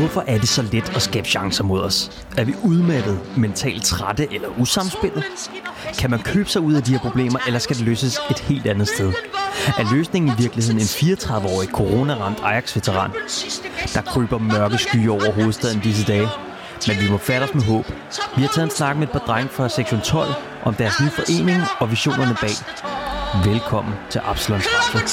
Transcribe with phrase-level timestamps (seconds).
[0.00, 2.10] Hvorfor er det så let at skabe chancer mod os?
[2.36, 5.24] Er vi udmattet, mentalt trætte eller usamspillet?
[5.98, 8.66] Kan man købe sig ud af de her problemer, eller skal det løses et helt
[8.66, 9.12] andet sted?
[9.78, 13.10] Er løsningen i virkeligheden en 34-årig coronaramt Ajax-veteran?
[13.94, 16.28] Der kryber mørke skyer over hovedstaden disse dage,
[16.86, 17.92] men vi må fatte os med håb.
[18.36, 20.28] Vi har taget en snak med et par drenge fra sektion 12
[20.64, 22.50] om deres nye forening og visionerne bag.
[23.44, 25.10] Velkommen til Absalons Radio.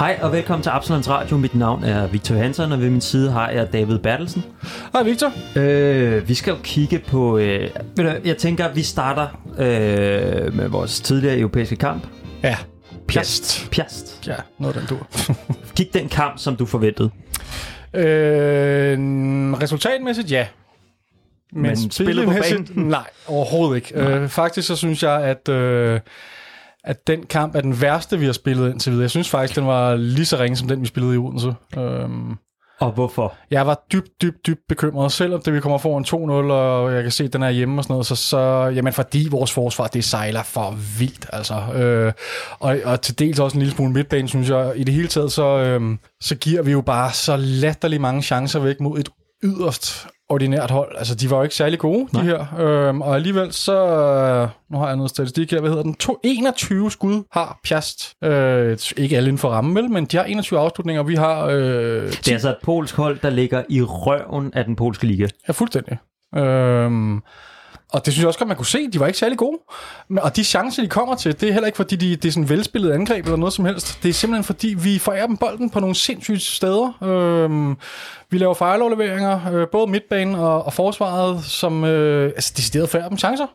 [0.00, 1.36] Hej og velkommen til Absalons Radio.
[1.36, 4.44] Mit navn er Victor Hansen, og ved min side har jeg David Bertelsen.
[4.92, 5.32] Hej Victor.
[5.56, 7.38] Øh, vi skal jo kigge på...
[7.38, 12.06] Øh, ved du, jeg tænker, at vi starter øh, med vores tidligere europæiske kamp.
[12.42, 12.56] Ja.
[13.08, 13.68] Pjast.
[13.70, 14.26] Pjast.
[14.26, 15.06] Ja, noget den dur.
[15.76, 17.10] Gik den kamp, som du forventede?
[17.94, 18.98] øh,
[19.62, 20.46] resultatmæssigt, ja.
[21.52, 24.00] Men spillet på spillemæssigt, Nej, overhovedet ikke.
[24.00, 26.00] Øh, faktisk så synes jeg, at, øh,
[26.84, 29.02] at den kamp er den værste, vi har spillet indtil videre.
[29.02, 31.54] Jeg synes faktisk, den var lige så ringe som den, vi spillede i Odense.
[31.78, 32.36] Øhm,
[32.80, 33.34] Og hvorfor?
[33.50, 37.12] jeg var dybt, dybt, dybt bekymret, selvom det vi kommer foran 2-0, og jeg kan
[37.12, 38.38] se, at den er hjemme og sådan noget, så, så
[38.74, 41.54] jamen fordi vores forsvar, det sejler for vildt, altså.
[41.74, 42.12] Øh,
[42.60, 44.72] og, og til dels også en lille smule midtbane, synes jeg.
[44.76, 48.60] I det hele taget, så, øh, så giver vi jo bare så latterlig mange chancer
[48.60, 49.08] væk mod et
[49.44, 50.94] yderst ordinært hold.
[50.98, 52.22] Altså, de var jo ikke særlig gode, Nej.
[52.22, 52.46] de her.
[52.60, 53.86] Øhm, og alligevel så...
[53.86, 55.60] Øh, nu har jeg noget statistik her.
[55.60, 55.94] Hvad hedder den?
[55.94, 58.14] To, 21 skud har Piast.
[58.24, 59.90] Øh, ikke alle inden for rammen, vel?
[59.90, 61.44] Men de har 21 afslutninger, vi har...
[61.46, 61.54] Øh,
[62.08, 65.26] Det er altså et polsk hold, der ligger i røven af den polske liga.
[65.48, 65.98] Ja, fuldstændig.
[66.36, 67.22] Øhm,
[67.92, 68.88] og det synes jeg også godt, man kunne se.
[68.90, 69.58] De var ikke særlig gode.
[70.18, 72.48] Og de chancer, de kommer til, det er heller ikke, fordi de, det er sådan
[72.48, 74.02] velspillet angreb eller noget som helst.
[74.02, 77.02] Det er simpelthen, fordi vi forærer dem bolden på nogle sindssyge steder.
[77.02, 77.76] Øhm,
[78.30, 83.18] vi laver fejloverleveringer, øh, både midtbanen og, og forsvaret, som øh, altså, decideret forærer dem
[83.18, 83.46] chancer.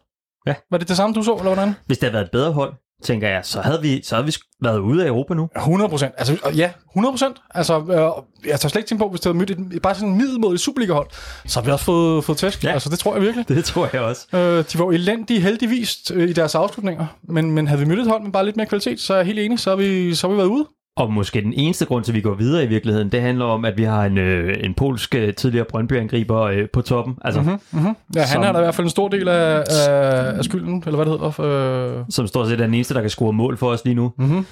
[0.48, 0.56] Ja.
[0.72, 1.76] Var det det samme, du så, eller hvordan?
[1.86, 2.74] Hvis det havde været et bedre hold,
[3.04, 5.50] tænker jeg, så havde vi, så havde vi været ude af Europa nu.
[5.56, 6.14] 100 procent.
[6.18, 7.38] Altså, ja, 100 procent.
[7.56, 10.10] Altså, øh, jeg tager slet ikke tænke på, hvis det havde mødt et, bare sådan
[10.10, 11.08] en middelmådig Superliga-hold,
[11.48, 12.64] så har vi også fået, fået tæsk.
[12.64, 12.72] Ja.
[12.72, 13.48] Altså, det tror jeg virkelig.
[13.48, 14.28] Det tror jeg også.
[14.34, 18.08] Øh, de var elendige heldigvis øh, i deres afslutninger, men, men havde vi mødt et
[18.08, 20.28] hold med bare lidt mere kvalitet, så er jeg helt enig, så har vi, så
[20.28, 20.68] har vi været ude.
[20.98, 23.66] Og måske den eneste grund til, at vi går videre i virkeligheden, det handler om,
[23.66, 27.16] at vi har en, øh, en polsk øh, tidligere Brøndby-angriber øh, på toppen.
[27.26, 27.60] Altså, mm-hmm.
[27.72, 27.96] Mm-hmm.
[28.16, 30.84] Ja, han Som- har da i hvert fald en stor del af, af, af skylden,
[30.86, 31.98] eller hvad det hedder.
[32.00, 34.12] Øh, som stort set er den eneste, der kan score mål for os lige nu.
[34.18, 34.46] mm-hmm.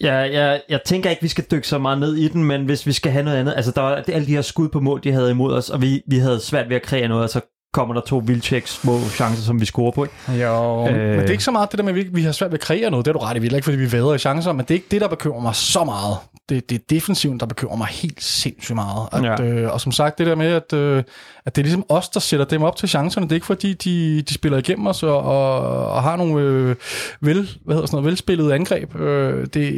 [0.00, 2.86] Jeg, jeg, jeg tænker ikke, vi skal dykke så meget ned i den, men hvis
[2.86, 5.00] vi skal have noget andet, altså der var det, alle de her skud på mål,
[5.04, 7.40] de havde imod os, og vi, vi havde svært ved at kreere noget, og så
[7.76, 10.04] kommer der to vildtjek små chancer, som vi scorer på.
[10.04, 10.44] Ikke?
[10.46, 10.94] Jo, øh...
[10.94, 12.58] Men det er ikke så meget det der med, at vi, vi har svært ved
[12.58, 13.06] at kreere noget.
[13.06, 14.74] Det er du ret i, vi ikke fordi vi væder i chancer, men det er
[14.74, 16.16] ikke det, der bekymrer mig så meget.
[16.48, 19.08] Det, det er defensiven, der bekymrer mig helt sindssygt meget.
[19.12, 19.42] At, Ja.
[19.44, 21.02] øh, og som sagt, det der med, at, øh,
[21.46, 23.26] at det er ligesom os, der sætter dem op til chancerne.
[23.26, 26.76] Det er ikke fordi, de, de spiller igennem os og, og, og har nogle øh,
[27.20, 29.00] vel, hvad hedder sådan noget, velspillede angreb.
[29.00, 29.72] Øh, det,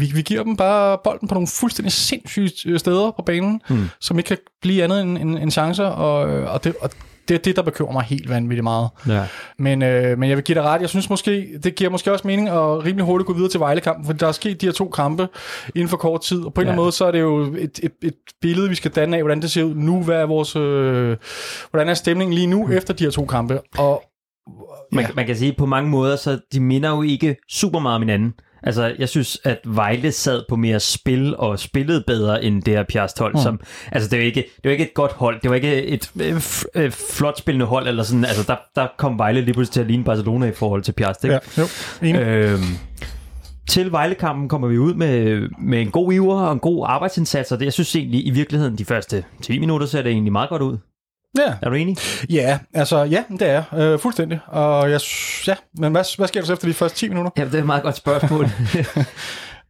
[0.00, 3.88] vi, vi giver dem bare bolden på nogle fuldstændig sindssyge øh, steder på banen, Hmm.
[4.00, 6.90] som ikke kan blive andet end, end, end chancer, og, øh, og, det, og
[7.28, 8.88] det er det, der bekymrer mig helt vanvittigt meget.
[9.08, 9.26] Ja.
[9.58, 10.80] Men, øh, men jeg vil give dig ret.
[10.80, 14.06] Jeg synes måske, det giver måske også mening at rimelig hurtigt gå videre til Vejle-kampen,
[14.06, 15.28] for der er sket de her to kampe
[15.74, 16.44] inden for kort tid.
[16.44, 16.84] Og på en eller anden Ja.
[16.84, 19.50] måde, så er det jo et, et, et billede, vi skal danne af, hvordan det
[19.50, 20.02] ser ud nu.
[20.02, 21.16] Hvad er vores, øh,
[21.70, 23.60] hvordan er stemningen lige nu efter de her to kampe?
[23.78, 24.02] Og
[24.92, 25.08] Man, Ja.
[25.16, 28.32] man kan sige, på mange måder, så de minder jo ikke super meget om hinanden.
[28.66, 32.84] Altså, jeg synes, at Vejle sad på mere spil og spillede bedre end det her
[32.88, 33.34] Piast hold.
[33.34, 33.40] Mm.
[33.40, 33.60] Som,
[33.92, 35.40] altså, det var, ikke, det var ikke et godt hold.
[35.40, 37.88] Det var ikke et øh, f- øh, flot spillende hold.
[37.88, 38.24] Eller sådan.
[38.24, 41.24] Altså, der, der kom Vejle lige pludselig til at ligne Barcelona i forhold til Piast.
[41.24, 41.34] Ikke?
[41.56, 41.66] ja, jo,
[42.08, 42.20] enig.
[42.22, 42.62] Øhm,
[43.68, 47.58] til Vejlekampen kommer vi ud med, med en god iver og en god arbejdsindsats, og
[47.58, 50.62] det, jeg synes egentlig i virkeligheden de første 10 minutter ser det egentlig meget godt
[50.62, 50.78] ud.
[51.38, 51.96] Ja, Er du enig?
[52.30, 53.78] ja, altså ja, det er jeg.
[53.80, 54.40] øh, fuldstændig.
[54.46, 55.00] Og jeg,
[55.46, 57.30] ja, men hvad, hvad sker der så efter de første 10 minutter?
[57.36, 58.46] Ja, det er et meget godt spørgsmål.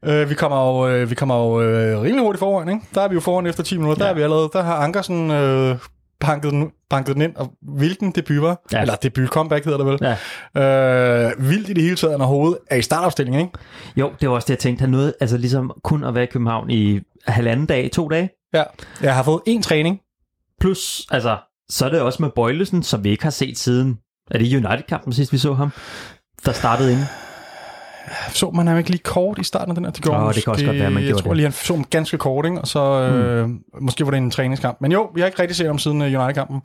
[0.06, 2.80] Øh, vi kommer jo, øh, vi kommer jo øh, rimelig hurtigt foran, ikke?
[2.94, 3.98] Der er vi jo foran efter 10 minutter.
[3.98, 4.10] Der Ja.
[4.10, 5.76] er vi allerede, der har Ankersen øh,
[6.20, 8.62] banket, den, banket den ind, og hvilken debut var.
[8.72, 8.81] Ja.
[8.81, 9.99] Eller debut comeback hedder det vel.
[10.55, 11.26] ja.
[11.28, 13.50] Øh, vildt i det hele taget, når hovedet er i startopstilling, ikke?
[13.96, 14.81] Jo, det var også det, jeg tænkte.
[14.81, 18.28] Han nåede altså ligesom kun at være i København i halvanden dag, to dage.
[18.55, 18.62] Ja.
[19.02, 20.00] Jeg har fået en træning.
[20.60, 21.37] Plus, altså,
[21.70, 23.99] så er det også med Bøjlesen, som vi ikke har set siden.
[24.31, 25.72] Er det United-kampen sidst, vi så ham?
[26.46, 27.06] Der startede inden.
[28.28, 29.93] Så man ham ikke lige kort i starten af den her?
[29.93, 31.37] Det, gjorde Åh, han det kan også måske- godt være, man Jeg gjorde tror det.
[31.37, 32.61] lige, han så ham ganske kort, ikke?
[32.61, 33.49] Og så øh,
[33.81, 34.78] måske var det en træningskamp.
[34.81, 36.62] Men jo, vi har ikke rigtig set ham siden uh, United-kampen.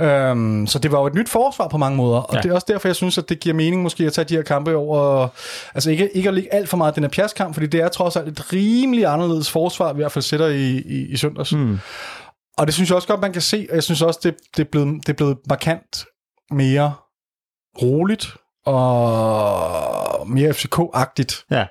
[0.00, 2.18] Øhm, så det var jo et nyt forsvar på mange måder.
[2.18, 2.40] Og ja.
[2.40, 4.42] det er også derfor, jeg synes, at det giver mening måske at tage de her
[4.42, 5.28] kampe over...
[5.74, 8.16] Altså ikke, ikke at ligge alt for meget den her pjaskamp, fordi det er trods
[8.16, 11.52] alt et rimelig anderledes forsvar, vi i hvert fald sætter i, i, i søndags.
[11.52, 11.78] Mm.
[12.58, 14.64] Og det synes jeg også godt, man kan se, og jeg synes også, det, det,
[14.64, 16.04] er, blevet, det er blevet markant
[16.50, 16.94] mere
[17.82, 21.46] roligt og mere FCK-agtigt.
[21.50, 21.66] Ja.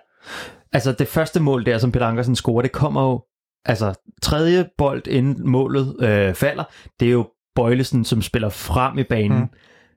[0.74, 3.24] Altså det første mål der, som Peter Ankersen scorer, det kommer jo,
[3.66, 6.64] altså tredje bold inden målet øh, falder,
[7.00, 9.40] det er jo Bøjlesen, som spiller frem i banen.
[9.40, 9.48] Mm.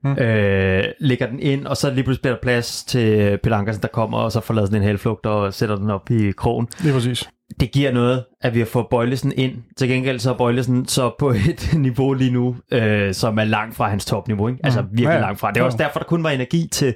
[0.03, 0.17] Mm.
[0.17, 3.87] Øh, lægger den ind, og så lige pludselig bliver der plads til Peter Ankersen, der
[3.87, 6.65] kommer, og så forlader sådan en halvflugt og sætter den op i krogen.
[6.65, 7.29] Det er præcis.
[7.59, 9.53] Det giver noget, at vi har fået Bøjlesen ind.
[9.77, 13.75] Til gengæld så er Bøjlesen så på et niveau lige nu, øh, som er langt
[13.75, 14.47] fra hans topniveau.
[14.47, 14.59] Ikke?
[14.63, 15.19] Altså virkelig Ja, ja.
[15.19, 15.51] langt fra.
[15.51, 16.95] Det er også derfor, der kun var energi til,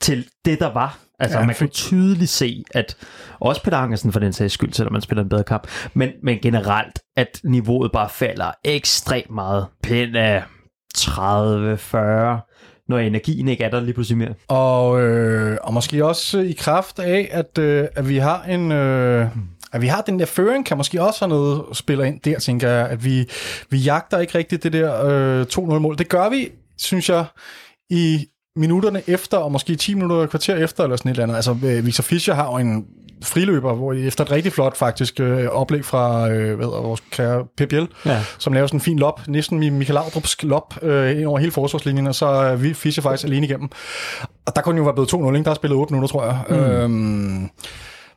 [0.00, 0.98] til det, der var.
[1.18, 1.72] Altså Ja, man kunne fint.
[1.72, 2.96] tydeligt se, at
[3.40, 6.38] også Peter Ankersen for den sags skyld, selvom man spiller en bedre kamp, men, men
[6.42, 9.66] generelt, at niveauet bare falder ekstremt meget.
[9.82, 10.42] Pind af
[10.98, 14.34] 30-40, når energien ikke er der lige pludselig mere.
[14.48, 18.72] Og, øh, og måske også i kraft af, at, øh, at vi har en...
[18.72, 19.26] Øh,
[19.72, 22.68] at vi har den der føring, kan måske også have noget spiller ind der, tænker
[22.68, 22.88] jeg.
[22.88, 23.28] At vi,
[23.70, 25.98] vi jagter ikke rigtigt det der øh, 2-0-mål.
[25.98, 27.24] Det gør vi, synes jeg,
[27.90, 28.26] i
[28.56, 31.36] minutterne efter, og måske 10 minutter og kvarter efter, eller sådan et eller andet.
[31.36, 32.86] Altså, øh, Victor Fischer har jo en
[33.24, 37.44] friløber, hvor efter et rigtig flot faktisk øh, oplæg fra øh, hvad hedder, vores kære
[37.56, 38.24] Pep Biel, Ja.
[38.38, 42.06] som laver sådan en fin lop, næsten Michael Laudrup's lop øh, ind over hele forsvarslinjen,
[42.06, 43.68] og så er vi Fischer faktisk alene igennem.
[44.46, 45.44] Og der kunne jo være blevet 2-0, ikke?
[45.44, 46.38] Der er spillet 8 minutter, tror jeg.
[46.48, 46.56] Mm.
[46.56, 47.50] Øhm,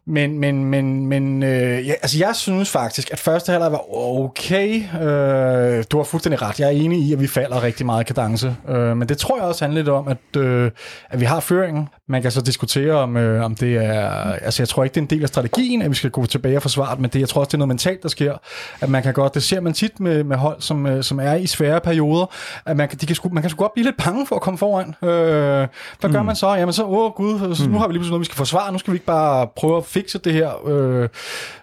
[0.05, 4.83] men, men, men, men øh, ja, altså jeg synes faktisk, at første halvleg var okay.
[5.01, 6.59] Øh, du har fuldstændig ret.
[6.59, 8.55] Jeg er enig i, at vi falder rigtig meget i kadence.
[8.69, 10.71] Øh, men det tror jeg også handler lidt om, at, øh,
[11.09, 11.87] at vi har føringen.
[12.09, 14.09] Man kan så diskutere, om, øh, om det er...
[14.33, 16.55] Altså jeg tror ikke, det er en del af strategien, at vi skal gå tilbage
[16.55, 18.33] og forsvare men det, jeg tror også, det er noget mentalt, der sker.
[18.81, 19.33] At man kan godt...
[19.33, 22.25] Det ser man tit med, med hold, som, øh, som er i svære perioder,
[22.65, 24.41] at man kan, de kan sgu, man kan sgu godt blive lidt bange for at
[24.41, 24.95] komme foran.
[25.03, 25.67] Øh,
[25.99, 26.25] hvad gør mm.
[26.25, 26.47] man så?
[26.47, 28.71] Jamen så, åh gud, så nu har vi lige pludselig noget, vi skal forsvare.
[28.71, 31.09] Nu skal vi ikke bare prøve at fikse det her, øh,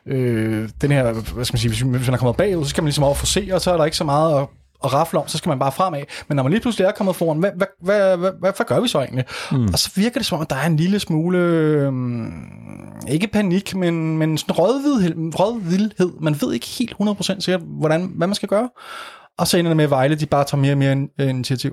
[0.07, 2.83] øh, den her, hvad skal man sige, hvis, hvis man er kommet bagud, så skal
[2.83, 4.47] man ligesom over forse, og så er der ikke så meget at,
[4.85, 6.03] at rafle om, så skal man bare fremad.
[6.29, 8.81] Men når man lige pludselig er kommet foran, hvad, hvad, hvad, hvad, hvad, hvad gør
[8.81, 9.25] vi så egentlig?
[9.53, 9.65] Mm.
[9.65, 11.93] Og så virker det som om, at der er en lille smule, øh,
[13.09, 16.13] ikke panik, men, men sådan rådvildhed, rådvildhed.
[16.21, 18.69] Man ved ikke helt 100% sikkert, hvordan, hvad man skal gøre.
[19.39, 21.73] Og så ender det med, at Vejle de bare tager mere og mere in- initiativ.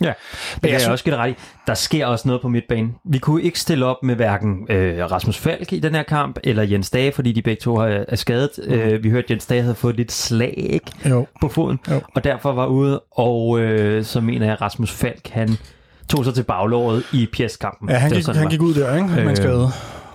[0.00, 0.14] Ja, det
[0.60, 1.34] kan jeg jeg, synes- også ret i.
[1.66, 2.94] Der sker også noget på midtbanen.
[3.04, 6.62] Vi kunne ikke stille op med hverken øh, Rasmus Falk i den her kamp, eller
[6.62, 8.50] Jens Dage, fordi de begge to er, er skadet.
[8.68, 8.72] Mm.
[8.72, 11.26] Øh, vi hørte, at Jens Dage havde fået lidt slag ikke, Jo.
[11.40, 12.00] på foden, Jo.
[12.14, 15.48] og derfor var ude, og øh, så mener jeg, at Rasmus Falk, han
[16.08, 17.90] tog sig til baglåret i PS-kampen.
[17.90, 19.08] Ja, han gik, sådan, han gik ud der, ikke?
[19.22, 19.68] En Øh, skade.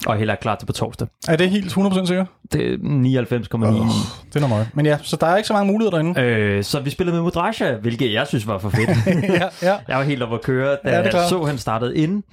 [0.06, 1.08] Og heller er klar til på torsdag.
[1.28, 2.28] Er det helt 100% sikkert?
[2.52, 2.84] Det er 99,9.
[2.84, 3.86] Oh,
[4.28, 4.70] det er noget meget.
[4.74, 6.22] Men ja, så der er ikke så mange muligheder derinde.
[6.22, 8.90] Øh, så vi spillede med Mudrasja, hvilket jeg synes var for fedt.
[9.42, 9.78] ja, ja.
[9.88, 12.24] Jeg var helt oppe at køre, da Ja, jeg så, han startede inden.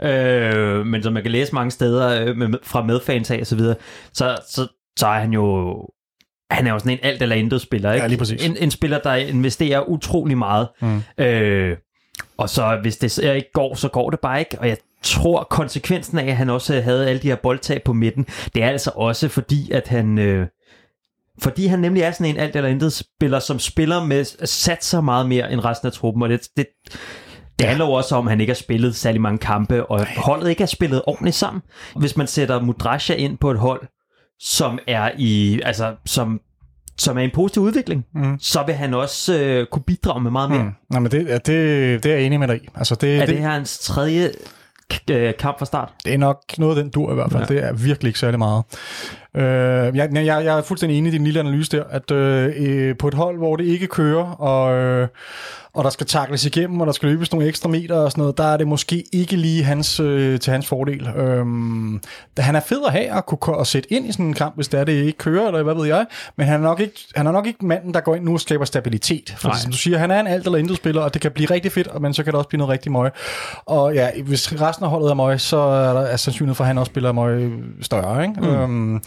[0.00, 0.78] Ja.
[0.78, 3.56] Øh, men som man kan læse mange steder øh, med, fra medfans af og så
[3.56, 3.74] videre,
[4.12, 4.66] så, så,
[4.98, 5.76] så er han jo...
[6.50, 8.02] Han er jo sådan en alt eller intet spiller, ikke?
[8.02, 8.46] Ja, lige præcis.
[8.46, 10.68] En, en spiller, der investerer utrolig meget.
[10.80, 11.02] Mm.
[11.18, 11.76] Øh,
[12.42, 14.58] og så hvis det så ikke går, så går det bare ikke.
[14.60, 18.26] Og jeg tror, konsekvensen af, at han også havde alle de her boldtab på midten,
[18.54, 20.18] det er altså også fordi, at han...
[20.18, 20.46] Øh,
[21.42, 25.28] fordi han nemlig er sådan en alt eller intet spiller, som spiller med satser meget
[25.28, 26.66] mere end resten af truppen, og det, det,
[27.58, 30.50] det handler jo også om, at han ikke har spillet særlig mange kampe, og holdet
[30.50, 31.62] ikke har spillet ordentligt sammen.
[31.96, 33.82] Hvis man sætter Mudrasja ind på et hold,
[34.40, 36.40] som er i, altså, som,
[36.98, 38.38] som er en positiv udvikling, Mm.
[38.40, 40.62] så vil han også øh, kunne bidrage med meget mere.
[40.62, 40.70] Mm.
[40.90, 41.46] Nej, men det, ja, det,
[42.04, 42.68] det er jeg enig med dig i.
[42.74, 44.30] Altså, det, Er det, det her hans tredje
[45.10, 45.92] øh, kamp fra start?
[46.04, 47.42] det er nok noget af den dur i hvert fald.
[47.50, 47.54] Ja.
[47.54, 48.62] Det er virkelig ikke særlig meget.
[49.36, 52.96] Øh, jeg, jeg, jeg er fuldstændig enig i din lille analyse der, at øh, øh,
[52.96, 55.08] på et hold, hvor det ikke kører, og, øh,
[55.74, 58.38] og der skal takles igennem, og der skal løbes nogle ekstra meter og sådan noget,
[58.38, 61.04] der er det måske ikke lige hans, øh, til hans fordel.
[62.36, 64.54] Da han er fed at have at kunne at sætte ind i sådan en kamp,
[64.54, 67.00] hvis det er, det ikke kører, eller hvad ved jeg, men han er nok ikke,
[67.16, 69.34] han er nok ikke manden, der går ind nu og skaber stabilitet.
[69.38, 71.50] For som du siger, han er en alt eller intet spiller, og det kan blive
[71.50, 73.10] rigtig fedt, men så kan det også blive noget rigtig møg.
[73.66, 76.68] Og ja, hvis resten af holdet er møg, så er der er sandsynlighed for, at
[76.68, 78.22] han også spiller møg større.
[78.22, 78.40] Ikke?
[78.40, 78.46] Mm.
[78.46, 79.02] Øhm,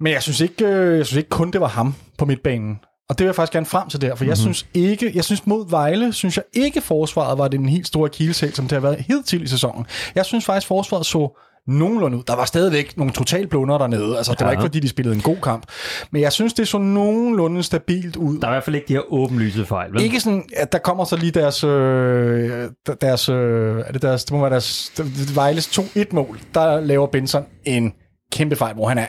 [0.00, 2.78] men jeg synes, ikke, øh, jeg synes ikke kun, det var ham på midtbanen.
[3.10, 4.36] Og det vil jeg faktisk gerne frem til der, for jeg Mhm.
[4.36, 8.54] synes ikke, jeg synes mod Vejle, synes jeg ikke forsvaret var den helt store kilesæl,
[8.54, 9.86] som det har været helt til i sæsonen.
[10.14, 11.38] Jeg synes faktisk, forsvaret så
[11.68, 12.22] nogenlunde ud.
[12.26, 14.16] Der var stadigvæk nogle total blunder dernede.
[14.16, 14.50] Altså, det var Ja.
[14.50, 15.66] ikke, fordi de spillede en god kamp.
[16.12, 18.38] Men jeg synes, det så nogenlunde stabilt ud.
[18.38, 20.02] Der er i hvert fald ikke de her åbenlyse fejl, vel?
[20.02, 24.32] Ikke sådan, at der kommer så lige deres, øh, deres, øh, er det deres, det
[24.32, 24.92] må være deres,
[25.34, 26.40] Vejles 2-1-mål.
[26.54, 27.92] Der laver Benson en
[28.32, 29.06] kæmpe fejl, hvor han er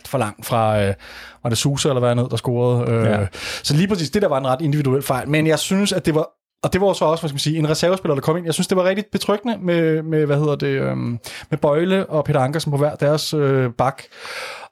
[0.00, 0.94] alt for langt fra, øh,
[1.42, 2.90] var det Susa eller hvad ned, der scorede.
[2.90, 3.26] Øh, Ja.
[3.62, 5.28] Så lige præcis det der var en ret individuel fejl.
[5.28, 6.28] Men jeg synes, at det var
[6.62, 8.46] og det var så også, hvad skal man sige, en reservespiller, der kom ind.
[8.46, 11.18] Jeg synes, det var rigtig betryggende med, med hvad hedder det, øhm,
[11.50, 14.02] med Bøjle og Peter Ankersen på hver deres øh, bak.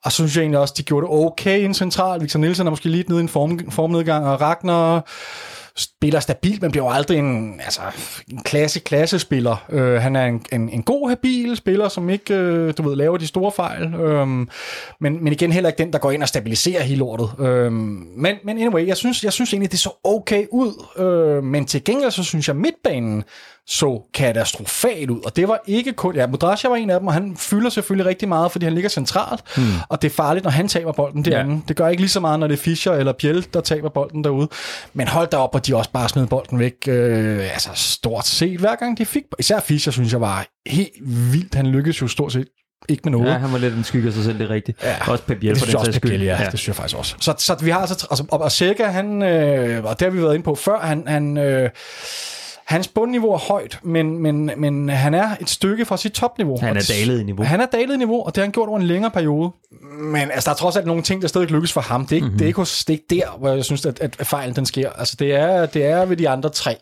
[0.05, 2.23] Og så synes jeg egentlig også, de gjorde det okay ind centralt.
[2.23, 5.07] Victor Nielsen er måske lige nede i en form, formnedgang, og Ragnar
[5.79, 7.81] spiller stabilt, men bliver jo aldrig en, altså,
[8.33, 9.67] en klasse klassespiller.
[9.69, 13.17] Øh, han er en, en, en god, habil spiller, som ikke øh, du ved, laver
[13.17, 13.95] de store fejl.
[13.95, 14.27] Øh,
[15.01, 17.31] men, men igen heller ikke den, der går ind og stabiliserer hele lortet.
[17.39, 20.85] Øh, men, men anyway, jeg synes, jeg synes egentlig, det så okay ud.
[20.99, 23.25] Øh, men til gengæld, så synes jeg, midtbanen
[23.69, 25.21] så katastrofalt ud.
[25.25, 26.15] Og det var ikke kun...
[26.15, 28.91] Ja, Mudrasja var en af dem, og han fylder selvfølgelig rigtig meget, fordi han ligger
[28.91, 29.41] centralt.
[29.57, 29.65] Hmm.
[29.89, 31.55] Og det er farligt, når han taber bolden derinde.
[31.55, 31.61] Ja.
[31.69, 34.25] Det gør ikke lige så meget, når det er Fischer eller Bjell, der taber bolden
[34.25, 34.49] derude.
[34.95, 36.75] Men hold da op, og de også bare smed bolden væk.
[36.89, 39.23] Øh, altså stort set hver gang de fik...
[39.39, 40.93] Især Fischer, synes jeg, var helt
[41.33, 41.55] vildt.
[41.55, 42.49] Han lykkedes jo stort set
[42.89, 43.33] ikke med noget.
[43.33, 44.85] Ja, han var lidt en skygge af sig selv, det er rigtigt.
[44.85, 46.77] Ja, også Pep Biel det synes jeg også, Pep Biel, ja, ja, det synes jeg
[46.77, 47.15] faktisk også.
[47.21, 50.23] Så, så vi har altså, altså og, og Seca, han, øh, og det har vi
[50.23, 51.71] været inde på før, han, han øh,
[52.69, 56.59] Hans bundniveau er højt, men, men, men han er et stykke fra sit topniveau.
[56.61, 57.45] Han er dalet i niveau.
[57.45, 59.51] Han er dalet i niveau, og det har han gjort over en længere periode.
[60.01, 62.07] Men altså, der er trods alt nogle ting, der stadig lykkes for ham.
[62.07, 62.39] Det er ikke, mm-hmm.
[62.39, 64.67] det er ikke, hos, det er ikke der, hvor jeg synes, at, at fejlen den
[64.67, 64.91] sker.
[64.91, 66.77] Altså, det er, det er ved de andre tre.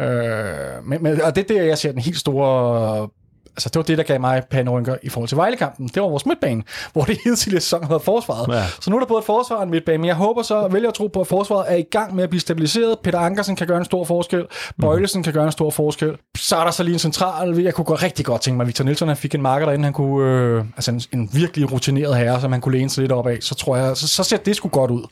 [0.00, 3.08] Øh, men, men, og det er der, jeg ser den helt store
[3.56, 5.88] altså det var det, der gav mig panerynker i forhold til Vejlekampen.
[5.88, 8.54] Det var vores midtbane, hvor det hele tidligere sæson havde været forsvaret.
[8.54, 8.64] Ja.
[8.80, 10.88] Så nu er der både et forsvar og en midtbane, men jeg håber så, vælger
[10.88, 12.98] at tro på, at forsvaret er i gang med at blive stabiliseret.
[12.98, 14.46] Peter Ankersen kan gøre en stor forskel.
[14.80, 15.24] Bøjlesen mm.
[15.24, 16.16] kan gøre en stor forskel.
[16.36, 17.58] Så er der så lige en central.
[17.58, 19.84] Jeg kunne gå rigtig godt tænke mig, at Victor Nielsen han fik en marker derinde.
[19.84, 23.12] Han kunne, øh, altså en, en, virkelig rutineret herre, som han kunne læne sig lidt
[23.12, 23.38] op af.
[23.40, 25.06] Så tror jeg, så, så ser det sgu godt ud.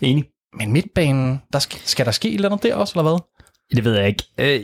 [0.00, 0.24] Enig.
[0.58, 3.18] Men midtbanen, der skal, skal der ske et eller andet der også, eller hvad?
[3.76, 4.24] Det ved jeg ikke.
[4.38, 4.60] Øh,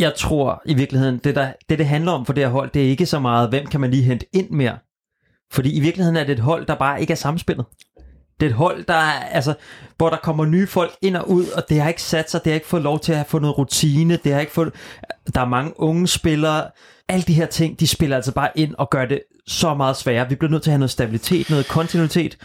[0.00, 2.84] jeg tror i virkeligheden, det, der, det det handler om for det her hold, det
[2.84, 4.78] er ikke så meget, hvem kan man lige hente ind mere.
[5.52, 7.66] Fordi i virkeligheden er det et hold, der bare ikke er samspillet.
[8.40, 9.54] Det er et hold, der er, altså,
[9.96, 12.52] hvor der kommer nye folk ind og ud, og det har ikke sat sig, det
[12.52, 14.72] har ikke fået lov til at få noget rutine, det har ikke fået,
[15.34, 16.70] der er mange unge spillere,
[17.08, 20.28] alle de her ting, de spiller altså bare ind og gør det så meget sværere.
[20.28, 22.36] Vi bliver nødt til at have noget stabilitet, noget kontinuitet,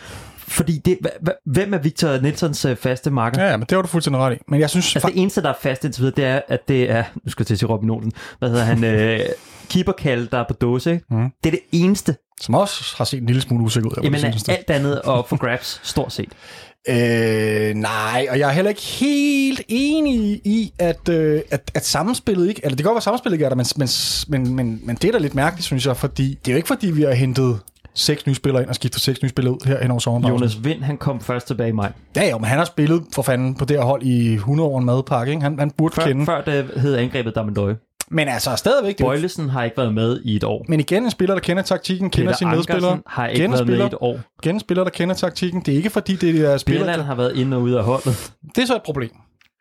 [0.49, 0.97] fordi det,
[1.45, 3.43] hvem er Victor Nielsens øh, faste marker?
[3.43, 4.37] Ja, men det var du fuldstændig ret i.
[4.47, 4.95] Men jeg synes...
[4.95, 7.03] Altså det eneste, der er fast indtil videre, det er, at det er...
[7.25, 8.11] Nu skal jeg til at sige Robin Olsen.
[8.39, 8.83] Hvad hedder han?
[8.83, 9.19] øh,
[9.69, 10.91] keeperkald, der er på dåse.
[10.91, 11.05] Ikke?
[11.11, 11.29] Mm.
[11.43, 12.15] Det er det eneste.
[12.41, 13.95] Som også har set en lille smule usikker ud.
[14.03, 16.29] Jamen alt andet og for grabs, stort set.
[16.89, 22.49] Øh, nej, og jeg er heller ikke helt enig i, at, øh, at, at samspillet
[22.49, 22.61] ikke...
[22.63, 23.87] Eller det kan godt være, samspillet ikke er der, men, men,
[24.27, 26.67] men, men, men det er da lidt mærkeligt, synes jeg, fordi det er jo ikke,
[26.67, 27.59] fordi vi har hentet
[27.93, 30.33] seks nye spillere ind og skiftet seks nye spillere ud her hen over sommeren.
[30.33, 31.91] Jonas Vind, han kom først tilbage i maj.
[32.15, 34.79] Ja, jo, men han har spillet for fanden på det her hold i 100 år
[34.79, 35.31] en madpakke.
[35.31, 35.43] Ikke?
[35.43, 36.25] Han, han burde før, kende.
[36.25, 37.75] Før det hed angrebet Damendøje.
[38.11, 38.97] Men altså stadigvæk...
[38.99, 40.65] Bøjlesen har ikke været med i et år.
[40.67, 42.99] Men igen, en spiller, der kender taktikken, kender sine medspillere.
[43.07, 44.19] har ikke været med i et år.
[44.43, 45.61] Igen en spiller, der kender taktikken.
[45.61, 46.85] Det er ikke fordi, det er spillere...
[46.85, 48.33] Bjelland har været inde og ude af holdet.
[48.55, 49.09] Det er så et problem.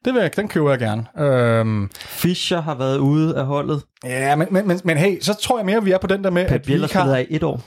[0.04, 1.26] Det vil jeg, den køber jeg gerne.
[1.26, 3.82] Øhm, Fischer har været ude af holdet.
[4.04, 6.24] Ja, men, men, men, men hey, så tror jeg mere, at vi er på den
[6.24, 6.48] der med...
[6.48, 7.60] Pep Biel har af et år.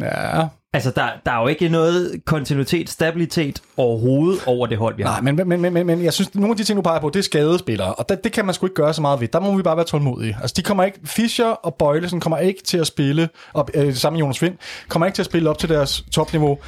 [0.00, 5.02] Ja, Altså, der, der er jo ikke noget kontinuitet, stabilitet overhovedet over det hold, vi
[5.02, 5.10] har.
[5.10, 7.00] Nej, men, men, men, men, men jeg synes, at nogle af de ting, du peger
[7.00, 9.28] på, det er skadespillere, og det, det kan man sgu ikke gøre så meget ved.
[9.28, 10.36] Der må vi bare være tålmodige.
[10.40, 14.16] Altså, de kommer ikke, Fischer og Bøjlesen kommer ikke til at spille, og øh, sammen
[14.16, 14.54] med Jonas Vind,
[14.88, 16.58] kommer ikke til at spille op til deres topniveau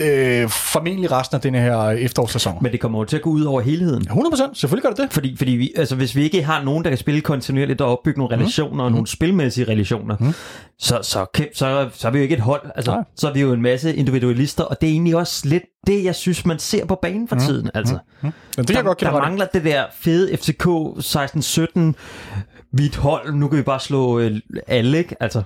[0.00, 2.58] øh, formentlig resten af den her efterårssæson.
[2.60, 4.08] Men det kommer jo til at gå ud over helheden.
[4.08, 5.12] 100%, selvfølgelig gør det det.
[5.12, 8.18] Fordi, fordi vi, altså, hvis vi ikke har nogen, der kan spille kontinuerligt og opbygge
[8.18, 8.40] nogle mhm.
[8.40, 8.80] relationer mm.
[8.80, 10.32] og nogle spilmæssige relationer, mm.
[10.78, 12.70] så, så, så, så er vi jo ikke et hold.
[12.74, 16.04] Altså, så er vi jo en masse individualister, og det er egentlig også lidt det,
[16.04, 17.40] jeg synes, man ser på banen for mm.
[17.42, 17.70] tiden.
[17.74, 17.94] Altså.
[17.94, 18.26] Mm.
[18.26, 18.32] Mm.
[18.56, 21.92] Men det der, godt der mangler det der fede FCK 16-17
[22.72, 25.16] vi et hold, nu kan vi bare slå øh, alle, ikke?
[25.20, 25.42] Altså,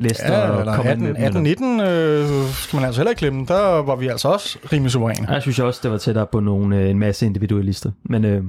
[0.00, 3.46] Leicester ja, eller 18, 18 19 øh, skal man altså heller ikke glemme.
[3.48, 5.32] Der var vi altså også rimelig suveræne.
[5.32, 7.90] Jeg synes også, det var tættere på nogle, øh, en masse individualister.
[8.04, 8.44] Men øh,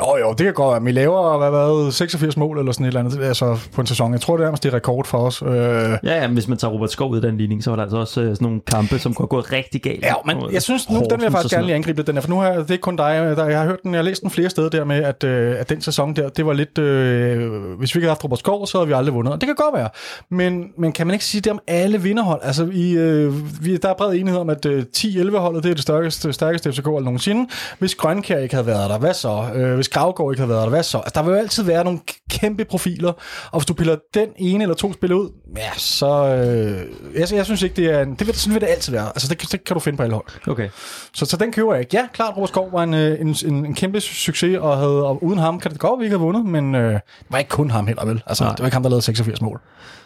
[0.00, 0.82] jo, jo, det kan godt være.
[0.82, 4.12] Vi laver, hvad været 86 mål eller sådan et eller andet altså på en sæson.
[4.12, 5.42] Jeg tror, det er nærmest det er rekord for os.
[5.42, 5.50] Øh...
[5.50, 7.96] Ja, ja, hvis man tager Robert Skov ud af den ligning, så var der altså
[7.96, 10.02] også øh, sådan nogle kampe, som kunne gå rigtig galt.
[10.02, 12.28] Ja, men jeg synes, nu, den vil jeg faktisk gerne lige angribe den her, for
[12.28, 13.36] nu har det er ikke kun dig.
[13.36, 15.60] Der, jeg har hørt den, jeg har læst den flere steder der med, at, øh,
[15.60, 18.66] at den sæson der, det var lidt, øh, hvis vi ikke havde haft Robert Skov,
[18.66, 19.32] så havde vi aldrig vundet.
[19.32, 19.88] Og det kan godt være.
[20.30, 22.40] Men, men kan man ikke sige det om alle vinderhold?
[22.42, 25.74] Altså, i, øh, vi, der er bred enighed om, at øh, 10-11 holdet, det er
[25.74, 27.50] det stærkeste, stærkeste FCK nogensinde.
[27.78, 29.44] Hvis Grønkær ikke havde været der, hvad så?
[29.54, 30.98] Øh, hvis Gravgaard ikke havde været der, hvad så?
[30.98, 32.00] Altså, der vil jo altid være nogle
[32.30, 33.12] kæmpe profiler,
[33.50, 36.26] og hvis du piller den ene eller to spil ud, ja, så...
[36.26, 38.02] Øh, jeg, jeg synes ikke, det er...
[38.02, 39.06] En, det vil, sådan vil det altid være.
[39.06, 40.48] Altså, det, det kan du finde på alle hold.
[40.48, 40.68] Okay.
[41.14, 41.96] Så, så den køber jeg ikke.
[41.96, 45.24] Ja, klart, Robert Skov var en, øh, en, en, en kæmpe succes, og, havde, og
[45.24, 47.48] uden ham kan det godt, at vi ikke havde vundet, men øh, det var ikke
[47.48, 48.22] kun ham heller, vel?
[48.26, 48.52] Altså, Nej.
[48.52, 49.60] det var ikke ham, der lavede 86 mål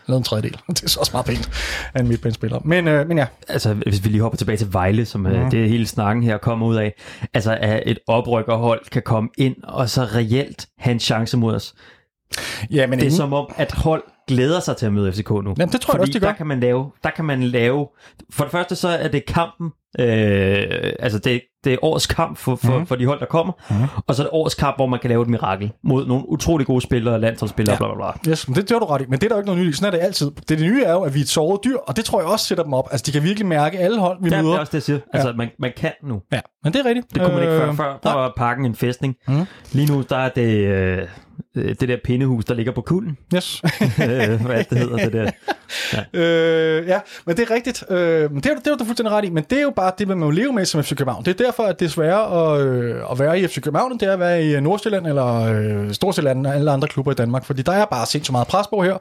[0.06, 0.52] lavet en tredjedel.
[0.68, 1.50] Det er så også meget pænt
[1.94, 2.61] af en midtbanespiller.
[2.64, 3.26] Men, øh, men ja.
[3.49, 5.50] Altså, hvis vi lige hopper tilbage til Vejle, som mm.
[5.50, 6.94] det hele snakken her kommer ud af.
[7.34, 11.75] Altså, at et oprykkerhold kan komme ind og så reelt have en chance mod os.
[12.70, 15.30] Ja, men Det er ingen- som om, at hold glæder sig til at møde FCK
[15.30, 15.54] nu.
[15.58, 16.26] Jamen, det tror jeg Fordi også, de gør.
[16.28, 17.88] der kan man lave, der kan man lave,
[18.32, 19.70] for det første så er det kampen,
[20.00, 22.87] øh, altså det, det er årets kamp for, for, mm.
[22.87, 23.76] for de hold, der kommer, mm.
[24.06, 26.66] og så er det årets kamp, hvor man kan lave et mirakel mod nogle utrolig
[26.66, 27.87] gode spillere, landsholdsspillere, Ja.
[27.87, 27.94] ja.
[27.94, 28.30] bla bla bla.
[28.33, 29.04] Yes, men det, det du ret i.
[29.09, 29.76] Men det er der jo ikke noget nyt.
[29.76, 30.30] Sådan er det altid.
[30.30, 32.28] Det, det nye er jo, at vi er et såret dyr, og det tror jeg
[32.28, 32.88] også sætter dem op.
[32.90, 34.56] Altså, de kan virkelig mærke alle hold, vi Ja, det møder.
[34.56, 34.99] er også det, jeg siger.
[35.12, 36.21] Altså, man, man kan nu.
[36.33, 37.14] Ja, men det er rigtigt.
[37.14, 37.68] Det kunne man ikke før.
[37.71, 39.14] Øh, Før der var parken en festning.
[39.28, 39.44] Mhm.
[39.73, 40.99] Lige nu, der er det øh,
[41.56, 43.18] øh, det der pindehus, der ligger på kulden.
[43.34, 43.62] Yes.
[44.02, 45.30] Øh, Hvad det hedder, det der.
[46.12, 47.84] øh, ja, men det er rigtigt.
[47.90, 47.96] Øh,
[48.30, 49.30] det er, det er du fuldstændig ret i.
[49.30, 51.25] Men det er jo bare det, man må leve med som FC København.
[51.25, 54.08] Det er derfor, at det er sværere at, øh, at være i FC København, det
[54.08, 57.44] er at være i Nordsjælland eller øh, Storsjælland og alle andre klubber i Danmark.
[57.44, 58.94] Fordi der er bare sindssygt meget pres på her.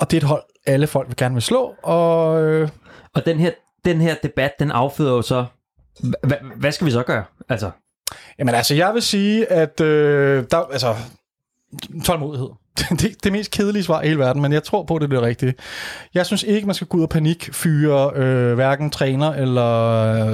[0.00, 1.74] Og det er et hold, alle folk vil gerne vil slå.
[1.82, 2.68] Og øh,
[3.14, 3.50] Og den her,
[3.84, 5.44] den her debat, den afføder jo så,
[6.26, 7.24] hva- hvad skal vi så gøre?
[7.48, 7.70] Altså,
[8.38, 10.94] Jamen altså, jeg vil sige, at øh, der, altså,
[12.04, 12.48] tålmodighed.
[13.00, 15.22] Det, det mest kedelige svar i hele verden, men jeg tror på, det er det
[15.22, 15.54] rigtige.
[16.14, 19.66] Jeg synes ikke, man skal gå ud og panikfyre øh, hverken træner eller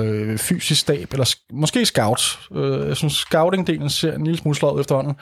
[0.03, 2.39] øh, fysisk stab, eller sk- måske scout.
[2.55, 5.15] Øh, jeg synes, scouting-delen ser en lille smule slået efterhånden.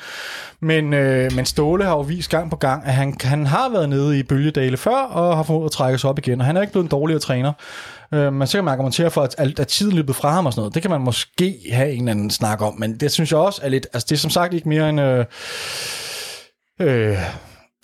[0.60, 3.88] Men, øh, men Ståle har jo vist gang på gang, at han, han har været
[3.88, 6.60] nede i bølgedale før, og har fået at trække sig op igen, og han er
[6.60, 7.52] ikke blevet en dårligere træner.
[8.14, 10.60] Øh, man så kan man argumentere for, at, at tiden løbet fra ham og sådan
[10.60, 10.74] noget.
[10.74, 13.60] Det kan man måske have en eller anden snak om, men det synes jeg også
[13.64, 13.86] er lidt...
[13.92, 15.00] Altså, det er som sagt ikke mere end...
[15.00, 15.24] Øh,
[16.80, 17.18] øh,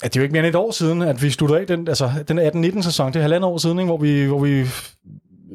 [0.02, 1.88] at det er jo ikke mere end et år siden, at vi sluttede af den,
[1.88, 3.12] altså, den 18-19 sæson.
[3.12, 4.66] Det er halvandet år siden, ikke, hvor, vi, hvor vi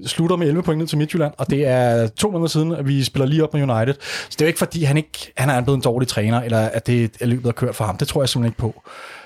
[0.06, 3.04] slutter med 11 point ned til Midtjylland, og det er to måneder siden, at vi
[3.04, 3.94] spiller lige op med United.
[4.02, 6.60] Så det er jo ikke fordi, han, ikke, han er blevet en dårlig træner, eller
[6.60, 7.98] at det er løbet er kørt for ham.
[7.98, 8.84] Det tror jeg simpelthen ikke på.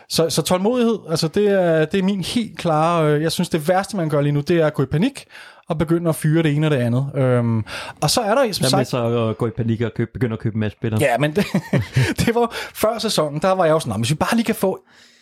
[0.10, 3.68] Så, så tålmodighed, altså det er, det er min helt klare, øh, jeg synes det
[3.68, 5.26] værste, man gør lige nu, det er at gå i panik,
[5.70, 7.12] og begynde at fyre det ene og det andet.
[7.16, 7.66] Øhm,
[8.02, 8.88] og så er der, som sagt...
[8.88, 11.02] så at gå i panik og købe, begynde at købe en masse spillere?
[11.02, 11.46] Ja, men det,
[12.26, 14.56] det var før sæsonen, der var jeg jo sådan, "Nå, hvis vi bare lige kan
[14.56, 14.80] få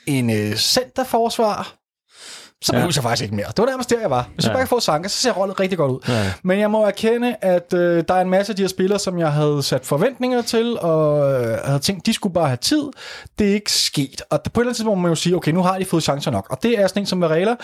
[0.08, 1.74] en øh, centerforsvar,
[2.64, 2.78] så Ja.
[2.78, 3.46] behøver jeg faktisk ikke mere.
[3.48, 4.30] Det var nærmest der, jeg var.
[4.34, 4.50] Hvis ja.
[4.50, 4.52] Ja.
[4.52, 6.00] jeg bare kan få Sanka, så ser rollet rigtig godt ud.
[6.08, 6.34] Ja.
[6.44, 9.20] Men jeg må erkende, at øh, der er en masse af de her spillere, som
[9.20, 12.84] jeg havde sat forventninger til, og øh, havde tænkt, de skulle bare have tid.
[13.40, 14.22] Det er ikke sket.
[14.30, 16.04] Og på et eller andet tidspunkt må man jo sige, okay, nu har de fået
[16.04, 16.48] chancer nok.
[16.50, 17.56] Og det er sådan en som Varela,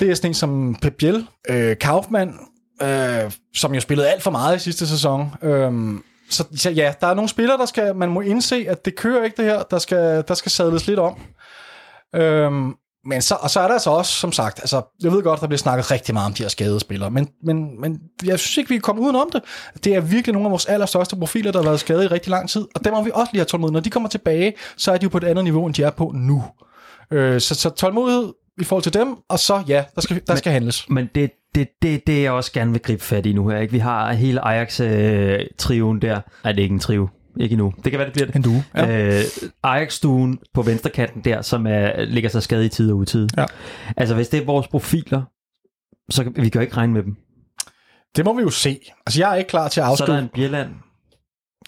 [0.00, 2.34] det er sådan en som Pep Biel, øh, Kaufmann,
[2.82, 5.34] øh, som jo spillede alt for meget i sidste sæson.
[5.42, 5.72] Øh,
[6.30, 9.24] så, så ja, der er nogle spillere, der skal, man må indse, at det kører
[9.24, 9.62] ikke det her.
[9.62, 11.18] Der skal, der skal sadles lidt om.
[12.14, 12.74] Øhm,
[13.06, 15.46] men så, og så er der så også, som sagt, altså, jeg ved godt, der
[15.46, 18.68] bliver snakket rigtig meget om de her skadede spillere, men, men, men jeg synes ikke,
[18.68, 19.42] vi kan komme udenom det.
[19.84, 22.48] Det er virkelig nogle af vores allerstørste profiler, der har været skadet i rigtig lang
[22.48, 23.72] tid, og dem må vi også lige have tålmodighed.
[23.72, 25.90] Når de kommer tilbage, så er de jo på et andet niveau, end de er
[25.90, 26.44] på nu.
[27.10, 30.52] Øh, så, så tålmodighed i forhold til dem, og så ja, der skal, der skal
[30.52, 30.88] handles.
[30.88, 33.58] Men det, det, det, det jeg også gerne vil gribe fat i nu her.
[33.58, 33.72] Ikke?
[33.72, 36.20] Vi har hele Ajax-triven der.
[36.44, 37.08] Nej, det er ikke en trive.
[37.40, 37.72] Ikke endnu.
[37.84, 38.36] Det kan være, det bliver det.
[38.36, 38.64] En due.
[38.76, 39.16] Ja.
[39.18, 39.22] Øh,
[39.62, 43.28] Ajax-stuen på venstre kanten der, som er, ligger sig skadet i tid og utid.
[43.36, 43.44] Ja.
[43.96, 45.22] Altså, hvis det er vores profiler,
[46.10, 47.16] så kan vi kan jo ikke regne med dem.
[48.16, 48.78] Det må vi jo se.
[49.06, 50.70] Altså, jeg er ikke klar til at Så er der en Bjelland.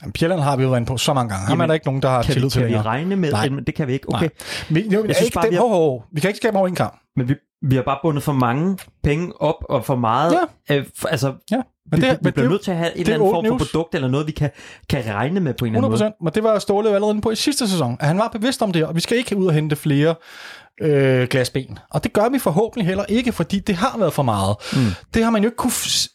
[0.04, 0.12] En...
[0.12, 1.46] Bjelland har vi jo været på så mange gange.
[1.46, 3.16] Ham er Jamen, der ikke nogen, der har Kan, vi, tillid til kan vi regne
[3.16, 3.30] med?
[3.32, 3.48] Nej.
[3.66, 4.08] Det kan vi ikke.
[4.14, 4.28] Okay.
[4.70, 4.82] Nej.
[4.82, 6.04] Vi, jo, jeg synes ikke bare, det, vi har- hov, hov.
[6.12, 6.98] vi kan ikke skabe over en kamp.
[7.16, 10.34] Men vi, vi har bare bundet for mange penge op, og for meget...
[10.70, 11.62] Øh, for, altså, Ja.
[11.90, 13.44] Men det- vi, vi bliver det- nødt til at have en eller er anden form
[13.44, 13.70] for news.
[13.70, 14.50] produkt, eller noget, vi kan,
[14.88, 16.24] kan regne med på en eller anden 100 måde.
[16.24, 18.62] men det var Ståle jo allerede inde på i sidste sæson, at han var bevidst
[18.62, 20.14] om det, og vi skal ikke ud og hente flere
[20.80, 21.78] øh, glasben.
[21.90, 24.56] Og det gør vi forhåbentlig heller ikke, fordi det har været for meget.
[24.72, 24.78] Mm.
[25.14, 25.72] Det har man jo ikke kunne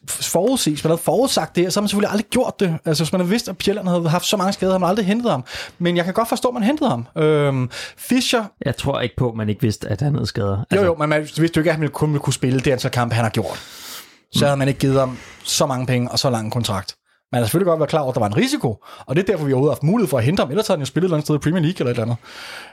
[0.08, 0.70] forudse.
[0.72, 2.78] Hvis man havde forudsagt det, så har man selvfølgelig aldrig gjort det.
[2.86, 5.06] Altså hvis man havde vidst, at Pjelland havde haft så mange skader, havde man aldrig
[5.06, 5.44] hentet ham.
[5.80, 7.08] Men jeg kan godt forstå, at man hentede ham.
[7.18, 10.58] Øhm, Fischer, Jeg tror ikke på, at man ikke vidste, at han havde skader.
[10.72, 12.60] altså, jo jo, men man vidste jo ikke, at han ville kun ville kunne spille
[12.60, 13.60] det antal kampe, han har gjort.
[14.34, 16.96] Så havde man ikke givet ham så mange penge og så lang en kontrakt.
[17.32, 19.26] Man har selvfølgelig godt været klar over, at der var en risiko, og det er
[19.26, 20.50] derfor, vi overhovedet har haft mulighed for at hente ham.
[20.50, 22.16] Ellers havde han jo spillet et eller andet sted i Premier League eller et eller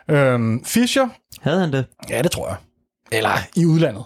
[0.08, 0.34] andet.
[0.34, 1.08] Øhm, Fischer,
[1.40, 1.86] Havde han det?
[2.10, 2.56] Ja, det tror jeg.
[3.12, 4.04] Eller i udlandet.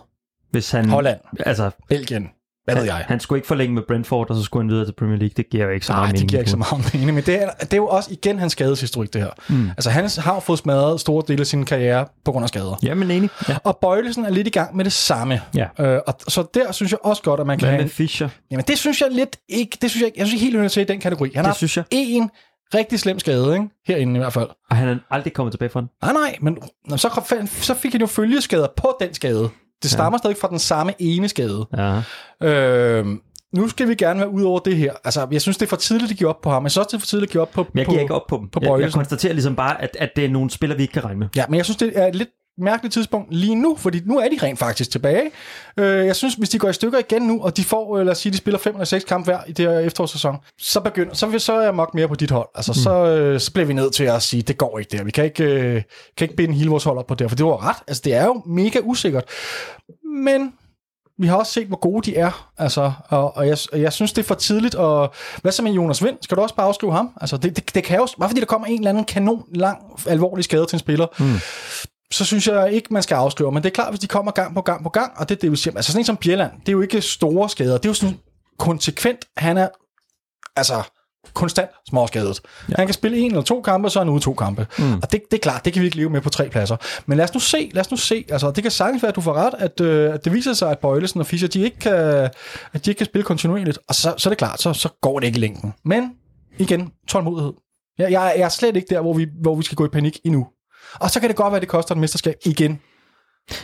[0.51, 1.21] Hvis han, Holland.
[1.47, 2.29] Altså, Belgien.
[2.65, 3.05] Hvad ved jeg?
[3.09, 5.33] han skulle ikke forlænge med Brentford, og så skulle han videre til Premier League.
[5.37, 6.29] Det giver jo ikke så Nej, meget det mening.
[6.31, 9.13] giver ikke så meget mening, men det er, det er jo også igen hans skadeshistorik,
[9.13, 9.31] det her.
[9.49, 9.69] Mm.
[9.71, 12.79] Altså, han har fået smadret store dele af sin karriere på grund af skader.
[12.83, 13.31] Jamen enig.
[13.49, 13.57] Ja.
[13.65, 15.41] Og Bøjlesen er lidt i gang med det samme.
[15.57, 15.67] Ja.
[15.81, 18.29] Øh, og så der synes jeg også godt, at man kan Hvad med Fischer?
[18.51, 19.79] Jamen, det synes jeg lidt ikke...
[19.83, 21.31] Det synes jeg, ikke- jeg synes ikke helt, at til i den kategori.
[21.35, 21.85] Han Det har synes jeg.
[21.91, 22.31] en
[22.75, 23.69] rigtig slem skade, ikke?
[23.87, 24.49] Herinde i hvert fald.
[24.71, 25.89] Og han er aldrig kommet tilbage fra den.
[26.03, 26.59] Nej, nej, men
[26.99, 29.49] så, så fik han jo følgeskader på den skade.
[29.83, 30.19] Det stammer ja.
[30.19, 31.67] stadig fra den samme ene skade.
[31.77, 32.03] Ja.
[32.49, 33.07] Øh,
[33.57, 34.93] nu skal vi gerne være ud over det her.
[35.05, 36.63] Altså, jeg synes, det er for tidligt at give op på ham.
[36.65, 37.67] Jeg synes også, det er for tidligt at give op på...
[37.73, 38.49] Men jeg på, giver ikke op på dem.
[38.49, 41.05] på jeg, jeg konstaterer ligesom bare, at, at det er nogle spillere, vi ikke kan
[41.05, 41.29] regne med.
[41.37, 44.39] Ja, men jeg synes, det er lidt mærkeligt tidspunkt lige nu, fordi nu er de
[44.43, 45.31] rent faktisk tilbage.
[45.77, 48.13] Øh, jeg synes, hvis de går i stykker igen nu, og de får, øh, lad
[48.13, 51.15] os sige, de spiller fem eller seks kampe hver i det her efterårssæson, så begynder,
[51.15, 52.49] så, så er jeg nok mere på dit hold.
[52.55, 52.83] Altså, mm.
[52.83, 55.05] så, øh, så bliver vi nødt til at sige, det går ikke der.
[55.05, 55.83] Vi kan ikke, øh,
[56.17, 57.77] kan ikke binde hele vores hold op på det, for det var ret.
[57.89, 59.25] Altså, det er jo mega usikkert.
[60.05, 60.53] Men
[61.19, 62.51] vi har også set, hvor gode de er.
[62.59, 64.75] Altså, og, og jeg, jeg synes, det er for tidligt.
[64.75, 66.17] Og hvad så med Jonas Vind?
[66.23, 67.11] Skal du også bare afskrive ham?
[67.21, 69.79] Altså, det, det, det kan jo, bare fordi der kommer en eller anden kanon lang,
[70.07, 71.41] alvorlig skade til en spiller, mm.
[72.13, 73.53] Så synes jeg ikke, man skal afskrive.
[73.53, 75.41] Men det er klart, hvis de kommer gang på gang på gang, og det er
[75.41, 75.77] det, vi siger.
[75.77, 77.77] Altså sådan en som Bjelland, det er jo ikke store skader.
[77.77, 78.19] Det er jo sådan
[78.59, 79.25] konsekvent.
[79.37, 79.69] Han er,
[80.57, 80.83] altså,
[81.35, 82.41] konstant småskadet.
[82.69, 82.75] Ja.
[82.77, 84.67] Han kan spille en eller to kampe, så er han ude to kampe.
[84.79, 84.95] Mm.
[84.95, 86.77] Og det, det er klart, det kan vi ikke leve med på tre pladser.
[87.07, 88.25] Men lad os nu se, lad os nu se.
[88.29, 90.71] Altså, det kan sagtens være, at du får ret, at, øh, at det viser sig,
[90.71, 92.31] at Bøjlesen og Fischer, de ikke kan, at
[92.85, 93.79] de ikke kan spille kontinuerligt.
[93.89, 95.75] Og så, så er det klart, så, så går det ikke i længden.
[95.85, 96.13] Men
[96.59, 97.53] igen, tålmodighed.
[97.99, 100.19] Jeg, jeg, jeg er slet ikke der, hvor vi, hvor vi skal gå i panik
[100.25, 100.47] endnu.
[101.01, 102.81] Og så kan det godt være, at det koster et mesterskab igen.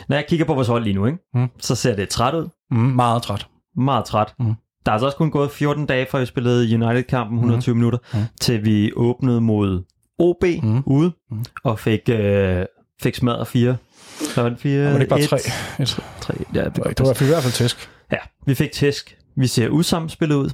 [0.09, 1.17] Når jeg kigger på vores hold lige nu, ikke?
[1.33, 1.47] Mm.
[1.59, 2.49] så ser det træt ud.
[2.71, 3.47] Mm, meget træt.
[3.77, 4.33] Meget træt.
[4.39, 4.53] Mm.
[4.85, 7.77] Der er altså også kun gået 14 dage, fra vi spillede United-kampen 120 mm.
[7.79, 8.19] minutter, mm.
[8.41, 9.83] til vi åbnede mod
[10.19, 10.83] OB mm.
[10.85, 11.45] ude, mm.
[11.63, 12.65] og fik, øh,
[13.01, 13.77] fik smadret fire.
[14.19, 15.37] Så var det fire, var det ikke bare tre?
[15.79, 17.89] Et, tre ja, det, det var i hvert fald tæsk.
[18.11, 19.17] Ja, vi fik tæsk.
[19.37, 20.49] Vi ser usammenspillet ud.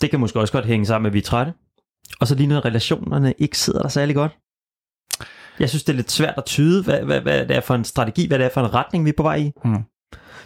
[0.00, 1.52] Det kan måske også godt hænge sammen med, at vi er trætte.
[2.20, 4.32] Og så lige når relationerne ikke sidder der særlig godt.
[5.60, 7.84] Jeg synes, det er lidt svært at tyde, hvad, hvad, hvad det er for en
[7.84, 9.52] strategi, hvad det er for en retning, vi er på vej i.
[9.64, 9.76] Mm.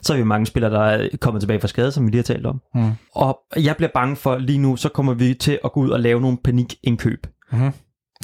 [0.03, 2.23] Så har vi mange spillere, der er kommet tilbage fra skade, som vi lige har
[2.23, 2.61] talt om.
[2.75, 2.91] Mm.
[3.15, 6.01] Og jeg bliver bange for, lige nu, så kommer vi til at gå ud og
[6.01, 7.27] lave nogle panikindkøb.
[7.53, 7.73] Mm.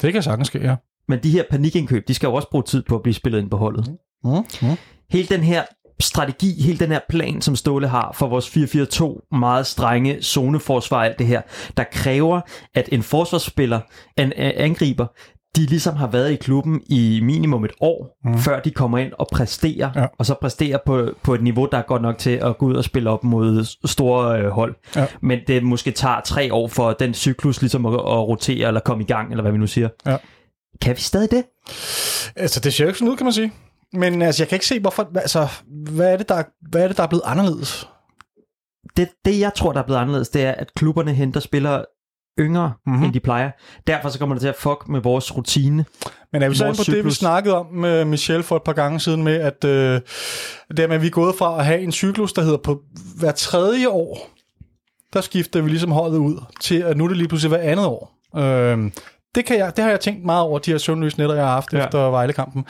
[0.03, 0.77] Det kan sagtens ske, ja.
[1.09, 3.51] Men de her panikindkøb, de skal jo også bruge tid på at blive spillet ind
[3.51, 3.95] på holdet.
[4.25, 4.31] Mm.
[4.31, 4.77] Mm.
[5.11, 5.63] Hele den her
[6.01, 11.19] strategi, hele den her plan, som Ståle har for vores 4-4-2, meget strenge zoneforsvar, alt
[11.19, 11.43] det her,
[11.77, 12.41] der kræver,
[12.75, 13.81] at en forsvarsspiller,
[14.17, 15.07] en angriber,
[15.57, 18.39] de ligesom har været i klubben i minimum et år, mm.
[18.39, 20.07] før de kommer ind og præsterer, ja.
[20.19, 22.75] og så præsterer på, på et niveau, der er godt nok til at gå ud
[22.75, 24.75] og spille op mod store øh, hold.
[24.97, 25.07] Ja.
[25.23, 29.05] Men det måske tager tre år for den cyklus ligesom at, at rotere eller komme
[29.05, 29.89] i gang, eller hvad vi nu siger.
[30.07, 30.17] Ja.
[30.81, 31.45] Kan vi stadig det?
[32.37, 33.53] Altså, det ser jo ikke sådan ud, kan man sige.
[33.93, 36.97] Men altså, jeg kan ikke se, hvorfor, altså, hvad er det, der, hvad er, det,
[36.97, 37.89] der er blevet anderledes?
[38.97, 41.85] Det, det, jeg tror, der er blevet anderledes, det er, at klubberne henter spillere
[42.39, 43.05] yngre, mm-hmm.
[43.05, 43.51] end de plejer.
[43.87, 45.85] Derfor så kommer det til at fuck med vores rutine.
[46.33, 46.97] Men er vi så på cyklus?
[46.97, 50.01] det, vi snakkede om med Michel for et par gange siden med, at øh,
[50.77, 52.83] det med, at vi er gået fra at have en cyklus, der hedder på
[53.19, 54.31] hver tredje år,
[55.13, 57.87] der skifter vi ligesom holdet ud, til at nu er det lige pludselig hver andet
[57.87, 58.13] år.
[58.37, 58.91] Øh,
[59.35, 61.53] det, kan jeg, det har jeg tænkt meget over, de her søvnløse nætter, jeg har
[61.53, 61.85] haft ja.
[61.85, 62.65] efter Vejlekampen.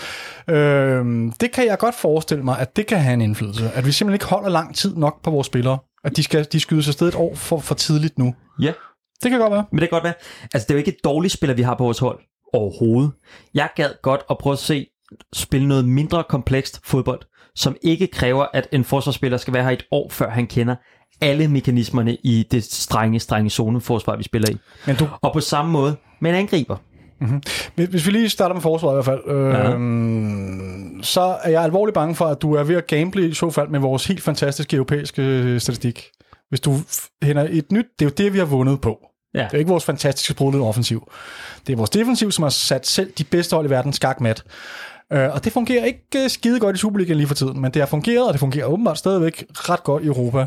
[0.49, 3.71] Øh, det kan jeg godt forestille mig, at det kan have en indflydelse.
[3.75, 5.79] At vi simpelthen ikke holder lang tid nok på vores spillere.
[6.05, 8.35] At de, skal, de skyder sig sted et år for, for tidligt nu.
[8.61, 8.73] Ja.
[9.23, 9.65] Det kan godt være.
[9.73, 10.15] Men det kan godt være.
[10.43, 12.19] Altså, det er jo ikke et dårligt spiller, vi har på vores hold
[12.53, 13.13] overhovedet.
[13.55, 14.87] Jeg gad godt at prøve at se
[15.35, 17.21] spille noget mindre komplekst fodbold,
[17.55, 20.77] som ikke kræver, at en forsvarsspiller skal være her et år, før han kender
[21.21, 24.57] alle mekanismerne i det strenge, strenge zoneforsvar, vi spiller i.
[24.87, 25.09] Men du...
[25.23, 26.77] Og på samme måde med en angriber.
[27.21, 27.43] Mm-hmm.
[27.75, 31.03] Hvis vi lige starter med forsvaret i hvert fald, øh, ja.
[31.03, 33.69] så er jeg alvorligt bange for, at du er ved at gamble i så fald
[33.69, 36.11] med vores helt fantastiske europæiske statistik.
[36.49, 36.77] Hvis du
[37.23, 38.99] henter et nyt, det er jo det, vi har vundet på.
[39.35, 39.45] Ja.
[39.45, 41.13] Det er ikke vores fantastiske sprudlede offensiv.
[41.67, 44.45] Det er vores defensiv, som har sat selv de bedste hold i verden skakmat.
[45.15, 47.83] Uh, og det fungerer ikke uh, skide godt i Superligaen lige for tiden, men det
[47.83, 50.47] har fungeret, og det fungerer åbenbart stadigvæk ret godt i Europa.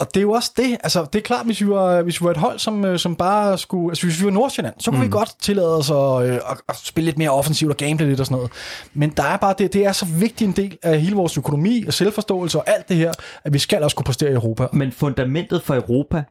[0.00, 2.24] Og det er jo også det, altså det er klart, hvis vi var, hvis vi
[2.24, 5.00] var et hold, som, øh, som bare skulle, altså hvis vi var Nordsjælland, så kunne
[5.00, 5.06] mm.
[5.06, 8.26] vi godt tillade os at, at, at, spille lidt mere offensivt og gamble lidt og
[8.26, 8.50] sådan noget.
[8.94, 11.84] Men der er bare det, det er så vigtig en del af hele vores økonomi
[11.86, 13.12] og selvforståelse og alt det her,
[13.44, 14.66] at vi skal også kunne præstere i Europa.
[14.72, 16.24] Men fundamentet for Europa,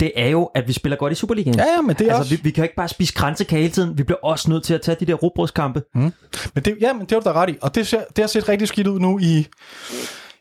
[0.00, 1.56] det er jo, at vi spiller godt i Superligaen.
[1.56, 2.36] Ja, ja, men det er altså, også...
[2.36, 3.98] vi, vi kan ikke bare spise kransekage hele tiden.
[3.98, 5.82] Vi bliver også nødt til at tage de der robrødskampe.
[5.94, 6.12] Mm.
[6.54, 7.56] Men det, ja, men det er du da ret i.
[7.60, 9.46] Og det, ser, det har set rigtig skidt ud nu i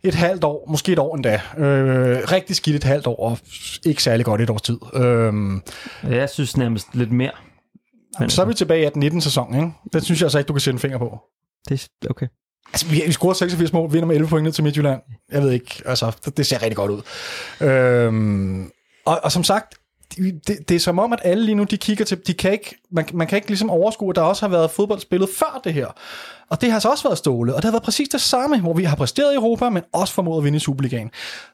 [0.04, 1.42] et halvt år, måske et år endda.
[1.58, 3.38] Øh, rigtig skidt et halvt år, og
[3.86, 4.78] ikke særlig godt et års tid.
[4.94, 5.34] Øh,
[6.16, 7.32] jeg synes nærmest lidt mere.
[8.20, 9.72] Men, så er vi tilbage i 18-19 sæson, ikke?
[9.94, 11.20] Den synes jeg altså ikke, du kan sætte en finger på.
[11.70, 12.28] Det er okay.
[12.74, 15.02] Altså, vi, vi scorer 86 mål, vinder med 11 point ned til Midtjylland.
[15.32, 17.02] Jeg ved ikke, altså, det, det ser rigtig godt ud.
[17.68, 18.72] Øhm,
[19.06, 19.76] og, og som sagt,
[20.18, 22.76] det, det er som om, at alle lige nu, de kigger til, de kan ikke,
[22.94, 25.74] man, man kan ikke ligesom overskue, at der også har været fodbold spillet før det
[25.74, 25.88] her.
[26.50, 28.74] Og det har så også været Ståle, og det har været præcis det samme, hvor
[28.74, 31.10] vi har præsteret i Europa, men også formået at vinde i Superligaen.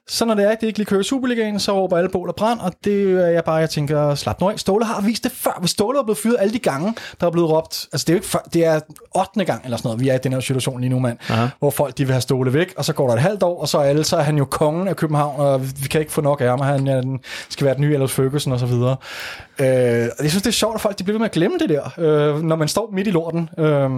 [0.07, 2.29] Så når det er, at det ikke lige kører i Superligaen, så råber alle bål
[2.29, 4.59] og brand, og det er jeg bare, jeg tænker, slap nu af.
[4.59, 5.57] Ståle har vist det før.
[5.59, 8.13] Hvis Ståle er blevet fyret alle de gange, der er blevet råbt, altså det er
[8.13, 8.79] jo ikke før, det er
[9.15, 9.45] 8.
[9.45, 11.47] gang eller sådan noget, vi er i den her situation lige nu, mand, Aha.
[11.59, 13.67] hvor folk de vil have Ståle væk, og så går der et halvt år, og
[13.67, 16.21] så er alle, så er han jo kongen af København, og vi kan ikke få
[16.21, 18.95] nok af ham, han ja, den skal være den nye Ellers Ferguson og så videre.
[19.61, 21.69] Øh, jeg synes, det er sjovt, at folk de bliver ved med at glemme det
[21.69, 23.49] der, øh, når man står midt i lorten.
[23.57, 23.89] Øh,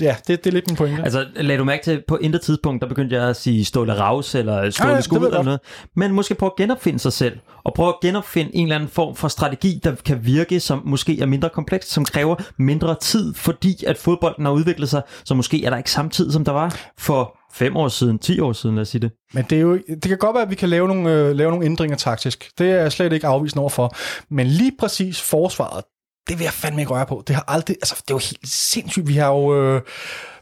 [0.00, 1.02] ja, det, det er lidt min pointe.
[1.02, 4.34] Altså, lad du mærke til, på intet tidspunkt, der begyndte jeg at sige Ståle Raus
[4.34, 5.60] eller Ståle Ja, ja, Skud eller noget.
[5.96, 9.16] Men måske prøve at genopfinde sig selv, og prøve at genopfinde en eller anden form
[9.16, 13.84] for strategi, der kan virke, som måske er mindre kompleks, som kræver mindre tid, fordi
[13.86, 16.76] at fodbolden har udviklet sig, så måske er der ikke samme tid, som der var
[16.98, 19.10] for fem år siden, ti år siden, lad os sige det.
[19.34, 21.50] Men det, er jo, det kan godt være, at vi kan lave nogle, øh, lave
[21.50, 22.50] nogle ændringer taktisk.
[22.58, 23.94] Det er jeg slet ikke afvisende overfor.
[24.30, 25.84] Men lige præcis forsvaret,
[26.28, 27.22] det vil jeg fandme ikke røre på.
[27.26, 29.08] Det har aldrig, altså det er jo helt sindssygt.
[29.08, 29.82] Vi har jo øh,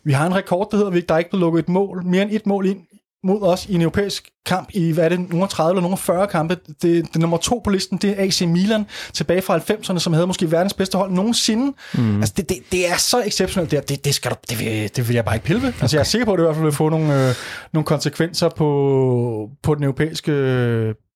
[0.04, 2.22] vi har en rekord, der hedder, vi- der er ikke blevet lukket et mål, mere
[2.22, 2.78] end et mål ind
[3.24, 6.26] mod os i en europæisk kamp i, hvad er det, nogle 30 eller nogle 40
[6.26, 6.56] kampe.
[6.82, 10.26] Det, det nummer to på listen, det er AC Milan, tilbage fra 90'erne, som havde
[10.26, 11.72] måske verdens bedste hold nogensinde.
[11.94, 12.20] Mm.
[12.20, 13.80] Altså, det, det, det er så exceptionelt der.
[13.80, 15.72] Det, det, skal du, det, vil, det vil jeg bare ikke pille ved.
[15.80, 17.34] Altså, jeg er sikker på, at det i hvert fald vil få nogle, øh,
[17.72, 20.32] nogle konsekvenser på, på den europæiske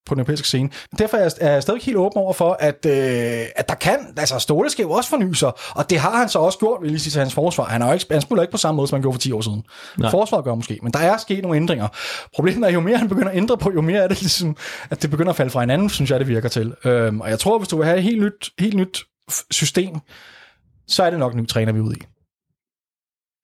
[0.06, 0.70] på den europæiske scene.
[0.90, 3.74] Men derfor er jeg, er jeg stadig helt åben over for, at, øh, at der
[3.74, 6.80] kan, altså Ståle skal jo også forny sig, og det har han så også gjort,
[6.80, 7.64] vil jeg lige sige til hans forsvar.
[7.64, 9.32] Han, er jo ikke, han spiller ikke på samme måde, som han gjorde for 10
[9.32, 9.62] år siden.
[9.98, 10.10] Nej.
[10.10, 11.88] Forsvaret gør måske, men der er sket nogle ændringer.
[12.34, 14.56] Problemet er, jo mere han begynder at ændre på, jo mere er det ligesom,
[14.90, 16.74] at det begynder at falde fra hinanden, synes jeg, det virker til.
[16.84, 19.04] Øhm, og jeg tror, hvis du vil have et helt nyt, helt nyt
[19.50, 19.96] system,
[20.88, 22.02] så er det nok en ny træner, vi er ude i.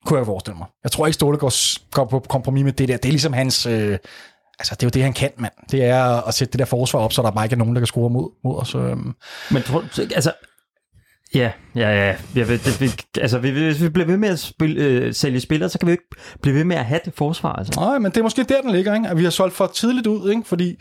[0.07, 0.67] Kunne jeg forestille mig.
[0.85, 2.97] Jeg tror ikke, Ståle går, går på kompromis med det der.
[2.97, 3.67] Det er ligesom hans...
[3.67, 3.99] Øh,
[4.59, 5.53] altså, det er jo det, han kan, mand.
[5.71, 7.81] Det er at sætte det der forsvar op, så der bare ikke er nogen, der
[7.81, 8.75] kan score mod, mod os.
[8.75, 9.15] Øhm.
[9.51, 10.33] Men tror, altså,
[11.35, 12.17] ja, ja, ja.
[12.35, 12.91] Jeg ved, det, vi,
[13.21, 15.93] altså, vi- hvis vi bliver ved med at spille, øh, sælge spillere, så kan vi
[15.93, 16.05] ikke
[16.43, 17.53] blive ved med at have det forsvar.
[17.53, 17.81] Altså.
[17.81, 19.09] Nej, men det er måske der, den ligger, ikke?
[19.09, 20.43] at vi har solgt for tidligt ud, ikke?
[20.45, 20.77] fordi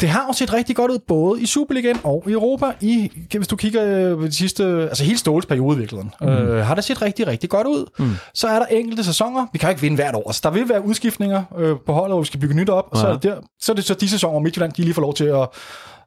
[0.00, 2.66] det har jo set rigtig godt ud, både i Superligaen og i Europa.
[2.80, 6.28] I, hvis du kigger øh, på de sidste, altså hele Ståles periode i virkeligheden, mm.
[6.28, 7.86] øh, har det set rigtig, rigtig godt ud.
[7.98, 8.10] Mm.
[8.34, 10.68] Så er der enkelte sæsoner, vi kan jo ikke vinde hvert år, altså der vil
[10.68, 13.22] være udskiftninger øh, på holdet, hvor vi skal bygge nyt op, og så er, det
[13.22, 15.48] der, så er det så de sæsoner, hvor Midtjylland de lige får lov til at,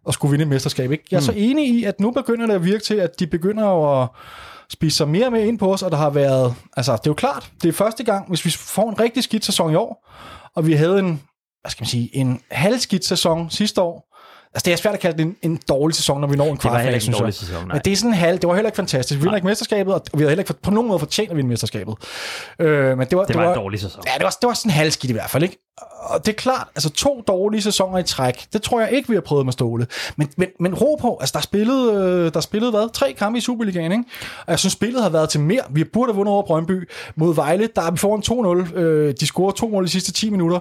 [0.07, 0.91] at skulle vinde mesterskab.
[0.91, 1.03] Ikke?
[1.11, 1.25] Jeg er mm.
[1.25, 4.07] så enig i, at nu begynder det at virke til, at de begynder at
[4.69, 7.13] spise sig mere med ind på os, og der har været, altså det er jo
[7.13, 10.09] klart, det er første gang, hvis vi får en rigtig skidt sæson i år,
[10.55, 11.21] og vi havde en,
[11.63, 14.13] hvad skal man sige, en halvskidt sæson sidste år,
[14.55, 16.51] Altså, det er svært at kalde det en, en dårlig sæson, når vi når en
[16.51, 17.33] en synes jeg.
[17.33, 17.73] sæson, nej.
[17.73, 19.19] Men det er sådan en halv, det var heller ikke fantastisk.
[19.19, 21.49] Vi vinder ikke mesterskabet, og vi havde heller ikke på nogen måde fortjent at vinde
[21.49, 21.95] mesterskabet.
[22.59, 24.03] Øh, men det var, Det var en dårlig sæson.
[24.07, 25.57] Ja, det var, det var sådan halvskidt i hvert fald, ikke?
[25.99, 29.15] Og det er klart, altså to dårlige sæsoner i træk, det tror jeg ikke, vi
[29.15, 29.87] har prøvet med Ståle.
[30.15, 32.93] Men, men, men ro på, altså der er spillet, øh, der er spillet hvad?
[32.93, 34.03] Tre kampe i Superligaen, ikke?
[34.45, 35.61] Og jeg synes, spillet har været til mere.
[35.69, 37.69] Vi burde have vundet over Brøndby mod Vejle.
[37.75, 38.77] Der er vi foran 2-0.
[38.77, 40.59] Øh, de scorer to mål de sidste 10 minutter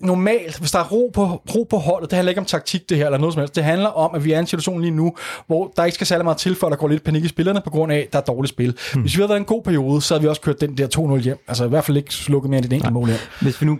[0.00, 2.96] normalt, hvis der er ro på, ro på holdet, det handler ikke om taktik det
[2.96, 3.56] her, eller noget som helst.
[3.56, 5.14] Det handler om, at vi er i en situation lige nu,
[5.46, 7.60] hvor der ikke skal særlig meget til, for at der går lidt panik i spillerne,
[7.64, 8.76] på grund af, at der er dårligt spil.
[8.92, 9.02] Hmm.
[9.02, 11.22] Hvis vi havde været en god periode, så havde vi også kørt den der 2-0
[11.22, 11.38] hjem.
[11.48, 13.18] Altså i hvert fald ikke slukket mere end et enkelt mål hjem.
[13.40, 13.78] Hvis vi nu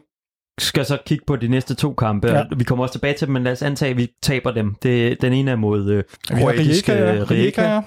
[0.60, 2.42] skal så kigge på de næste to kampe, Ja.
[2.56, 4.74] vi kommer også tilbage til dem, men lad os antage, at vi taber dem.
[4.82, 6.04] Det, den ene er mod øh,
[6.40, 7.24] kroatiske Rijeka, ja.
[7.24, 7.80] Rijeka, ja.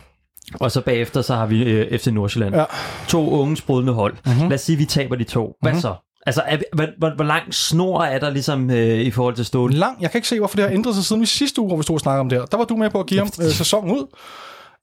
[0.54, 2.56] og så bagefter så har vi øh, FC Nordsjælland.
[2.56, 2.64] Ja.
[3.08, 4.14] To unge sprudlende hold.
[4.14, 4.34] Mhm.
[4.34, 4.50] Mm-hmm.
[4.50, 5.54] Lad os sige, at vi taber de to.
[5.62, 5.82] Hvad Mhm.
[5.82, 5.94] så?
[6.28, 9.74] Altså, er, hvor, hvor, hvor lang snor er der ligesom øh, i forhold til Ståle?
[9.74, 10.02] Lang.
[10.02, 11.84] Jeg kan ikke se, hvorfor det har ændret sig siden vi sidste uge, hvor vi
[11.84, 12.46] stod og snakkede om det her.
[12.46, 14.06] Der var du med på at give ham øh, sæsonen ud.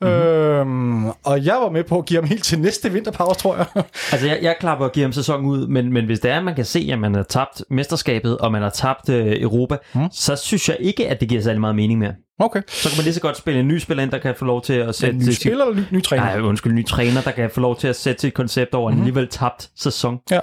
[0.00, 0.16] Mm-hmm.
[0.16, 3.66] Øhm, og jeg var med på at give ham helt til næste vinterpause, tror jeg.
[4.12, 6.44] Altså, jeg, jeg klapper og giver ham sæson ud, men, men hvis det er, at
[6.44, 10.08] man kan se, at man har tabt mesterskabet, og man har tabt øh, Europa, mm.
[10.12, 12.12] så synes jeg ikke, at det giver særlig meget mening mere.
[12.38, 12.62] Okay.
[12.68, 14.62] Så kan man lige så godt spille en ny spiller ind, der kan få lov
[14.62, 15.16] til at sætte...
[15.16, 16.24] En ny spiller eller ny, ny træner?
[16.24, 19.02] Nej, undskyld, ny træner, der kan få lov til at sætte sit koncept over mm-hmm.
[19.02, 20.20] en alligevel tabt sæson.
[20.30, 20.40] Ja,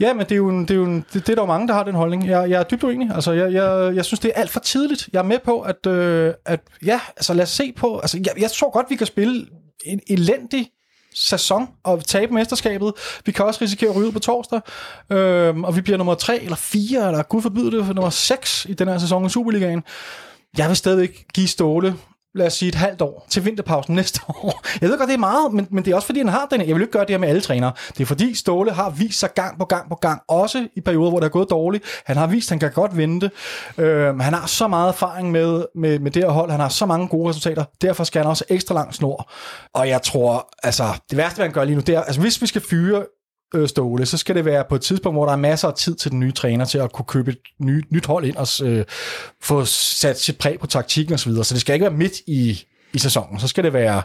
[0.00, 1.46] ja men det er jo, en, det er jo en, det, det er der jo
[1.46, 2.26] mange, der har den holdning.
[2.26, 3.10] Jeg, jeg er dybt uenig.
[3.14, 5.08] Altså, jeg, jeg, jeg synes, det er alt for tidligt.
[5.12, 7.98] Jeg er med på, at, øh, at ja, altså lad os se på...
[7.98, 9.46] Altså, jeg, jeg tror godt, vi kan spille
[9.84, 10.68] en elendig
[11.14, 12.92] sæson og tabe mesterskabet.
[13.26, 14.60] Vi kan også risikere at ryge ud på torsdag,
[15.10, 18.74] øhm, og vi bliver nummer 3 eller 4, eller gud forbyde det, nummer 6 i
[18.74, 19.82] den her sæson i Superligaen.
[20.58, 21.96] Jeg vil stadigvæk give Ståle
[22.34, 24.62] lad os sige et halvt år til vinterpausen næste år.
[24.80, 26.60] Jeg ved godt, det er meget, men, men det er også fordi, han har den.
[26.60, 27.72] Jeg vil ikke gøre det her med alle trænere.
[27.88, 31.10] Det er fordi, Ståle har vist sig gang på gang på gang, også i perioder,
[31.10, 31.84] hvor det er gået dårligt.
[32.06, 33.30] Han har vist, at han kan godt vente.
[33.78, 36.50] Øh, han har så meget erfaring med, med, med det her hold.
[36.50, 37.64] Han har så mange gode resultater.
[37.82, 39.30] Derfor skal han også ekstra lang snor.
[39.74, 42.42] Og jeg tror, altså, det værste, man han gør lige nu, det er, altså, hvis
[42.42, 43.04] vi skal fyre
[43.54, 45.94] øh, Ståle, så skal det være på et tidspunkt, hvor der er masser af tid
[45.94, 48.84] til den nye træner til at kunne købe et ny, nyt hold ind og øh,
[49.42, 51.32] få sat sit præg på taktikken osv.
[51.32, 53.40] Så, så det skal ikke være midt i, i sæsonen.
[53.40, 54.02] Så skal det være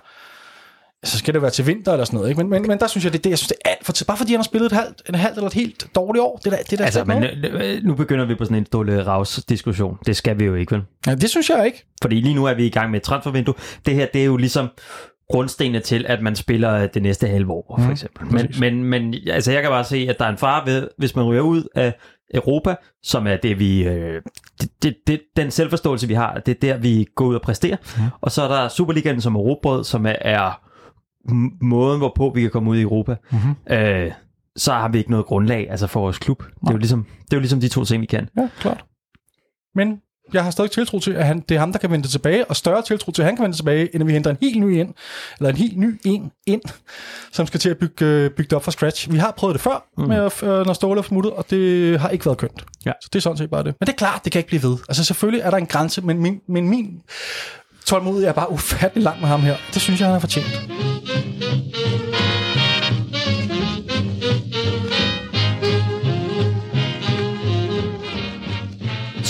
[1.04, 2.30] så skal det være til vinter eller sådan noget.
[2.30, 2.44] Ikke?
[2.44, 3.94] Men, men, men der synes jeg, det er det, jeg synes, det er alt for
[3.94, 4.06] tid.
[4.06, 6.38] Bare fordi han har spillet et halvt, en halvt eller et helt dårligt år.
[6.38, 7.64] Det er da, det er da Altså, men noget.
[7.64, 9.98] øh, nu begynder vi på sådan en Ståle Raus diskussion.
[10.06, 10.84] Det skal vi jo ikke, vel?
[11.08, 11.86] Ja, det synes jeg ikke.
[12.02, 13.56] Fordi lige nu er vi i gang med et transfervindue.
[13.86, 14.68] Det her, det er jo ligesom
[15.30, 18.26] grundstenene til, at man spiller det næste halve år, for Mhm, eksempel.
[18.26, 18.60] Men, præcis.
[18.60, 21.26] men, men altså, jeg kan bare se, at der er en fare ved, hvis man
[21.26, 21.94] ryger ud af
[22.34, 23.84] Europa, som er det, vi...
[23.88, 24.22] Øh,
[24.62, 27.78] det, det, det, den selvforståelse, vi har, det er der, vi går ud og præsterer.
[27.98, 28.06] Mhm.
[28.22, 30.62] Og så er der Superligaen, som råbrød, som er, er
[31.66, 33.40] måden, hvorpå vi kan komme ud i Europa, Mhm.
[33.42, 33.74] mm-hmm.
[33.78, 34.12] øh,
[34.56, 36.44] så har vi ikke noget grundlag altså for vores klub.
[36.44, 38.30] Det er, jo ligesom, det er jo ligesom de to ting, vi kan.
[38.38, 38.86] Ja, klart.
[39.76, 40.02] Men
[40.34, 42.56] jeg har stadig tiltro til, at han, det er ham, der kan vende tilbage, og
[42.56, 44.80] større tiltro til, at han kan vende tilbage, end at vi henter en helt ny
[44.80, 44.94] ind,
[45.40, 46.62] eller en helt ny en ind,
[47.32, 49.12] som skal til at bygge, øh, bygge det op fra scratch.
[49.12, 50.08] Vi har prøvet det før, mm.
[50.08, 52.66] med, at, øh, når Ståle er formuttet, og det har ikke været kønt.
[52.86, 52.92] Ja.
[53.02, 53.76] Så det er sådan set bare det.
[53.80, 54.78] Men det er klart, det kan ikke blive ved.
[54.90, 57.02] Altså selvfølgelig er der en grænse, men min, men min
[57.86, 59.56] tålmodighed er bare ufattelig lang med ham her.
[59.74, 61.37] Det synes jeg, han har fortjent.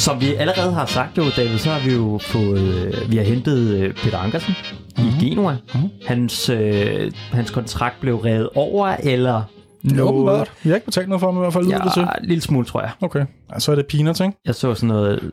[0.07, 3.23] Som vi allerede har sagt jo, David, så har vi jo fået, øh, vi har
[3.23, 4.53] hentet øh, Peter Ankersen
[4.97, 5.09] mm-hmm.
[5.09, 5.57] i Genua.
[5.73, 5.89] Mm-hmm.
[6.05, 9.43] Hans, øh, hans kontrakt blev revet over, eller
[9.83, 10.03] No.
[10.03, 10.51] Åbenbart.
[10.63, 12.01] Vi har ikke betalt noget for ham i hvert fald, lyder det til.
[12.01, 12.91] Ja, en lille smule, tror jeg.
[13.01, 14.33] Okay, ja, så er det peanuts, ikke?
[14.45, 15.31] Jeg så sådan noget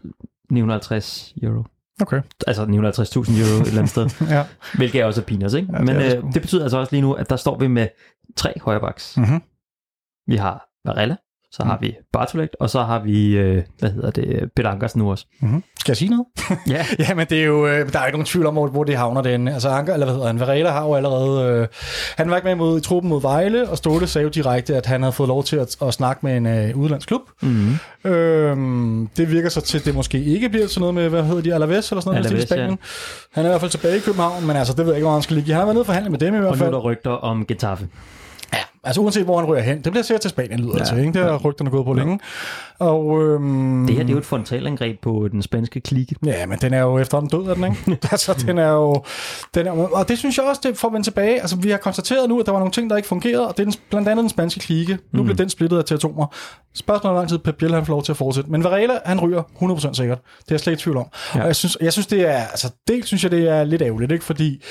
[0.51, 1.65] 950 euro.
[2.03, 2.21] Okay.
[2.47, 4.11] Altså 950.000 euro et eller andet sted.
[4.37, 4.45] Ja.
[4.77, 5.69] Hvilket er også er peanuts, ikke?
[5.73, 7.59] Ja, Ja, det Men det øh, det betyder altså også lige nu, at der står
[7.59, 7.89] vi med
[8.37, 9.17] tre højrebacks.
[9.17, 9.43] Mhm.
[10.27, 11.17] Vi har Varela,
[11.57, 15.11] så har vi Bartolek, og så har vi, øh, hvad hedder det, Peter Ankersen nu
[15.11, 15.27] også.
[15.40, 15.62] Mm-hmm.
[15.81, 16.27] Skal jeg sige noget?
[16.75, 18.97] Ja, Ja, men det er jo, øh, der er ikke nogen tvivl om, hvor, det
[18.97, 19.49] havner den.
[19.49, 21.69] Altså Anker, eller hvad hedder han, Varela har jo allerede, øh,
[22.17, 24.87] han var ikke med mod, i truppen mod Vejle, og Ståle sagde jo direkte, at
[24.87, 27.23] han havde fået lov til at, at snakke med en øh, udlandsk klub.
[27.43, 28.11] mm-hmm.
[28.11, 31.43] Øhm, det virker så til, at det måske ikke bliver sådan noget med, hvad hedder
[31.43, 32.79] de, Alaves eller sådan noget, Alaves, i Spanien.
[33.33, 35.12] Han er i hvert fald tilbage i København, men altså, det ved jeg ikke, hvor
[35.12, 35.53] han skal ligge.
[35.53, 36.75] Han har været nede og forhandle med dem i hvert og nu er fald.
[36.75, 37.88] der rygter om Getafe.
[38.85, 39.81] Ja, altså uanset hvor han ryger hen.
[39.81, 40.99] Det bliver sikkert til Spanien, lyder ja, det til.
[40.99, 41.12] Ikke?
[41.12, 42.20] Det har rygterne gået på længe.
[42.79, 46.16] Og, øhm, Det her det er jo et frontalangreb på den spanske klike.
[46.27, 47.99] Ja, men den er jo efterhånden død, er den, ikke?
[48.12, 49.03] altså, den er jo...
[49.55, 51.40] Den er, og det synes jeg også, det får vendt tilbage.
[51.40, 53.66] Altså, vi har konstateret nu, at der var nogle ting, der ikke fungerede, og det
[53.66, 54.99] er den, blandt andet den spanske klike.
[55.12, 55.25] Nu mm.
[55.25, 56.27] blev den splittet af teatomer.
[56.77, 58.51] Spørgsmålet hvor lang tid Pep Biel han får lov til at fortsætte.
[58.51, 60.19] Men Varela, han ryger 100% sikkert.
[60.19, 61.07] Det er jeg slet ikke i tvivl om.
[61.35, 61.41] Ja.
[61.41, 62.37] Og jeg synes, jeg synes, det er...
[62.37, 64.25] Altså, dels synes jeg, det er lidt ærgerligt, ikke?
[64.25, 64.63] Fordi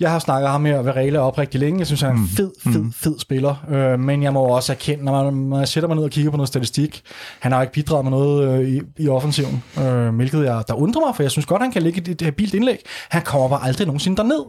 [0.00, 1.78] jeg har snakket ham her, Varela, op rigtig længe.
[1.78, 3.64] Jeg synes, han er en fed, fed, fed spiller.
[3.70, 6.30] Øh, men jeg må også erkende, når, man, når jeg sætter mig ned og kigger
[6.30, 7.02] på noget statistik,
[7.40, 9.62] han har ikke bidraget med noget øh, i, i offensiven.
[9.78, 12.22] Øh, hvilket jeg, der undrer mig, for jeg synes godt, han kan lægge et, et
[12.22, 12.78] habilt indlæg.
[13.08, 14.44] Han kommer bare aldrig nogensinde derned.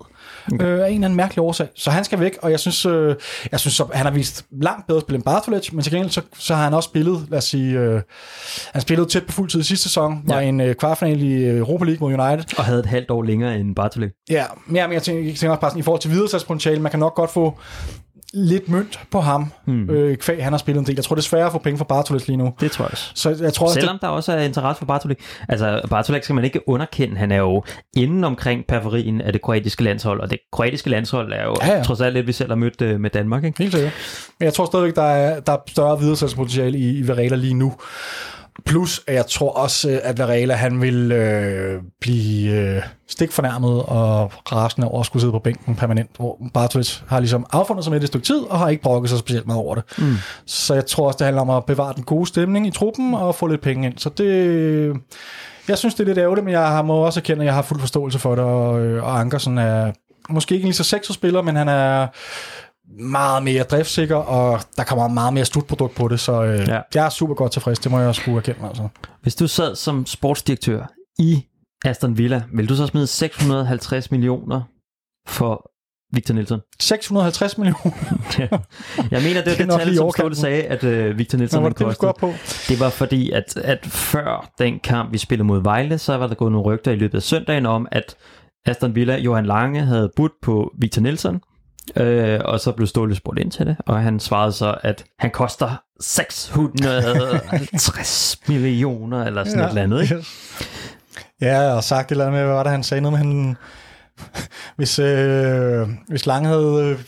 [0.54, 0.66] Okay.
[0.66, 1.68] Øh, af en eller anden mærkelig årsag.
[1.76, 3.16] Så han skal væk, og jeg synes, øh,
[3.52, 6.22] jeg synes så, han har vist langt bedre spil end Bartolec, men til gengæld så,
[6.38, 8.02] så har han også spillet, lad os sige, øh,
[8.74, 10.46] han spillede tæt på fuld tid i sidste sæson, var Ja.
[10.46, 13.24] i en øh, kvartfinal i øh, Europa League mod United, Og havde et halvt år
[13.24, 14.12] længere end Bartolek.
[14.30, 16.82] Ja, men jeg, men jeg tænker, jeg tænker også bare sådan, i forhold til videresalgspotentiale,
[16.82, 17.58] man kan nok godt få
[18.34, 19.90] lidt mønt på ham, mm.
[19.90, 20.96] øh, kvæg han har spillet en del.
[20.96, 22.54] Jeg tror, det er sværere at få penge for Bartoles lige nu.
[22.60, 23.12] Det tror jeg også.
[23.16, 25.20] Så jeg tror også, Selvom der også er interesse for Bartolek.
[25.50, 27.18] Altså, Bartolek skal man ikke underkende.
[27.18, 27.64] Han er jo
[27.98, 31.84] inden omkring periferien af det kroatiske landshold, og det kroatiske landshold er jo Ja, ja,
[31.84, 33.58] trods alt lidt, vi selv har mødt øh, med Danmark, ikke?
[33.60, 33.94] Helt sikkert.
[34.40, 37.74] Men jeg tror stadigvæk, der er, der er større videresalgspotentiale i, i Varela lige nu.
[38.66, 44.32] Plus, at jeg tror også, øh, at Varela han vil øh, blive øh, stikfornærmet og
[44.52, 48.00] rasende over at skulle sidde på bænken permanent, hvor Bartolis har ligesom affundet sig med
[48.00, 49.84] det et stykke tid, og har ikke brokket sig specielt meget over det.
[49.98, 50.14] Mm.
[50.46, 53.36] Så jeg tror også, det handler om at bevare den gode stemning i truppen og
[53.36, 53.98] få lidt penge ind.
[53.98, 54.94] Så det...
[55.68, 57.62] Jeg synes, det er lidt ærgerligt, men jeg har- må også erkende, at jeg har
[57.62, 59.92] fuld forståelse for det, og, øh, og Ankersen er
[60.30, 62.08] måske ikke lige så sexet spiller, men han er
[63.00, 66.82] meget mere driftsikker, og der kommer meget mere slutprodukt på det, så øh, ja.
[66.96, 68.68] Jeg er super godt tilfreds, det må jeg også kunne erkende.
[68.68, 68.88] Altså.
[69.22, 70.86] Hvis du sad som sportsdirektør
[71.20, 71.46] i
[71.86, 74.62] Aston Villa, vil du så smide 650 millioner
[75.28, 75.72] for
[76.16, 76.60] Victor Nielsen?
[76.80, 77.92] 650 millioner,
[79.12, 80.12] Jeg mener, det var det, det tal, som.
[80.12, 82.24] Ståle sagde, at øh, Victor Nå, Nielsen ville det det, vi skulle koste.
[82.24, 82.34] op på?
[82.70, 86.36] Det var fordi, at, at før den kamp, vi spillede mod Vejle, så var der
[86.36, 88.16] gået nogle rygter i løbet af søndagen om, at
[88.66, 91.42] Aston Villa, Johan Lange, havde budt på Victor Nielsen,
[91.96, 95.32] øh, og så blev Ståle spurgt ind til det, og han svarede så, at han
[95.32, 99.66] koster 650 millioner, eller sådan ja.
[99.66, 100.16] et eller andet, ikke?
[100.16, 100.28] Yes.
[101.42, 103.58] Ja, og sagt et eller andet med, hvad var det, han sagde noget med, han,
[104.76, 107.00] hvis, øh, hvis Lange havde øh,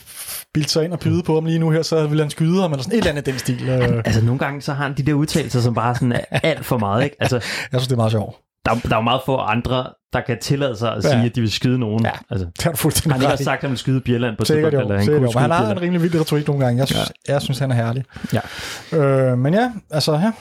[0.54, 2.72] bildt sig ind og pydet på ham lige nu her, så ville han skyde ham,
[2.72, 3.68] eller sådan et eller andet den stil.
[3.68, 6.64] Øh, Altså nogle gange, så har han de der udtalelser, som bare sådan er alt
[6.64, 7.16] for meget, ikke?
[7.20, 7.36] Altså,
[7.72, 8.36] jeg synes, det er meget sjovt.
[8.66, 11.10] der, der er jo meget få andre, der kan tillade sig at Ja.
[11.10, 12.04] sige, at de vil skyde nogen.
[12.04, 12.10] Ja.
[12.30, 14.44] Altså, Det har du fuldstændig han har ikke sagt, at han vil skyde Bjelland på
[14.44, 15.30] Sikkert tidspunkt, jo, eller han sikkert jo.
[15.30, 16.78] Skyde han har en rimelig vild retorik nogle gange.
[16.78, 17.32] Jeg synes, ja.
[17.32, 18.04] jeg synes han er herlig.
[18.32, 18.98] Ja.
[18.98, 20.32] Øh, men ja, altså ja.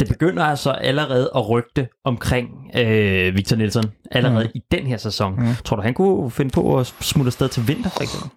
[0.00, 4.50] Det begynder altså allerede at rygte omkring øh, Victor Nielsen, allerede mm.
[4.54, 5.34] i den her sæson.
[5.38, 5.54] Mm.
[5.64, 8.30] Tror du, han kunne finde på at smutte afsted til vinter, for eksempel?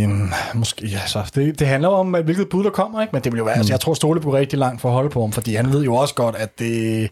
[0.00, 3.10] Jamen, måske, ja, så det, det handler om, hvilket bud der kommer, ikke?
[3.12, 3.58] Men det vil jo være, mm.
[3.60, 5.84] altså, jeg tror, Ståle bliver rigtig langt for at holde på ham, fordi han ved
[5.84, 7.10] jo også godt, at det,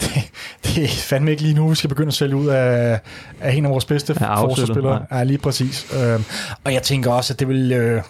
[0.00, 0.30] det,
[0.64, 3.00] det er fandme ikke lige nu, vi skal begynde at sælge ud af,
[3.40, 5.06] af en af vores bedste Ja, forsvarsspillere.
[5.12, 5.86] Ja, lige præcis.
[5.96, 6.24] Øhm,
[6.64, 7.72] og jeg tænker også, at det vil...
[7.72, 8.02] Øh,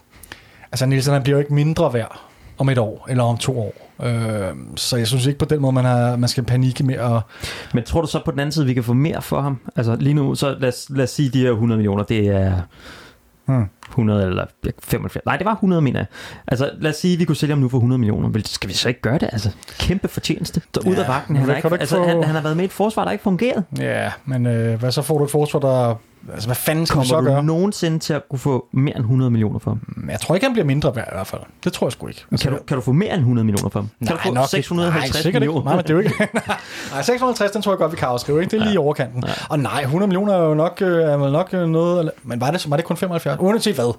[0.73, 2.21] altså, Nielsen han bliver jo ikke mindre værd
[2.59, 3.75] om et år, eller om to år.
[4.05, 7.21] Øh, så jeg synes ikke på den måde, man, har, man skal panikke med at...
[7.75, 9.61] Men tror du så på den anden side, vi kan få mere for ham?
[9.77, 12.61] Altså lige nu, så lad os, lad os sige, de her 100 millioner, det er
[13.47, 13.65] Hmm.
[13.89, 14.45] 100 eller
[14.83, 15.27] 75.
[15.27, 16.07] Nej, det var 100, mener jeg.
[16.49, 18.29] Altså, lad os sige, at vi kunne sælge ham nu for 100 millioner.
[18.29, 19.29] Men skal vi så ikke gøre det?
[19.33, 20.61] Altså, kæmpe fortjeneste.
[20.75, 21.37] Så ud Ja, af vagten.
[21.37, 23.23] Han, ikke, ikke altså, få- han, han, har været med i et forsvar, der ikke
[23.23, 23.65] fungeret.
[23.79, 25.95] Ja, men øh, hvad så får du et forsvar, der...
[26.33, 27.45] Altså, hvad fanden skal vi så Kommer du gøre?
[27.45, 29.81] nogensinde til at kunne få mere end 100 millioner for ham?
[30.11, 31.41] Jeg tror ikke, han bliver mindre værd i hvert fald.
[31.65, 32.25] Det tror jeg sgu ikke.
[32.33, 33.89] Altså, Kan du, kan du få mere end 100 millioner for ham?
[34.07, 34.49] Kan du få nok ikke.
[34.51, 35.61] 650 nej, sikkert millioner?
[35.61, 35.67] Ikke.
[35.67, 36.15] Nej, men det er jo ikke.
[36.93, 38.41] nej, 650, den tror jeg godt, vi kan afskrive.
[38.43, 38.51] Ikke?
[38.51, 39.25] Det er lige i overkanten.
[39.51, 42.11] Og nej, 100 millioner er jo nok, øh, er vel nok øh, noget...
[42.23, 43.41] Men var det, var det kun 75?
[43.41, 43.95] Uanset hvad.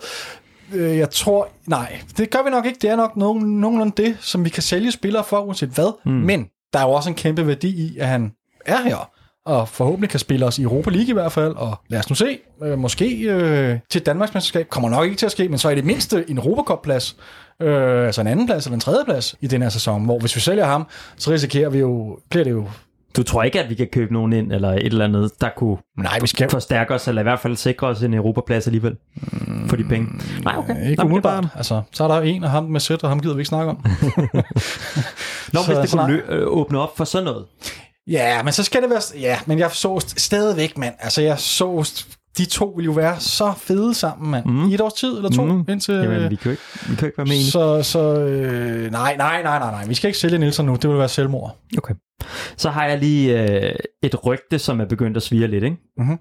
[0.73, 1.47] Øh, Jeg tror...
[1.67, 2.79] Nej, det gør vi nok ikke.
[2.81, 5.93] Det er nok nogen, nogenlunde det, som vi kan sælge spillere for, uanset hvad.
[6.05, 6.11] Mm.
[6.11, 8.31] Men der er jo også en kæmpe værdi i, at han
[8.65, 9.09] er her
[9.45, 12.15] og forhåbentlig kan spille os i Europa League i hvert fald, og lad os nu
[12.15, 15.57] se, øh, måske øh, til et Danmarks mesterskab, kommer nok ikke til at ske, men
[15.57, 17.15] så er det mindste en Europacup-plads,
[17.61, 20.35] øh, altså en anden plads eller en tredje plads i den her sæson, hvor hvis
[20.35, 22.67] vi sælger ham, så risikerer vi jo, bliver det jo,
[23.17, 25.77] Du tror ikke, at vi kan købe nogen ind, eller et eller andet, der kunne
[25.97, 28.95] nej, vi skal forstærke os, eller i hvert fald sikre os en Europaplads alligevel,
[29.67, 30.07] for de penge?
[30.43, 30.89] Nej, okay.
[30.89, 31.43] ikke Nå, umiddelbart.
[31.43, 33.49] bare- Altså, så er der en af ham med sæt, og ham gider vi ikke
[33.49, 33.77] snakke om.
[35.53, 37.45] Nå, Så- hvis det kunne lø- øh, åbne op for sådan noget.
[38.07, 39.01] Ja, men så skal det være...
[39.19, 40.93] Ja, men jeg så st- stadigvæk, mand.
[40.99, 41.91] Altså, jeg så...
[42.37, 44.45] De to vil jo være så fede sammen, mand.
[44.45, 44.69] Mm.
[44.69, 45.65] I et års tid eller to, Mm.
[45.69, 45.93] indtil...
[45.95, 47.51] Jamen, vi kan jo ikke, vi kan ikke være med enige.
[47.51, 49.85] så, så øh, nej, nej, nej, nej, nej.
[49.87, 50.75] Vi skal ikke sælge Nielsen nu.
[50.75, 51.57] Det vil være selvmord.
[51.77, 51.93] Okay.
[52.57, 55.77] Så har jeg lige øh, et rygte, som er begyndt at svire lidt, ikke?
[55.97, 56.19] Mhm.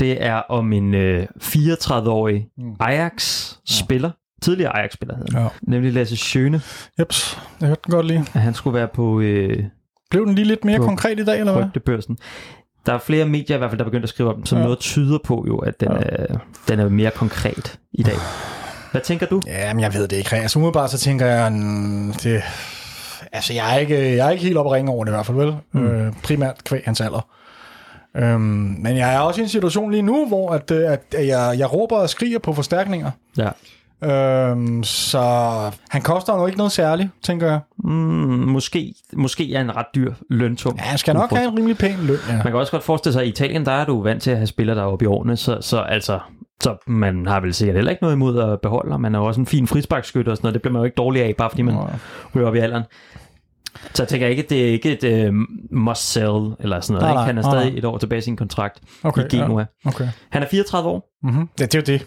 [0.00, 2.72] Det er om en øh, 34-årig Mm.
[2.80, 4.10] Ajax-spiller,
[4.42, 5.48] tidligere Ajax-spiller hedder Ja.
[5.62, 6.60] nemlig Lasse Schøne,
[6.98, 8.24] Jeps, jeg hørte den godt lige.
[8.34, 9.64] at han skulle være på øh,
[10.10, 11.64] Blev den lige lidt mere På konkret i dag, eller hvad?
[11.64, 12.18] rygtebørsen.
[12.86, 14.58] Der er flere medier i hvert fald, der er begyndt at skrive om den, som
[14.58, 14.64] Ja.
[14.64, 15.98] noget tyder på jo, at den, Ja.
[16.02, 16.36] er,
[16.68, 18.16] den er mere konkret i dag.
[18.92, 19.42] Hvad tænker du?
[19.46, 20.36] Ja, men jeg ved det ikke.
[20.36, 22.42] Altså umiddelbart så tænker jeg, mm, det,
[23.32, 25.36] altså jeg er, ikke, jeg er ikke helt oppe ringe over det i hvert fald,
[25.36, 25.54] vel?
[25.72, 25.86] Mm.
[25.86, 27.26] Øh, primært kvæg hans alder.
[28.16, 28.40] Øhm,
[28.78, 31.54] men jeg er også i en situation lige nu, hvor at, øh, at, at jeg,
[31.58, 33.10] jeg råber og skriger på forstærkninger.
[33.38, 33.48] Ja.
[34.04, 35.20] Øhm, så
[35.88, 37.60] han koster jo ikke noget særligt, tænker jeg.
[37.78, 40.74] Mm, måske, måske er en ret dyr løntum.
[40.78, 42.32] Ja, han skal nok have en rimelig pæn løn, ja.
[42.32, 44.36] Man kan også godt forestille sig, at i Italien, der er du vant til at
[44.36, 46.18] have spillere, der er oppe i årene, så, så altså,
[46.62, 49.24] så man har vel sikkert heller ikke noget imod at beholde, og man er jo
[49.24, 51.50] også en fin frisbakskytte og sådan noget, det bliver man jo ikke dårlig af, bare
[51.50, 51.94] fordi man Nej.
[52.34, 52.82] ryger op i alderen.
[53.94, 55.34] Så jeg tænker ikke, at det er ikke et uh,
[55.70, 57.14] must sell eller sådan noget.
[57.14, 57.26] Nej, ikke?
[57.26, 57.78] Han er stadig nej.
[57.78, 59.60] et år tilbage i sin kontrakt Okay, i Genua.
[59.84, 60.08] Ja, okay.
[60.30, 61.12] Han er 34 år.
[61.22, 61.48] Mm-hmm.
[61.60, 62.06] Ja, det er jo det.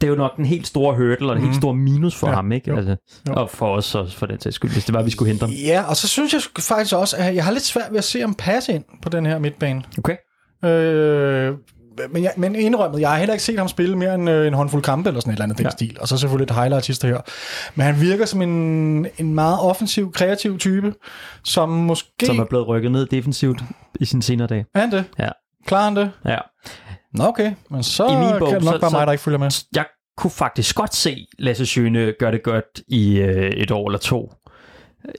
[0.00, 1.60] Det er jo nok den helt store hurdle og den helt Mhm.
[1.60, 2.70] store minus for Ja, ham, ikke?
[2.70, 2.96] jo, Altså,
[3.28, 3.34] jo.
[3.34, 5.50] og for os også, for den sags skyld, hvis det var, vi skulle hente ham.
[5.54, 8.20] Ja, og så synes jeg faktisk også, at jeg har lidt svært ved at se
[8.20, 9.82] ham passe ind på den her midtbane.
[9.98, 10.16] Okay.
[10.64, 11.54] Øh,
[12.12, 14.54] men, jeg, men indrømmet, jeg har heller ikke set ham spille mere end øh, en
[14.54, 15.70] håndfuld kampe eller sådan et eller andet den Ja.
[15.70, 15.96] stil.
[16.00, 17.20] Og så selvfølgelig et highlight her.
[17.74, 20.94] Men han virker som en, en meget offensiv, kreativ type,
[21.44, 22.26] som måske...
[22.26, 23.62] Som er blevet rykket ned defensivt
[24.00, 24.64] i sin senere dag.
[24.74, 25.04] Er han det?
[25.18, 25.28] Ja.
[25.66, 26.10] Klarer han det?
[26.26, 26.38] Ja.
[27.14, 27.52] Nå, okay.
[27.70, 29.50] Men så I min bog, kan det nok så- bare mig, der ikke følger med.
[29.76, 29.84] jeg
[30.16, 34.32] kunne faktisk godt se Lasse Schøne gøre det godt i øh, et år eller to.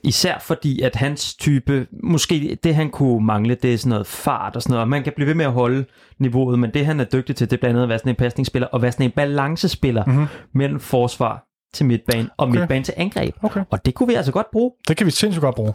[0.04, 4.56] Især fordi, at hans type, måske det han kunne mangle, det er sådan noget fart
[4.56, 5.84] og sådan noget, og man kan blive ved med at holde
[6.18, 8.16] niveauet, men det han er dygtig til, det er blandt andet at være sådan en
[8.16, 10.14] pasningsspiller, og være sådan en balancespiller Mhm.
[10.14, 10.28] mm-hmm.
[10.54, 12.58] mellem forsvar til midtbane, og Okay.
[12.58, 13.34] midtbane til angreb.
[13.42, 13.60] Okay.
[13.70, 14.72] Og det kunne vi altså godt bruge.
[14.88, 15.72] Det kan vi sindssygt godt bruge.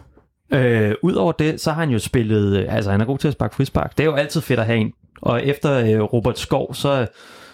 [0.53, 3.33] Øh, Udover det, så har han jo spillet, øh, altså han er god til at
[3.33, 3.97] sparke frispark.
[3.97, 4.91] Det er jo altid fedt at have en.
[5.21, 7.07] Og efter øh, Robert Skov, så,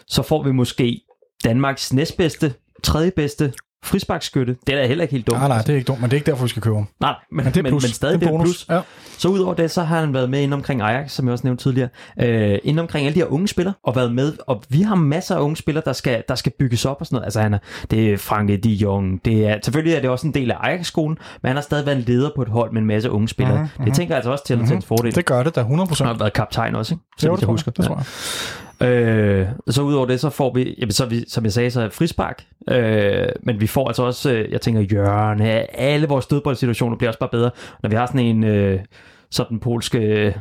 [0.07, 1.01] så får vi måske
[1.43, 2.53] Danmarks næstbedste,
[2.83, 3.53] tredje bedste
[3.85, 4.55] frisparkskytte.
[4.67, 5.39] Det er da heller ikke helt dumt.
[5.39, 6.87] Nej, nej, det er ikke dumt, men det er ikke derfor, vi skal købe ham.
[6.99, 7.83] nej men, Men det er men, plus.
[7.83, 8.65] men stadig det er plus.
[8.69, 8.79] Ja.
[9.17, 11.63] Så udover det, så har han været med ind omkring Ajax, som jeg også nævnte
[11.63, 11.89] tidligere.
[12.21, 14.33] Øh, ind omkring alle de her unge spillere, og været med.
[14.47, 17.15] Og vi har masser af unge spillere, der skal, der skal bygges op og sådan
[17.15, 17.25] noget.
[17.25, 17.57] Altså han er,
[17.91, 19.25] det er Frank de Jong.
[19.25, 21.97] Det er, selvfølgelig er det også en del af Ajax-skolen, men han har stadig været
[21.97, 23.55] en leder på et hold med en masse unge spillere.
[23.57, 23.85] Mhm, Mm-hmm.
[23.85, 24.81] Det tænker jeg altså også til mm-hmm.
[24.81, 25.15] til fordel.
[25.15, 26.07] Det gør det da 100 procent.
[26.07, 27.03] Han har været kaptajn også, ikke?
[27.17, 27.71] Så Jo, det jeg husker.
[27.71, 27.77] jeg.
[27.77, 28.05] Det tror jeg.
[28.81, 31.89] Øh, så udover det, så får vi, jamen, så vi, som jeg sagde, så er
[31.89, 32.43] frispark.
[32.69, 35.77] Øh, men vi får altså også, øh, jeg tænker, hjørne.
[35.79, 37.51] Alle vores dødboldsituationer bliver også bare bedre,
[37.83, 38.79] når vi har sådan en, øh,
[39.31, 40.33] sådan polske øh,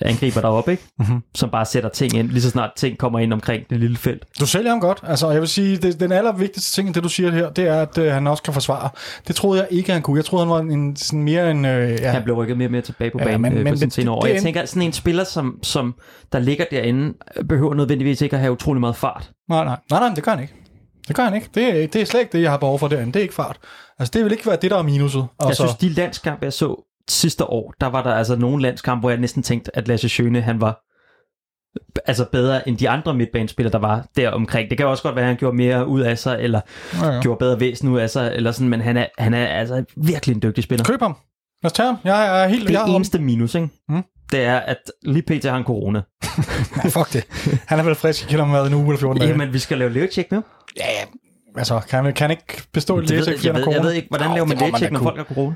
[0.00, 0.82] angriber deroppe, ikke?
[0.98, 1.22] Mhm.
[1.34, 4.24] Som bare sætter ting ind, lige så snart ting kommer ind omkring det lille felt.
[4.40, 5.00] Du sælger ham godt.
[5.02, 7.98] Altså, jeg vil sige, det, den allervigtigste ting, det du siger her, det er, at
[7.98, 8.88] øh, han også kan forsvare.
[9.28, 10.16] Det troede jeg ikke, han kunne.
[10.16, 11.64] Jeg troede, han var en, sådan mere en...
[11.64, 13.72] Øh, ja, Han blev rykket mere og mere tilbage på Ja, banen men- øh, men-
[13.72, 14.26] på sin men senere år.
[14.26, 15.94] jeg er tænker, sådan en spiller, som, som
[16.32, 17.14] der ligger derinde,
[17.48, 19.30] behøver nødvendigvis ikke at have utrolig meget fart.
[19.48, 20.54] nej, nej, nej, nej, det gør han ikke.
[21.08, 21.48] Det gør han ikke.
[21.54, 23.12] Det er, det er slet ikke det, jeg har behov for derinde.
[23.12, 23.58] Det er ikke fart.
[23.98, 25.26] Altså, det vil ikke være det, der er minuset.
[25.38, 28.62] Og Jeg så, synes, de landskampe, jeg så sidste år, der var der altså nogle
[28.62, 30.82] landskampe, hvor jeg næsten tænkte, at Lasse Schøne, han var
[32.06, 34.70] altså bedre end de andre midtbanespillere, der var der omkring.
[34.70, 36.60] Det kan også godt være, at han gjorde mere ud af sig, eller
[37.02, 37.20] ja, ja.
[37.22, 40.34] gjorde bedre væsen ud af sig, eller sådan, men han er, han er altså virkelig
[40.34, 40.84] en dygtig spiller.
[40.84, 41.16] Køb ham.
[41.62, 41.96] Lad os tage ham.
[42.04, 42.68] Jeg er helt...
[42.68, 43.68] Det jeg er eneste minus, ikke?
[43.88, 44.02] Mm.
[44.32, 45.44] det er, at lige pt.
[45.44, 46.02] har han corona.
[46.76, 47.24] Nej, fuck det.
[47.66, 49.30] Han er vel frisk, jeg kender ham været en uge eller 14 dage.
[49.30, 50.44] Jamen, vi skal lave lægetjek nu.
[50.76, 51.04] Ja, ja.
[51.58, 53.88] Altså, kan han, kan han ikke bestå et jeg, fordi han ved, har jeg corona?
[53.88, 55.54] ved ikke, hvordan laver man da når folk har corona?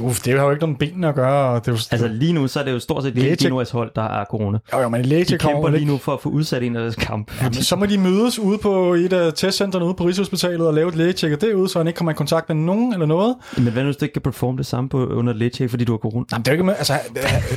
[0.00, 1.48] Uf, det har jo ikke noget med benene at gøre.
[1.48, 3.70] Og det er jo, Altså lige nu, så er det jo stort set hele Genoas
[3.70, 4.58] hold, der har corona.
[4.72, 6.80] jo, jo, men et De kommer kæmper lige nu for at få udsat en af
[6.82, 7.32] deres kamp.
[7.40, 10.74] Ja, men så må de mødes ude på et af testcentrene ude på Rigshospitalet og
[10.74, 13.36] lave et lægetjek derude, så han ikke kommer i kontakt med nogen eller noget.
[13.56, 15.92] Men hvad hvis du ikke kan performe det samme på, under et lægetjek, fordi du
[15.92, 16.24] har corona?
[16.32, 16.94] Jamen, det, er ikke med, altså,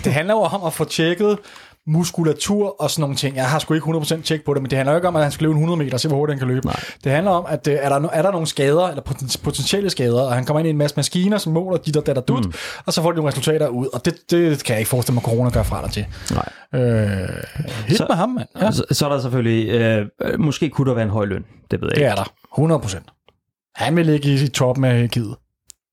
[0.03, 1.37] det handler jo om at få tjekket
[1.87, 3.35] muskulatur og sådan nogle ting.
[3.35, 5.23] Jeg har sgu ikke 100% tjek på det, men det handler jo ikke om, at
[5.23, 6.67] han skal løbe en 100 meter og se, hvor hurtigt han kan løbe.
[6.67, 6.79] Nej.
[7.03, 10.21] Det handler om, at øh, er der, er der nogle skader, eller poten- potentielle skader,
[10.21, 12.45] og han kommer ind i en masse maskiner, som måler dit og dat og dut,
[12.45, 12.53] mm.
[12.85, 15.21] og så får de nogle resultater ud, og det, det kan jeg ikke forestille mig,
[15.21, 16.05] at corona gør fra dig til.
[16.31, 16.81] Nej.
[16.81, 17.29] Øh,
[17.87, 18.47] hit Så- med ham, mand.
[18.61, 20.05] Ja, Så, så er der selvfølgelig, øh,
[20.39, 21.45] måske kunne der være en høj løn.
[21.71, 22.05] Det ved jeg det ikke.
[22.09, 22.79] er der.
[22.79, 23.75] 100%.
[23.75, 25.35] Han vil ligge i, toppen af givet.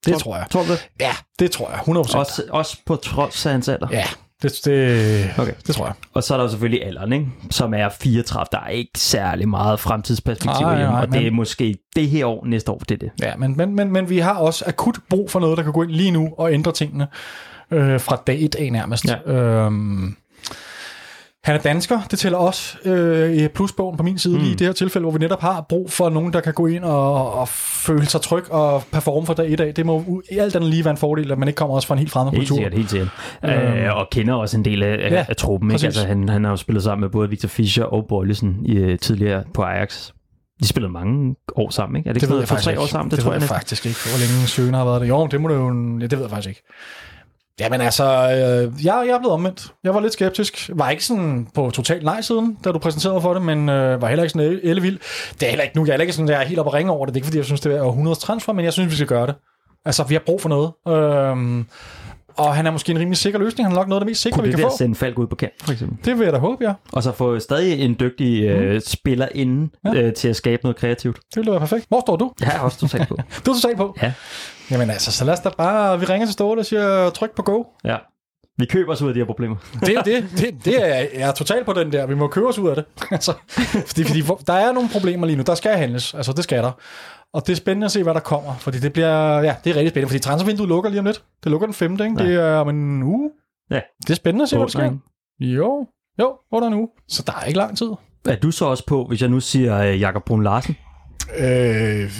[0.06, 0.46] Det tror jeg.
[0.50, 0.88] Tror du det?
[1.00, 1.78] Ja, det tror jeg.
[1.78, 2.16] 100%.
[2.18, 3.88] Også, også på trods af hans alder?
[3.90, 4.04] Ja,
[4.42, 5.52] det, det, Okay.
[5.66, 5.94] det tror jeg.
[6.14, 7.26] Og så er der jo selvfølgelig alderen, ikke?
[7.50, 8.46] som er 34.
[8.52, 12.08] Der er ikke særlig meget fremtidsperspektiv Nej, i nej, og det er men- måske det
[12.08, 13.10] her år, næste år, det er det.
[13.22, 15.82] Ja, men, men, men, men vi har også akut brug for noget, der kan gå
[15.82, 17.06] ind lige nu og ændre tingene
[17.70, 19.04] øh, fra dag et af nærmest.
[19.26, 19.32] Ja.
[19.32, 20.16] Øhm,
[21.44, 24.40] han er dansker, det tæller også øh, i plusbogen på min side, mm.
[24.40, 26.66] lige i det her tilfælde, hvor vi netop har brug for nogen, der kan gå
[26.66, 29.74] ind og, og føle sig tryg og performe fra dag et af.
[29.74, 31.94] Det må i alt andet lige være en fordel, at man ikke kommer også fra
[31.94, 32.56] en helt fremmed Helt kultur.
[32.56, 33.08] sikkert, helt sikkert.
[33.44, 35.70] Øh, og kender også en del af, Ja, af truppen.
[35.70, 35.74] Ikke?
[35.74, 35.86] præcis.
[35.86, 38.98] Altså, han, han har jo spillet sammen med både Victor Fischer og Bøjlesen i, øh,
[38.98, 40.10] tidligere på Ajax.
[40.62, 42.08] De spillede mange år sammen, ikke?
[42.08, 42.64] Er det, Det ikke ved jeg for ikke.
[42.64, 43.10] tre år sammen?
[43.10, 43.54] Det, det tror jeg næsten.
[43.56, 45.06] faktisk ikke, hvor længe Søgen har været der.
[45.06, 45.98] Jo, det må det jo...
[46.00, 46.62] Ja, det ved jeg faktisk ikke.
[47.60, 49.72] Jamen altså, øh, jeg, jeg er blevet omvendt.
[49.84, 50.70] Jeg var lidt skeptisk.
[50.74, 54.22] Var ikke sådan på totalt nej-siden, da du præsenterede for det, men øh, var heller
[54.24, 54.98] ikke sådan ellevild.
[55.40, 55.82] Det er heller ikke nu.
[55.84, 57.14] Jeg er heller ikke sådan, jeg er helt oppe at ringe over det.
[57.14, 59.06] Det er ikke, fordi jeg synes, det er århundredes transfer, men jeg synes, vi skal
[59.06, 59.34] gøre det.
[59.84, 60.72] Altså, vi har brug for noget.
[60.88, 61.66] Øhm,
[62.36, 63.66] og han er måske en rimelig sikker løsning.
[63.68, 64.76] Han er nok noget af det mest sikre, Kunne vi det kan der få.
[64.76, 66.04] sende Falk ud på kant, for eksempel?
[66.04, 66.72] Det vil jeg da håbe, ja.
[66.92, 69.94] Og så få stadig en dygtig øh, spiller inden Ja.
[69.94, 71.16] øh, til at skabe noget kreativt.
[71.16, 71.84] Det ville være perfekt.
[71.88, 72.32] Hvor står du?
[72.40, 73.16] Jeg er også totalt på.
[73.46, 73.96] Du er totalt på.
[74.02, 74.12] Ja.
[74.70, 76.00] Jamen altså, så lad os da bare...
[76.00, 77.64] Vi ringer til Ståle og siger, tryk på go.
[77.84, 77.96] ja.
[78.58, 79.56] Vi køber os ud af de her problemer.
[79.80, 82.06] Det, er det, det, det er, jeg er totalt på den der.
[82.06, 82.84] Vi må købe os ud af det.
[83.10, 83.32] altså,
[83.86, 85.42] fordi, fordi der er nogle problemer lige nu.
[85.42, 86.14] Der skal handles.
[86.14, 86.72] Altså, det skal der.
[87.34, 88.54] Og det er spændende at se, hvad der kommer.
[88.54, 90.08] Fordi det bliver, ja, det er rigtig spændende.
[90.08, 91.24] Fordi transfervinduet lukker lige om lidt.
[91.44, 92.16] Det lukker den femte, ikke?
[92.16, 93.30] Det er om en uge.
[93.70, 93.80] Ja.
[94.02, 94.92] Det er spændende at se, hvad der sker.
[95.40, 95.86] Jo,
[96.20, 96.88] jo, under en uge.
[97.08, 97.90] Så der er ikke lang tid.
[98.28, 100.76] Er du så også på, hvis jeg nu siger øh, Jakob Brun Larsen?
[101.38, 102.10] Øh,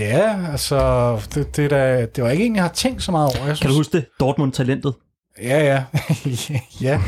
[0.00, 3.46] ja, altså, det, det, der, det var ikke en, jeg har tænkt så meget over.
[3.46, 4.04] Jeg synes, Kan du huske det?
[4.20, 4.94] Dortmund-talentet?
[5.42, 5.84] Ja, ja.
[6.88, 7.00] ja.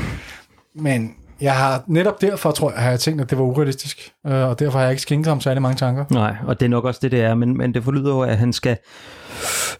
[0.74, 4.11] Men jeg har netop derfor, tror jeg, har jeg tænkt, at det var urealistisk.
[4.26, 6.05] Øh, Og derfor har jeg ikke skænket ham særlig mange tanker.
[6.11, 8.39] Nej, og det er nok også det, det er, men, men det forlyder jo, at
[8.39, 8.76] han skal,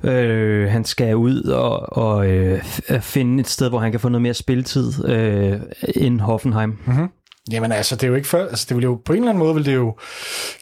[0.05, 2.63] øh, han skal ud og, og øh,
[3.01, 5.61] finde et sted, hvor han kan få noget mere spilletid øh,
[5.97, 6.79] end Hoffenheim.
[6.87, 7.09] Mm-hmm.
[7.53, 9.39] Jamen altså, det er jo ikke før, altså det vil jo på en eller anden
[9.45, 9.97] måde, vil det jo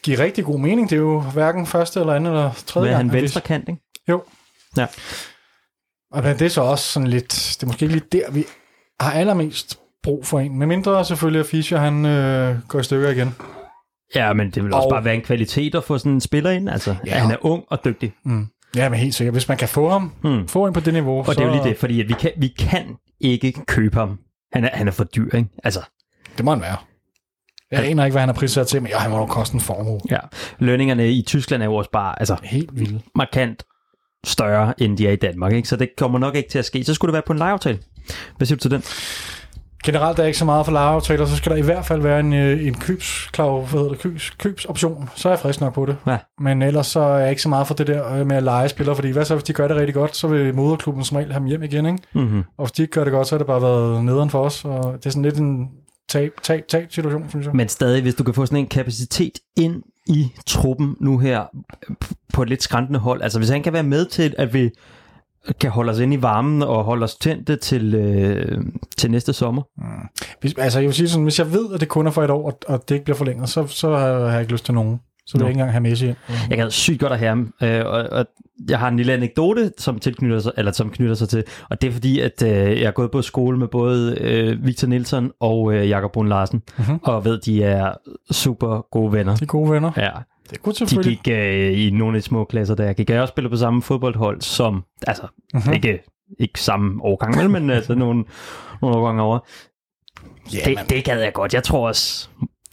[0.03, 0.91] give rigtig god mening.
[0.91, 3.69] Det er jo hverken første eller anden eller tredje Hvad er han at venstre kant,
[3.69, 3.81] ikke?
[4.09, 4.23] Jo.
[4.77, 4.87] Ja.
[6.13, 8.45] Og det er så også sådan lidt, det er måske ikke lige der, vi
[9.01, 10.59] har allermest brug for en.
[10.59, 13.35] Med mindre selvfølgelig, at Fischer han øh, går i stykker igen.
[14.15, 16.51] Ja, men det vil også Og- bare være en kvalitet at få sådan en spiller
[16.51, 16.71] ind.
[16.71, 17.11] Altså, Ja.
[17.17, 17.19] ja.
[17.23, 18.13] han er ung og dygtig.
[18.25, 18.47] Mm.
[18.77, 19.35] Ja, men helt sikkert.
[19.35, 20.49] Hvis man kan få ham, Hmm.
[20.49, 22.15] få en på det niveau, Og så det er jo lige det, fordi at vi,
[22.21, 24.19] kan, vi kan ikke købe ham.
[24.53, 25.49] Han er, han er for dyr, ikke?
[25.65, 25.81] Altså,
[26.37, 26.77] det må han være.
[27.71, 29.61] Jeg aner ikke, hvad han har prissat til, men jo, han må jo koste en
[29.61, 30.01] formue.
[30.11, 30.19] ja.
[30.59, 33.05] Lønningerne i Tyskland er jo også bare altså, Helt vildt.
[33.15, 33.63] markant
[34.27, 35.69] større, end de er i Danmark, ikke?
[35.69, 36.85] Så det kommer nok ikke til at ske.
[36.85, 37.79] Så skulle det være på en lejeaftale.
[38.37, 38.83] Hvad siger du til den?
[39.85, 42.21] Generelt er der ikke så meget for lejeaftaler, så skal der i hvert fald være
[42.21, 45.11] en, øh, en købsklav, hvad hedder det, købs, købsoption.
[45.15, 45.97] Så er jeg frisk nok på det.
[46.07, 46.19] Ja.
[46.41, 48.69] Men ellers så er jeg ikke så meget for det der øh, med at lege
[48.69, 51.33] spillere, fordi hvad så, hvis de gør det rigtig godt, så vil moderklubben som regel
[51.33, 51.99] have dem hjem igen, ikke?
[52.15, 52.45] Mm-hmm.
[52.59, 54.65] Og hvis de ikke gør det godt, så har det bare været nederen for os,
[54.65, 55.69] og det er sådan lidt en
[56.17, 57.57] tab, tab, tab situation, synes jeg.
[57.57, 61.45] Men stadig, hvis du kan få sådan en kapacitet ind i truppen nu her
[62.33, 64.71] på et lidt skræntende hold, altså hvis han kan være med til, at vi
[65.61, 68.59] kan holde os inde i varmen og holde os tændte til, øh,
[68.99, 69.63] til næste sommer.
[70.41, 72.31] Hvis, altså jeg vil sige sådan, hvis jeg ved, at det kun er for et
[72.31, 75.01] år, og, og det ikke bliver forlænget, så, så har jeg ikke lyst til nogen.
[75.27, 76.17] Så vil jeg ikke engang have Messi ind.
[76.51, 78.27] Jeg gad sygt godt at have ham, øh, og, og
[78.69, 81.89] jeg har en lille anekdote, som, tilknytter sig, eller som knytter sig til, og det
[81.89, 85.75] er fordi, at øh, jeg er gået på skole med både øh, Victor Nielsen og
[85.75, 86.99] øh, Jakob Brun Larsen, Mhm.
[87.03, 87.93] og ved, de er
[88.31, 89.37] super gode venner.
[89.37, 89.93] De er gode venner.
[89.97, 90.11] Ja,
[90.51, 93.11] Det er godt de gik øh, i nogle af de små klasser, der jeg gik.
[93.11, 95.23] Jeg også spillet på samme fodboldhold som, altså
[95.55, 95.73] Mhm.
[95.73, 95.99] ikke,
[96.39, 98.25] ikke samme årgang, men altså nogle,
[98.83, 99.39] nogle årgange over.
[100.55, 101.55] Ja, det, man- det gad jeg godt.
[101.55, 102.29] Jeg tror også,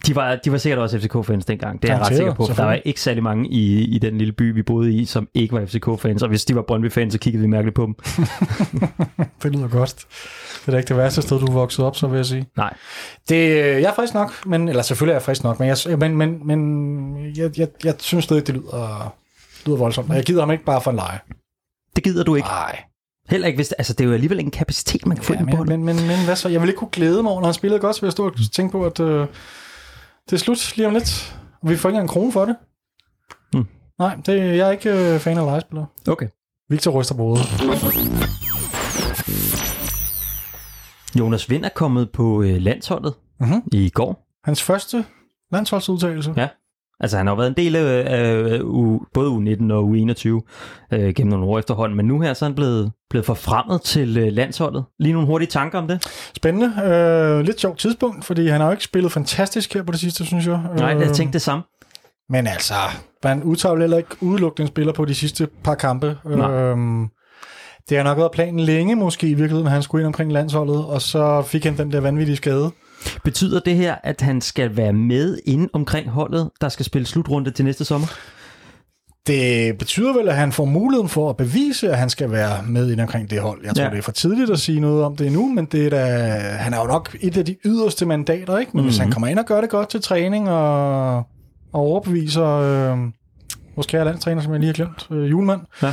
[0.06, 2.54] De var, de var sikkert også FCK-fans dengang, det er jeg ret sikker på, for
[2.54, 5.54] der var ikke særlig mange i, i den lille by, vi boede i, som ikke
[5.54, 7.94] var FCK-fans, og hvis de var Brøndby-fans, så kiggede vi mærkeligt på dem.
[9.42, 10.06] Det lyder godt.
[10.60, 12.46] Det er da ikke det værste sted, du vokset op, så vil jeg sige.
[12.56, 12.74] Nej.
[13.28, 16.16] Det, jeg er frisk nok, men, eller selvfølgelig er jeg frisk nok, men jeg, men,
[16.16, 19.14] men, men jeg, jeg, jeg synes stadig, det lyder,
[19.66, 20.10] lyder voldsomt.
[20.10, 21.18] Og jeg gider ham ikke bare for en leje.
[21.96, 22.48] Det gider du ikke.
[22.48, 22.82] Nej.
[23.30, 25.38] Heller ikke, hvis det, altså det er jo alligevel en kapacitet, man kan få Ja,
[25.38, 26.48] ja, på men, men, men, men hvad så?
[26.48, 28.26] Jeg vil ikke kunne glæde mig over, når han spillede godt, så vil jeg stå
[28.26, 29.26] og tænke på, at øh,
[30.30, 31.36] det er slut lige om lidt.
[31.62, 32.56] Og vi får ikke engang en krone for det.
[33.52, 33.66] Hmm.
[33.98, 35.86] Nej, det, jeg er ikke øh, fan af legespillere.
[36.08, 36.28] Okay.
[36.68, 37.46] Victor ryster på hovedet.
[41.18, 43.62] Jonas Vind er kommet på øh, landsholdet Mhm.
[43.72, 44.26] i går.
[44.44, 45.04] Hans første
[45.52, 46.34] landsholdsudtalelse.
[46.36, 46.48] Ja.
[47.04, 50.28] Altså han har jo været en del af, u, både U19 og U21
[50.92, 54.18] øh, gennem nogle år efterhånden, men nu her så er han blevet, blevet forfremmet til
[54.18, 54.84] øh, landsholdet.
[54.98, 56.06] Lige nogle hurtige tanker om det?
[56.36, 56.82] Spændende.
[56.84, 60.26] Øh, lidt sjovt tidspunkt, fordi han har jo ikke spillet fantastisk her på det sidste,
[60.26, 60.60] synes jeg.
[60.76, 61.64] Nej, Øh, jeg tænkte det samme.
[62.28, 62.74] Men altså,
[63.24, 66.18] man udtager heller ikke udelukkende en spiller på de sidste par kampe.
[66.24, 66.50] Nej.
[66.50, 67.08] Øhm,
[67.88, 71.02] det har nok været planen længe måske i virkeligheden, han skulle ind omkring landsholdet, og
[71.02, 72.70] så fik han den der vanvittige skade.
[73.24, 77.50] Betyder det her, at han skal være med inde omkring holdet, der skal spille slutrunde
[77.50, 78.06] til næste sommer?
[79.26, 82.90] Det betyder vel, at han får muligheden for at bevise, at han skal være med
[82.92, 83.60] ind omkring det hold.
[83.64, 83.90] Jeg tror, Ja.
[83.90, 86.04] det er for tidligt at sige noget om det endnu, men det er da,
[86.38, 88.70] han er jo nok et af de yderste mandater, ikke?
[88.72, 88.88] Men mm-hmm.
[88.88, 91.24] hvis han kommer ind og gør det godt til træning og, og
[91.72, 92.98] overbeviser øh,
[93.76, 95.92] vores kære landstræner, som jeg lige har glemt, øh, Julemand, Ja.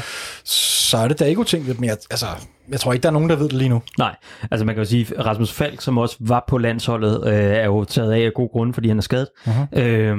[0.91, 2.25] Så er det da ikke utænkeligt, men jeg, altså,
[2.71, 3.81] jeg tror ikke, der er nogen, der ved det lige nu.
[3.97, 4.15] Nej,
[4.51, 7.83] altså man kan jo sige, Rasmus Falk, som også var på landsholdet, øh, er jo
[7.83, 9.27] taget af af god grund, fordi han er skadet.
[9.45, 9.79] Mhm.
[9.83, 10.17] Øh,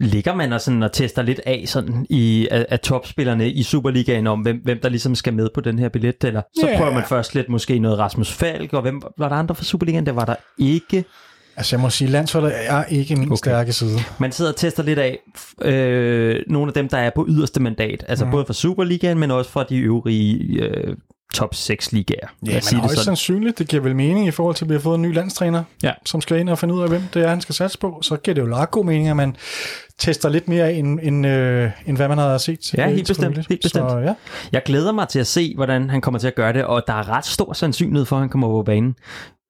[0.00, 4.26] ligger man og, sådan og tester lidt af sådan i, af, af topspillerne i Superligaen
[4.26, 6.76] om, hvem, hvem der ligesom skal med på den her billet, eller så Ja.
[6.78, 10.06] prøver man først lidt måske noget Rasmus Falk, og hvem var der andre fra Superligaen?
[10.06, 11.04] Det var der ikke.
[11.56, 13.36] Altså, jeg må sige, landsholdet er ikke min Okay.
[13.36, 13.98] stærke side.
[14.18, 15.18] Man sidder og tester lidt af
[15.62, 18.30] øh, nogle af dem, der er på yderste mandat, altså mm.
[18.30, 20.96] både fra Superligaen, men også fra de øvrige øh,
[21.34, 22.18] top 6 ligaer.
[22.46, 23.04] Ja, os sige men det højst sådan.
[23.04, 25.62] sandsynligt, det giver vel mening i forhold til, at vi har fået en ny landstræner,
[25.82, 25.92] Ja.
[26.06, 27.98] som skal ind og finde ud af, hvem det er, han skal satse på.
[28.02, 29.36] Så giver det jo ret god mening, at man
[29.98, 32.74] tester lidt mere, end, end, øh, end hvad man har set.
[32.74, 33.90] Ja, øh, helt bestemt, helt bestemt.
[33.90, 34.14] Så ja,
[34.52, 36.92] Jeg glæder mig til at se, hvordan han kommer til at gøre det, og der
[36.92, 38.94] er ret stor sandsynlighed for, at han kommer på banen.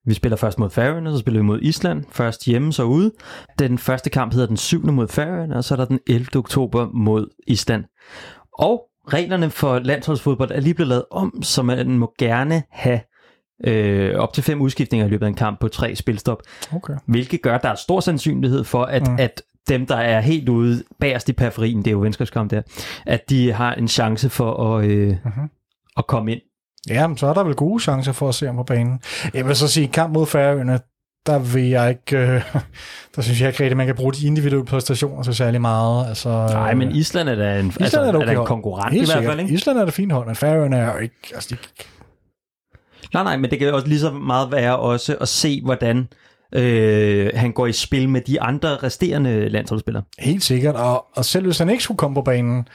[0.06, 2.04] Vi spiller først mod Færøerne, så spiller vi mod Island.
[2.10, 3.12] Først hjemme, så ude.
[3.58, 4.86] Den første kamp hedder den 7.
[4.92, 6.26] mod Færøerne, og så er der den 11.
[6.36, 7.84] oktober mod Island.
[8.58, 13.00] Og reglerne for landsholdsfodbold er lige blevet lavet om, så man må gerne have
[13.66, 16.42] øh, op til fem udskiftninger i løbet af en kamp på tre spilstop,
[16.72, 16.94] okay.
[17.06, 19.16] hvilket gør, at der er stor sandsynlighed for, at, mm.
[19.18, 22.62] At dem, der er helt ude bagerst i periferien, det er jo venskabskamp der,
[23.06, 25.50] at de har en chance for at, øh, Mhm.
[25.96, 26.40] at komme ind.
[26.88, 29.00] Ja, men så er der vel gode chancer for at se ham på banen.
[29.34, 30.80] Jeg vil så sige, kamp mod Færøerne,
[31.26, 32.42] der vil jeg ikke, øh,
[33.16, 36.08] der synes jeg ikke rigtigt, man kan bruge de individuelle præstationer så særlig meget.
[36.08, 38.36] Altså, Nej, men Island er da en, Island altså, er, er da da okay en
[38.36, 38.46] hold.
[38.46, 39.40] konkurrent Helt i hvert fald.
[39.40, 39.54] Ikke?
[39.54, 41.56] Island er det fint hold, men Færøerne er jo ikke, altså de,
[43.14, 46.08] Nej, nej, men det kan også lige så meget være også at se, hvordan
[46.54, 50.02] øh, han går i spil med de andre resterende landsholdsspillere.
[50.18, 52.68] Helt sikkert, og, og selv hvis han ikke skulle komme på banen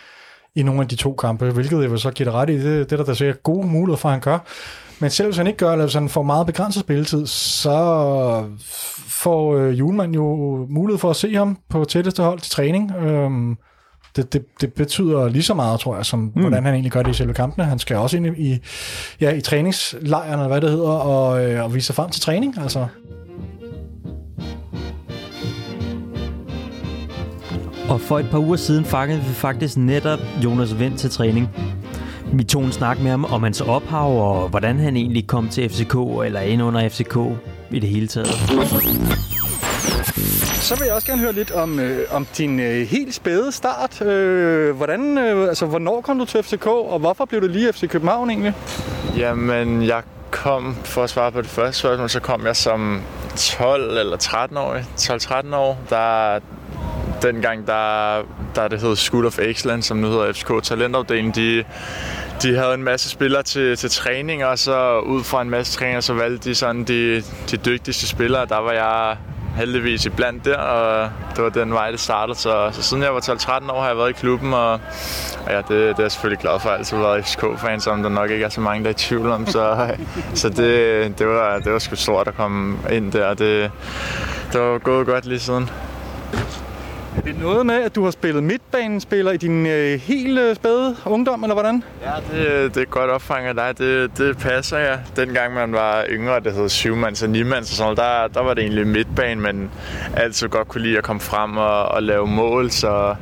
[0.56, 2.90] i nogle af de to kampe, hvilket jeg vil så give det ret i, det,
[2.90, 4.40] det er der da sikkert gode muligheder for, at han gør.
[5.00, 8.46] Men selv hvis han ikke gør, eller hvis han får meget begrænset spilletid, så
[9.08, 10.26] får øh, Julemand jo
[10.70, 12.92] mulighed for at se ham på tætteste hold til træning.
[12.96, 13.58] Øhm,
[14.16, 16.42] det, det, det betyder lige så meget, tror jeg, som mm.
[16.42, 17.66] hvordan han egentlig gør det i selve kampene.
[17.66, 18.60] Han skal også ind i,
[19.22, 22.56] ja, i træningslejren, eller hvad det hedder, og, øh, og vise sig frem til træning.
[22.62, 22.88] Altså,
[27.92, 31.50] Og for et par uger siden fangede vi faktisk netop Jonas Vind til træning.
[32.34, 35.70] Vi tog en snak med ham om hans ophav, og hvordan han egentlig kom til
[35.70, 37.18] FCK, eller ind under FCK
[37.72, 38.28] i det hele taget.
[40.62, 44.02] Så vil jeg også gerne høre lidt om, øh, om din øh, helt spæde start.
[44.02, 47.90] Øh, hvordan, øh, altså, hvornår kom du til FCK, og hvorfor blev du lige FC
[47.90, 48.54] København egentlig?
[49.18, 53.02] Jamen, jeg kom, for at svare på det første spørgsmål, så kom jeg som
[53.36, 54.78] 12 eller 13 år.
[54.78, 55.78] 12-13 år.
[55.90, 56.40] Der,
[57.22, 58.22] dengang, der,
[58.56, 61.64] der det hed School of Excellence, som nu hedder FCK Talentafdelingen, de,
[62.42, 66.02] de havde en masse spillere til, til træning, og så ud fra en masse træninger,
[66.02, 68.46] så valgte de sådan de, de dygtigste spillere.
[68.46, 69.18] Der var jeg
[69.56, 72.38] heldigvis iblandt der, og det var den vej, det startede.
[72.38, 75.58] Så, så siden jeg var 12-13 år, har jeg været i klubben, og, og ja,
[75.58, 76.70] det, det er jeg selvfølgelig glad for.
[76.70, 78.98] Jeg har altid været FCK-fan, som der nok ikke er så mange, der er i
[78.98, 79.48] tvivl om.
[79.48, 79.88] Så,
[80.34, 83.34] så det, det, var, det var sgu stort at komme ind der.
[83.34, 83.72] Det,
[84.54, 85.70] det var gået godt lige siden.
[87.18, 90.96] Er det noget med, at du har spillet midtbanespiller i din øh, helt øh, spæde
[91.06, 91.84] ungdom, eller hvordan?
[92.02, 93.78] Ja, det, det er godt opfanget dig.
[93.78, 94.98] Det, det passer, ja.
[95.16, 98.54] Dengang man var yngre, det hed syvmands og nimands og sådan noget, der, der var
[98.54, 99.72] det egentlig midtbane, men
[100.18, 103.16] altid godt kunne lide at komme frem og, og lave mål, så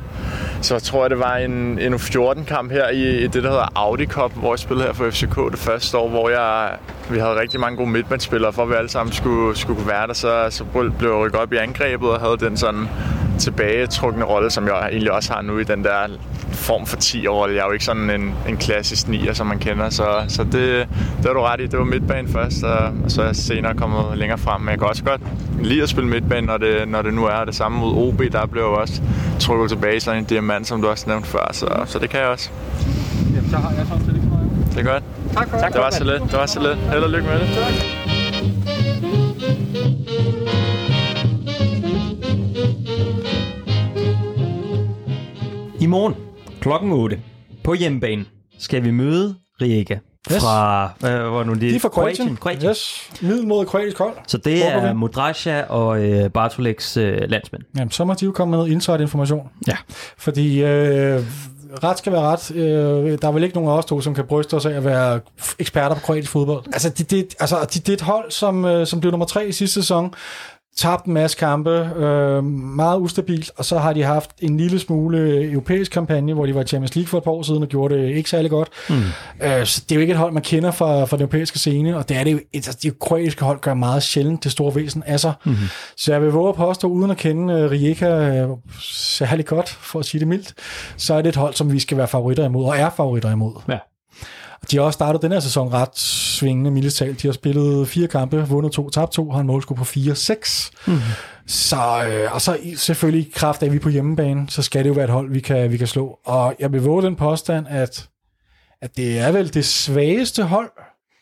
[0.62, 3.72] så jeg tror jeg, det var en, en 14-kamp her i, i det, der hedder
[3.74, 6.70] Audi Cup, hvor jeg spillede her for FCK det første år, hvor jeg,
[7.12, 10.12] vi havde rigtig mange gode midtbandsspillere, for at vi alle sammen skulle, skulle være der.
[10.12, 10.64] Så, så
[10.98, 12.88] blev jeg rykket op i angrebet og havde den sådan
[13.38, 16.06] tilbagetrukne rolle, som jeg egentlig også har nu i den der
[16.52, 17.54] form for 10-rolle.
[17.54, 20.52] Jeg er jo ikke sådan en, en klassisk 9'er, som man kender, så, så det,
[20.52, 21.66] det var du ret i.
[21.66, 24.60] Det var midtbanen først, og, og så er jeg senere kommet længere frem.
[24.60, 25.20] Men jeg kan også godt
[25.62, 28.22] lide at spille midtbanen, når det, når det nu er det samme mod OB.
[28.32, 29.02] Der blev jeg også
[29.40, 32.20] trukket tilbage i sådan en diamant, som du også nævnte før, så, så det kan
[32.20, 32.50] jeg også.
[33.34, 34.29] Jamen, så har jeg sådan set ikke.
[34.70, 35.04] Det er godt.
[35.34, 35.72] Tak for det.
[35.72, 36.22] Det var så lidt.
[36.22, 36.78] Det var så lidt.
[36.78, 37.50] Held og lykke med det.
[45.80, 46.14] I morgen
[46.60, 47.20] klokken 8
[47.64, 48.24] på hjemmebane
[48.58, 49.98] skal vi møde Rijeka
[50.32, 50.38] Yes.
[50.42, 51.60] fra, hvad var nu det?
[51.60, 52.36] De er fra Kroatien.
[52.36, 52.70] Kroatien.
[52.70, 53.10] Yes.
[53.22, 54.12] Middel mod kroatisk hold.
[54.26, 54.94] Så det Hvor går er vi?
[54.98, 57.62] Modrasja og øh, Bartoleks øh, landsmænd.
[57.78, 59.48] Jamen, så må de jo komme med noget inside-information.
[59.68, 59.76] Ja.
[60.18, 61.20] Fordi øh,
[61.84, 62.50] ret skal være ret.
[62.54, 64.84] Øh, der er vel ikke nogen af os to, som kan bryste os af at
[64.84, 65.20] være
[65.58, 66.64] eksperter på kroatisk fodbold.
[66.66, 69.48] Altså, det, det, altså, det, det er et hold, som, øh, som blev nummer tre
[69.48, 70.14] i sidste sæson.
[70.76, 75.50] Tabt en masse kampe, øh, meget ustabilt, og så har de haft en lille smule
[75.52, 77.94] europæisk kampagne, hvor de var i Champions League for et par år siden og gjorde
[77.94, 78.68] det ikke særlig godt.
[78.88, 78.94] Mm.
[79.42, 81.96] Øh, så det er jo ikke et hold, man kender fra, fra den europæiske scene,
[81.96, 85.02] og det er det jo, altså, de kroatiske hold gør meget sjældent det store væsen
[85.06, 85.32] af sig.
[85.44, 85.66] Mm-hmm.
[85.96, 88.58] Så jeg vil våge at påstå, uden at kende uh, Rijeka uh,
[88.92, 90.54] særlig godt, for at sige det mildt,
[90.96, 93.52] så er det et hold, som vi skal være favoritter imod, og er favoritter imod.
[93.68, 93.78] Ja.
[94.70, 97.22] De har også startet den her sæson ret svingende, mildest talt.
[97.22, 100.70] De har spillet fire kampe, vundet to, tabt to, har en målscore på 4-6.
[100.86, 100.98] Mm.
[101.46, 104.84] Så, øh, og så selvfølgelig i kraft af, at vi er på hjemmebane, så skal
[104.84, 106.18] det jo være et hold, vi kan, vi kan slå.
[106.24, 108.08] Og jeg vil våge den påstand, at,
[108.82, 110.70] at det er vel det svageste hold,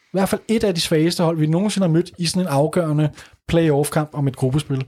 [0.09, 2.49] i hvert fald et af de svageste hold, vi nogensinde har mødt i sådan en
[2.49, 3.11] afgørende
[3.49, 4.84] playoff-kamp om et gruppespil.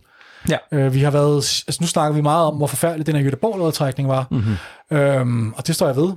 [0.49, 0.57] Ja.
[0.73, 4.09] Øh, vi har været, altså nu snakker vi meget om, hvor forfærdelig den her Göteborg-lodtrækning
[4.09, 4.27] var.
[4.31, 4.57] Mm-hmm.
[4.99, 6.13] Øhm, og det står jeg ved.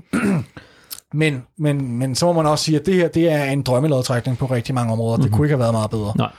[1.14, 4.38] Men, men, men så må man også sige, at det her det er en drømmelodtrækning
[4.38, 5.18] på rigtig mange områder.
[5.18, 5.30] Mm-hmm.
[5.30, 6.14] Det kunne ikke have været meget bedre.
[6.18, 6.32] Nej.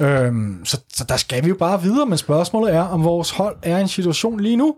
[0.00, 3.56] Øhm, så, så der skal vi jo bare videre, men spørgsmålet er, om vores hold
[3.62, 4.76] er i en situation lige nu,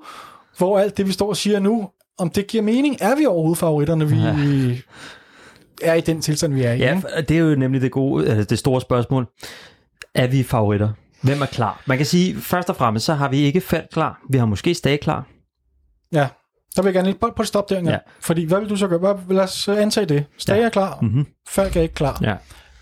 [0.59, 2.97] hvor alt det, vi står og siger nu, om det giver mening.
[3.01, 4.17] Er vi overhovedet favoritterne, vi
[5.83, 6.79] er i den tilstand, vi er i?
[6.79, 7.23] Ja, ikke?
[7.29, 9.27] det er jo nemlig det, gode, altså det store spørgsmål.
[10.15, 10.89] Er vi favoritter?
[11.23, 11.83] Hvem er klar?
[11.87, 14.21] Man kan sige, først og fremmest, så har vi ikke faldt klar.
[14.31, 15.27] Vi har måske stadig klar.
[16.13, 16.29] ja.
[16.79, 17.91] Der vil jeg gerne lige på, på et stop der, ja.
[17.91, 17.99] Ja.
[18.21, 18.99] Fordi hvad vil du så gøre?
[18.99, 20.25] Hvad, lad os øh, antage det.
[20.39, 20.65] Stag Ja.
[20.65, 20.99] er klar.
[21.03, 21.27] Mm-hmm.
[21.49, 22.19] Falk er ikke klar.
[22.23, 22.35] Ja.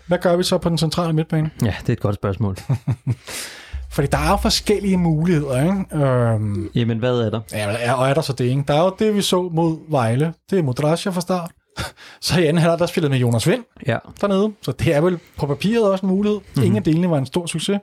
[0.07, 1.49] Hvad gør vi så på den centrale midtbane?
[1.61, 2.55] ja, det er et godt spørgsmål.
[3.91, 6.05] Fordi der er jo forskellige muligheder, ikke?
[6.05, 7.41] Øhm, Jamen, hvad er der?
[7.53, 8.63] ja, og er der så det, ikke?
[8.67, 10.33] Der er jo det, vi så mod Vejle.
[10.49, 11.51] Det er Modrasja fra start.
[12.21, 13.97] Så i anden halvleg der spillede med Jonas Vind Ja.
[14.21, 14.51] dernede.
[14.61, 16.39] Så det er vel på papiret også en mulighed.
[16.39, 16.63] Mm-hmm.
[16.63, 17.79] Ingen af delene var en stor succes.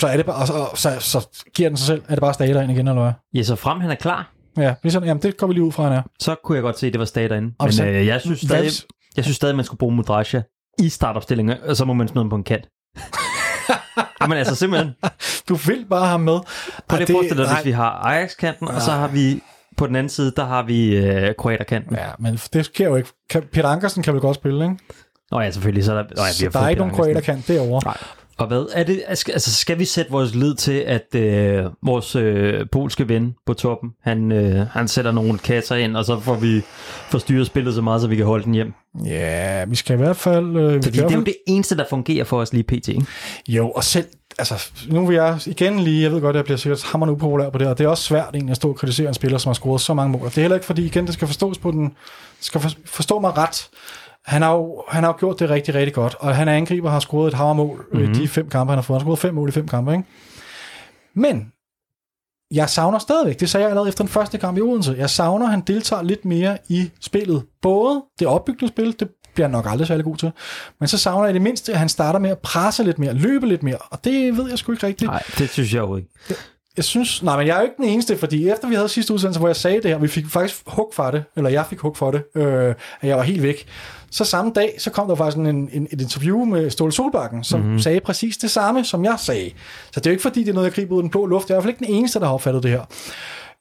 [0.00, 2.02] Så er det bare, og så, så, så giver den sig selv.
[2.08, 3.12] Er det bare stater ind igen, eller hvad?
[3.34, 5.82] Ja, så frem han er klar, Ja, sådan, jamen det går vi lige ud fra,
[5.82, 6.02] han er.
[6.20, 7.54] så kunne jeg godt se, at det var stater inde.
[7.58, 8.86] Og Men så- øh, jeg, synes stadig, hvis-
[9.16, 10.42] jeg synes stadig, man skulle bruge Modrasja
[10.78, 12.68] i startopstillingen, og så må man smide ham på en kant.
[14.20, 14.92] Jamen altså simpelthen,
[15.48, 16.38] Du vil bare have med.
[16.88, 17.54] på det forestiller nej.
[17.54, 19.40] hvis vi har Ajax-kanten, og så har vi
[19.76, 21.96] på den anden side, der har vi øh, Kroater-kanten.
[21.96, 23.08] Ja, men det sker jo ikke.
[23.52, 24.76] Peter Ankersen kan vel godt spille, ikke?
[25.30, 25.84] Nå ja, selvfølgelig.
[25.84, 27.42] Så er der, nå, ja, vi Så der er ikke nogen kroater Ankersen.
[27.42, 27.80] kan derovre.
[27.84, 27.96] Nej.
[28.38, 29.02] Og hvad er det?
[29.08, 33.90] Altså, skal vi sætte vores lid til, at øh, vores øh, polske ven på toppen,
[34.02, 36.62] han, øh, han sætter nogle kasser ind, og så får vi
[37.10, 38.74] forstyrret spillet så meget, så vi kan holde den hjem?
[39.04, 40.56] Ja, vi skal i hvert fald...
[40.56, 42.88] Øh, Fordi det er jo det eneste, der fungerer for os lige pt.
[42.88, 43.06] Ikke?
[43.48, 44.06] Jo, og selv,
[44.38, 47.50] altså, nu vil jeg igen lige, jeg ved godt, at jeg bliver sikkert hammerende upopulær
[47.50, 49.50] på det, og det er også svært egentlig at stå og kritisere en spiller, som
[49.50, 50.28] har scoret så mange mål.
[50.28, 51.94] Det er heller ikke fordi, igen, det skal forstås på den, det
[52.40, 53.68] skal for, forstå mig ret.
[54.24, 56.90] Han har, jo, han har jo gjort det rigtig, rigtig godt, og han er angriber
[56.90, 58.10] har scoret et hammermål mm-hmm.
[58.10, 59.00] i de fem kampe, han har fået.
[59.00, 60.04] Han har scoret fem mål i fem kampe, ikke?
[61.14, 61.52] Men
[62.50, 65.46] jeg savner stadigvæk, det sagde jeg allerede efter den første kamp i Odense, jeg savner,
[65.46, 67.42] at han deltager lidt mere i spillet.
[67.62, 70.32] Både det opbyggende spil, det bliver han nok aldrig særlig god til,
[70.80, 73.46] men så savner jeg det mindste, at han starter med at presse lidt mere, løbe
[73.46, 75.10] lidt mere, og det ved jeg sgu ikke rigtigt.
[75.10, 76.08] Nej, det synes jeg jo ikke.
[76.76, 79.14] Jeg synes, nej, men jeg er jo ikke den eneste, fordi efter vi havde sidste
[79.14, 81.78] udsendelse, hvor jeg sagde det her, vi fik faktisk hug for det, eller jeg fik
[81.78, 83.66] hug for det, øh, at jeg var helt væk.
[84.12, 87.60] Så samme dag, så kom der faktisk en, en, et interview med Ståle Solbakken, som
[87.60, 87.78] mm-hmm.
[87.78, 89.50] sagde præcis det samme, som jeg sagde.
[89.92, 91.26] Så det er jo ikke fordi, det er noget, jeg griber ud af den blå
[91.26, 91.48] luft.
[91.48, 92.82] Jeg er i hvert fald ikke den eneste, der har opfattet det her.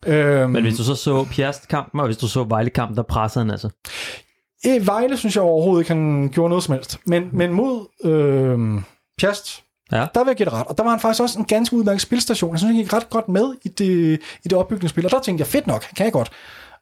[0.06, 3.52] Øhm, Men hvis du så så Pjerst-kampen, og hvis du så Vejle-kampen, der pressede han
[3.52, 3.70] altså.
[4.68, 7.00] Øh, Vejle synes jeg overhovedet ikke, han gjorde noget som helst.
[7.06, 8.82] Men, men mod øh,
[9.20, 10.06] Pjast, Ja.
[10.16, 10.68] Der vil jeg give det ret.
[10.68, 12.52] Og der var han faktisk også en ganske udmærket spilstation.
[12.52, 15.06] Jeg synes, han gik ret godt med i det, i det opbygningsspil.
[15.06, 16.32] Og der tænkte jeg, fedt nok, kan jeg godt.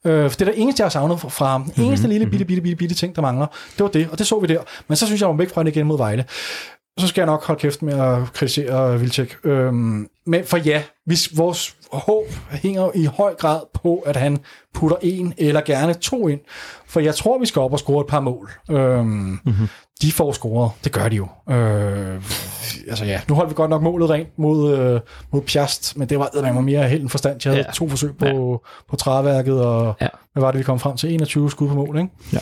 [0.05, 1.63] Øh, for det er der eneste, jeg har savnet fra- ham.
[1.63, 3.45] Den eneste lille bitte, bitte, bitte, bitte ting, der mangler.
[3.77, 4.61] Det var det, og det så vi der.
[4.87, 6.25] Men så synes jeg, jeg var væk fra det igen mod Vejle.
[6.99, 9.35] Så skal jeg nok holde kæft med at kritisere Vilcek.
[9.43, 14.37] Øhm, men for ja, hvis vores håb hænger i høj grad på, at han
[14.73, 16.39] putter en eller gerne to ind.
[16.87, 18.51] For jeg tror, vi skal op og score et par mål.
[18.71, 19.67] Øhm, mm-hmm.
[20.01, 20.71] De får scoret.
[20.83, 21.27] Det gør de jo.
[21.49, 22.21] Øh,
[22.89, 24.99] altså ja, nu holdt vi godt nok målet rent mod, øh,
[25.31, 27.39] mod Piast, men det var eddermame mere helt en forstand.
[27.45, 27.67] Jeg havde Ja.
[27.67, 27.73] ja.
[27.73, 28.57] to forsøg på, ja.
[28.89, 30.07] på træværket, og Ja.
[30.33, 31.13] hvad var det, vi kom frem til?
[31.13, 32.09] 21 skud på mål, ikke?
[32.33, 32.39] Ja.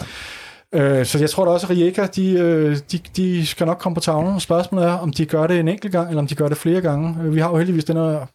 [0.73, 3.93] Øh, så jeg tror da også, at Rijeka, de, øh, de, de skal nok komme
[3.95, 4.39] på tavlen.
[4.39, 6.81] Spørgsmålet er, om de gør det en enkelt gang, eller om de gør det flere
[6.81, 7.15] gange.
[7.23, 8.25] Øh, Vi har jo heldigvis den her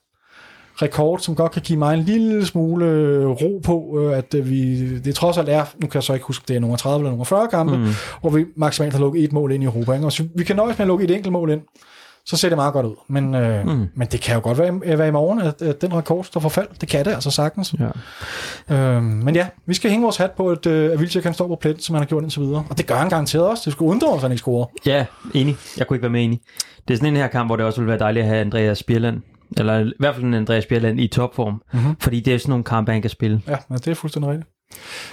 [0.76, 4.48] rekord, som godt kan give mig en lille smule øh, ro på, øh, at øh,
[4.50, 6.98] vi, det trods alt er, nu kan jeg så ikke huske, det er nummer 30
[6.98, 7.86] eller nummer 40 kampe, mm.
[8.20, 9.92] hvor vi maksimalt har lukket et mål ind i Europa.
[9.92, 10.06] Ikke?
[10.06, 11.60] Og så vi kan nøjes med at lukke et enkelt mål ind,
[12.24, 12.94] så ser det meget godt ud.
[13.08, 13.88] Men, øh, mm.
[13.94, 16.48] men det kan jo godt være, være i morgen, at, at den rekord står for
[16.48, 16.68] fald.
[16.80, 17.74] Det kan det altså sagtens.
[18.70, 18.76] Ja.
[18.76, 21.56] Øh, men ja, vi skal hænge vores hat på, at, at Vilcek kan stå på
[21.60, 22.64] pletten, som han har gjort indtil videre.
[22.70, 23.62] Og det gør han garanteret også.
[23.64, 24.66] Det skulle undre os, at han ikke scorer.
[24.86, 25.56] Ja, enig.
[25.78, 26.40] Jeg kunne ikke være mere enig.
[26.88, 28.82] Det er sådan en her kamp, hvor det også ville være dejligt at have Andreas
[28.82, 29.20] Bjerland,
[29.58, 31.96] eller i hvert fald en Andreas Bjerland i topform, mm-hmm.
[32.00, 33.42] fordi det er sådan nogle kampe, han kan spille.
[33.48, 34.48] Ja, men det er fuldstændig rigtigt.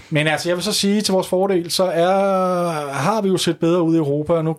[0.09, 2.11] Men altså, jeg vil så sige til vores fordel, så er,
[2.91, 4.57] har vi jo set bedre ud i Europa nu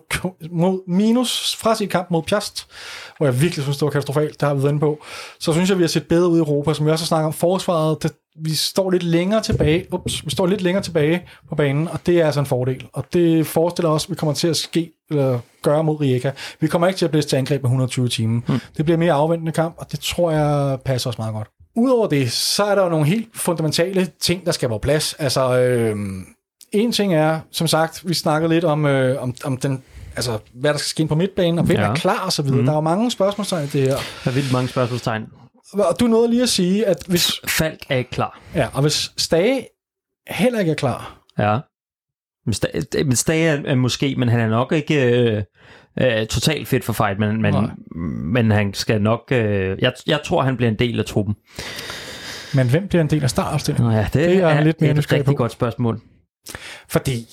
[0.51, 2.67] mod minus fra sit kamp mod Piast,
[3.17, 5.03] hvor jeg virkelig synes, det var katastrofalt, det har vi været inde på.
[5.39, 7.25] Så synes jeg, vi har set bedre ud i Europa, som vi også har snakket
[7.25, 8.03] om forsvaret.
[8.03, 11.99] Det, vi står lidt længere tilbage, ups, vi står lidt længere tilbage på banen, og
[12.05, 12.87] det er altså en fordel.
[12.93, 16.31] Og det forestiller os, at vi kommer til at ske, eller gøre mod Rijeka.
[16.59, 18.41] Vi kommer ikke til at blive til angreb med 120 timer.
[18.47, 18.59] Mm.
[18.77, 21.47] Det bliver mere afventende kamp, og det tror jeg passer os meget godt.
[21.75, 25.13] Udover det, så er der jo nogle helt fundamentale ting, der skal på plads.
[25.13, 25.95] Altså, øh,
[26.71, 29.83] en ting er, som sagt, vi snakkede lidt om, øh, om, om den,
[30.15, 31.89] altså, hvad der skal ske på midtbanen, og hvem ja.
[31.89, 32.59] er klar og så videre.
[32.59, 32.65] Mm.
[32.65, 33.95] Der er jo mange spørgsmålstegn i det her.
[34.23, 35.25] Der er vildt mange spørgsmålstegn.
[35.73, 38.41] Og du nåede lige at sige, at hvis, Falk er ikke klar.
[38.55, 39.67] ja, og hvis Stage
[40.27, 41.59] heller ikke er klar, Ja.
[42.45, 45.43] Men Sta- men Stage er, er måske, men han er nok ikke øh,
[46.01, 47.69] øh, totalt fedt for fight, men, men, Nej.
[48.33, 49.21] men han skal nok...
[49.31, 51.35] Øh, jeg, jeg tror, han bliver en del af truppen.
[52.55, 53.93] men hvem bliver en del af startopstillingen?
[53.93, 55.33] Ja, det, Det er er, lidt mere et rigtig på.
[55.33, 56.01] godt spørgsmål.
[56.89, 57.27] Fordi,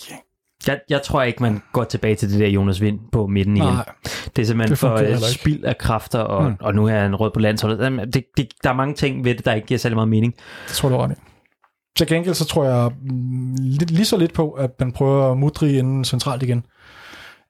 [0.69, 3.67] Jeg, jeg tror ikke, man går tilbage til det der Jonas Vind på midten igen.
[3.69, 3.85] nej,
[4.37, 5.19] Det er simpelthen Det for ikke.
[5.21, 6.57] spild af kræfter, og, Mm.
[6.61, 7.85] og nu er han rød på landsholdet.
[7.85, 10.35] Jamen, Det, det, der er mange ting ved det, der ikke giver særlig meget mening.
[10.69, 11.15] det tror du ret.
[11.97, 15.39] Til gengæld så tror jeg mm, lidt, lige så lidt på, at man prøver at
[15.39, 16.65] mudre inden centralt igen.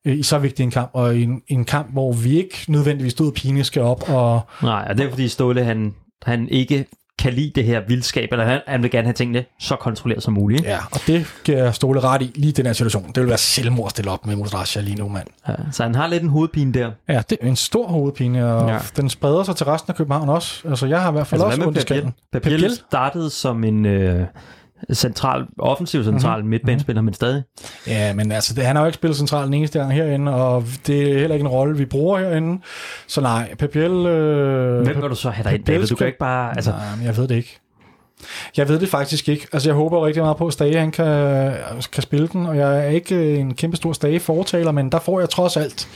[0.06, 3.12] Øh, I så vigtig en kamp, og i en, en kamp, hvor vi ikke nødvendigvis
[3.12, 6.86] stod pine skal op, og Nej, og det er fordi Ståle, han, han ikke
[7.18, 10.32] kan lide det her vildskab, eller han, han vil gerne have tingene så kontrolleret som
[10.34, 10.64] muligt.
[10.64, 13.06] ja, og det giver jeg Ståle ret i, lige den her situation.
[13.08, 15.26] Det vil være selvmord at stille op med Modrasja lige nu, mand.
[15.48, 16.90] Ja, så han har lidt en hovedpine der.
[17.08, 18.78] Ja, det er en stor hovedpine, og Ja.
[18.96, 20.68] den spreder sig til resten af København også.
[20.68, 22.14] Altså, jeg har i hvert fald Altså, også ondt i skallen.
[22.32, 22.74] Papiel?
[22.88, 24.26] startede som en øh,
[24.92, 26.36] central, offensiv central Mhm.
[26.38, 26.50] mm-hmm.
[26.50, 27.42] midtbanespiller, men stadig.
[27.86, 30.64] Ja, men altså, det, han har jo ikke spillet central den eneste gang herinde, og
[30.86, 32.62] det er heller ikke en rolle, vi bruger herinde.
[33.06, 33.90] Så nej, Papiel...
[34.06, 35.86] Øh, Hvem vil du så have dig ind, Papiel David?
[35.88, 36.56] Du kan ikke bare...
[36.56, 37.58] Altså, Nej, jeg ved det ikke.
[38.56, 39.46] Jeg ved det faktisk ikke.
[39.52, 41.52] Altså, jeg håber rigtig meget på, at Stage han kan,
[41.92, 44.98] kan spille den, og jeg er ikke øh, en kæmpe stor Stage fortaler, men der
[44.98, 45.88] får jeg trods alt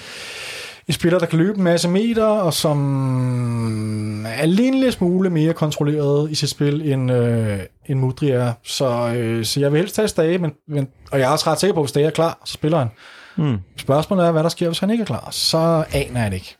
[0.88, 5.52] en spiller, der kan løbe en masse meter, og som er en lille smule mere
[5.52, 8.52] kontrolleret i sit spil, end, øh, end Mudri er.
[8.62, 11.60] Så, øh, så jeg vil helst tage Stage, men, men, og jeg er også ret
[11.60, 12.88] sikker på, at hvis Stage er klar, så spiller han.
[13.36, 13.58] hmm.
[13.76, 15.28] Spørgsmålet er, hvad der sker, hvis han ikke er klar.
[15.30, 16.56] Så aner jeg det ikke.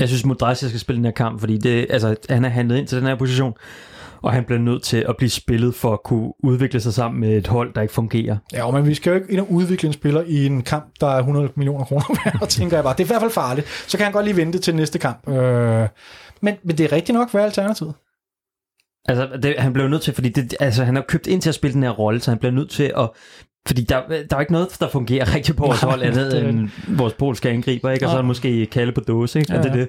[0.00, 2.86] Jeg synes, Modrasja skal spille den her kamp, fordi det, altså, han er handlet ind
[2.86, 3.52] til den her position,
[4.22, 7.36] og han bliver nødt til at blive spillet for at kunne udvikle sig sammen med
[7.36, 8.36] et hold, der ikke fungerer.
[8.52, 11.06] Ja, men vi skal jo ikke ind og udvikle en spiller i en kamp, der
[11.06, 12.92] er 100 millioner kroner værd, tænker jeg bare.
[12.92, 13.66] Det er i hvert fald farligt.
[13.88, 15.28] Så kan han godt lige vente til næste kamp.
[15.28, 15.88] Øh,
[16.40, 17.94] men, men det er rigtigt nok, hvad er alternativet?
[19.08, 21.54] Altså, det, han blev nødt til, fordi det, altså, han har købt ind til at
[21.54, 23.10] spille den her rolle, så han bliver nødt til at...
[23.66, 24.00] Fordi der,
[24.30, 27.50] der er ikke noget, der fungerer rigtig på vores hold, andet det end vores polske
[27.50, 28.06] angriber, ikke?
[28.06, 29.52] Og så er måske kalde på dåse, ikke?
[29.52, 29.58] Ja.
[29.58, 29.88] Er det det?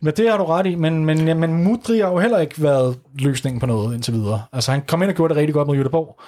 [0.00, 2.62] Men det har du ret i, men, men, ja, men Mudri har jo heller ikke
[2.62, 4.42] været løsningen på noget indtil videre.
[4.52, 6.22] Altså han kom ind og gjorde det rigtig godt mod Göteborg.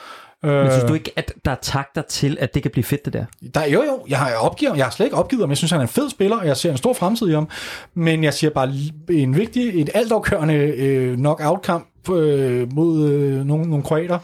[0.44, 3.04] Øh, Men synes du ikke, at der er takter til, at det kan blive fedt,
[3.04, 3.24] det der?
[3.54, 5.50] Der, jo, jo, jeg har, opgivet, jeg har slet ikke opgivet ham.
[5.50, 7.48] Jeg synes, han er en fed spiller, og jeg ser en stor fremtid i ham.
[7.94, 8.72] Men jeg siger bare,
[9.10, 14.18] en vigtig, et altafgørende øh, knockout-kamp øh, mod øh, nogle, nogle kroater,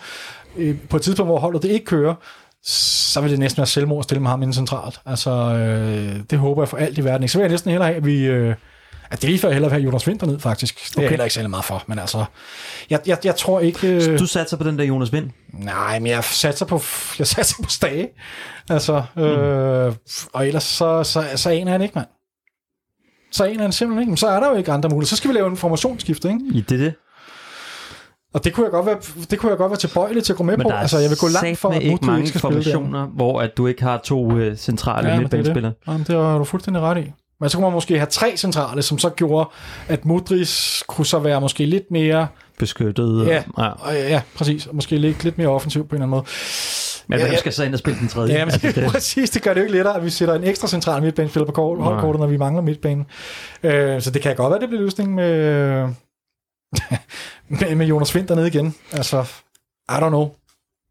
[0.56, 2.14] øh, på et tidspunkt, hvor holdet det ikke kører,
[2.64, 5.00] så vil det næsten være selvmord at stille med ham inden centralt.
[5.06, 7.22] Altså, øh, det håber jeg for alt i verden.
[7.22, 7.32] ikke.
[7.32, 8.24] Så vil jeg næsten hellere have, at vi...
[8.24, 8.54] Øh,
[9.10, 10.74] at det er lige før, jeg hellere vil have Jonas Winter ned, faktisk.
[10.74, 11.02] Det er Okay.
[11.02, 12.24] jeg heller ikke særlig meget for, men altså...
[12.90, 13.88] Jeg, jeg, jeg tror ikke...
[14.10, 15.30] Øh, Du satser på den der Jonas Vind?
[15.52, 16.82] Nej, men jeg satser på,
[17.18, 18.08] jeg satser på Stage.
[18.70, 19.92] Altså, øh,
[20.32, 22.06] og ellers så, så, så aner det ikke, mand.
[23.32, 25.08] Så aner han simpelthen ikke, men så er der jo ikke andre muligheder.
[25.08, 26.40] Så skal vi lave en formationsskifte, ikke?
[26.54, 26.94] I det det.
[28.34, 28.96] Og det kunne jeg godt være,
[29.30, 30.70] det kunne jeg godt være tilbøjelig til at gå med Men på.
[30.72, 33.82] Altså, jeg vil gå langt for, at ikke mange ikke formationer, hvor at du ikke
[33.82, 35.72] har to øh, centrale Ja, det er midtbanespillere.
[35.72, 35.88] det.
[35.92, 37.12] Jamen, det har du fuldstændig ret i.
[37.40, 39.48] Men så kunne man måske have tre centrale, som så gjorde,
[39.88, 42.26] at Modric kunne så være måske lidt mere...
[42.58, 43.26] Beskyttet.
[43.26, 43.68] Ja, ja.
[43.68, 44.66] og ja præcis.
[44.66, 46.24] Og måske lidt, lidt mere offensiv på en eller anden måde.
[47.08, 48.34] Men Ja, hvem skal så ind og spille den tredje?
[48.34, 49.30] Ja, men Altså, det, præcis.
[49.30, 51.78] Det gør det jo ikke lettere, at vi sætter en ekstra central midtbanespiller på kort,
[51.78, 53.06] holdkortet, når vi mangler midtbanen.
[53.62, 55.88] Øh, så det kan godt være, det bliver løsningen med,
[57.48, 58.74] med, med Jonas Vind dernede igen.
[58.92, 59.22] Altså,
[59.90, 60.30] I don't know.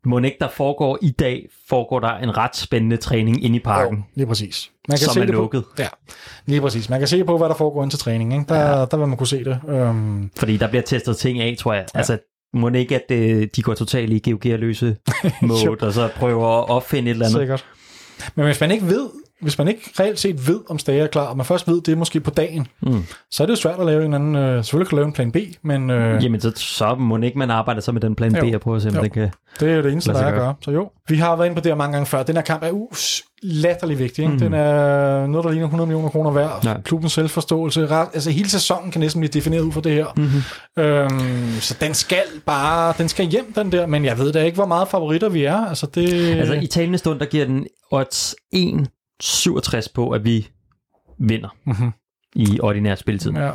[0.05, 3.97] må ikke der foregår i dag, foregår der en ret spændende træning inde i parken,
[3.97, 4.71] Jo, lige præcis.
[4.89, 5.63] Man som er det lukket.
[5.63, 5.87] På, ja,
[6.45, 6.89] lige præcis.
[6.89, 8.33] Man kan se på, hvad der foregår ind til træning.
[8.33, 8.45] Ikke?
[8.49, 8.85] Der, ja.
[8.85, 9.59] der vil man kunne se det.
[9.63, 11.85] Um, Fordi der bliver testet ting af, tror jeg.
[11.93, 11.97] Ja.
[11.97, 12.17] Altså,
[12.53, 14.97] må det ikke, at øh, de går totalt i GeoGear-løse
[15.41, 17.39] mode, og så prøver at opfinde et eller andet.
[17.39, 17.65] sikkert.
[18.35, 19.09] Men hvis man ikke ved,
[19.41, 21.97] hvis man ikke reelt set ved, om Stage er klar, og man først ved det
[21.97, 23.03] måske på dagen, Mm.
[23.31, 24.35] så er det jo svært at lave en anden...
[24.35, 27.49] Øh, selvfølgelig kan lave en plan B, men øh, Jamen, så, så må ikke, man
[27.51, 28.55] arbejder så med den plan B Jo.
[28.55, 29.01] og prøver at se, om Jo.
[29.01, 29.29] det kan...
[29.59, 30.53] det er jo det eneste, der er at gøre.
[30.61, 32.23] Så jo, vi har været inde på det her mange gange før.
[32.23, 34.21] Den her kamp er us latterlig vigtig.
[34.23, 34.33] Ikke?
[34.33, 34.39] Mm.
[34.39, 36.59] Den er noget, der ligner 100 millioner kroner værd.
[36.65, 36.73] Ja.
[36.85, 37.87] Klubbens selvforståelse.
[38.13, 40.05] Altså hele sæsonen kan næsten blive defineret ud fra det her.
[40.17, 40.83] Mm-hmm.
[40.83, 43.85] Øhm, så den skal bare, den skal hjem, den der.
[43.85, 45.65] Men jeg ved da ikke, hvor meget favoritter vi er.
[45.65, 48.35] Altså, det, Altså, i talende stund, der giver den odds
[49.23, 50.47] 1,67 på, at vi
[51.19, 51.91] vinder Mhm.
[52.35, 53.31] i ordinær spilletid.
[53.31, 53.39] Ja.
[53.45, 53.51] Ja.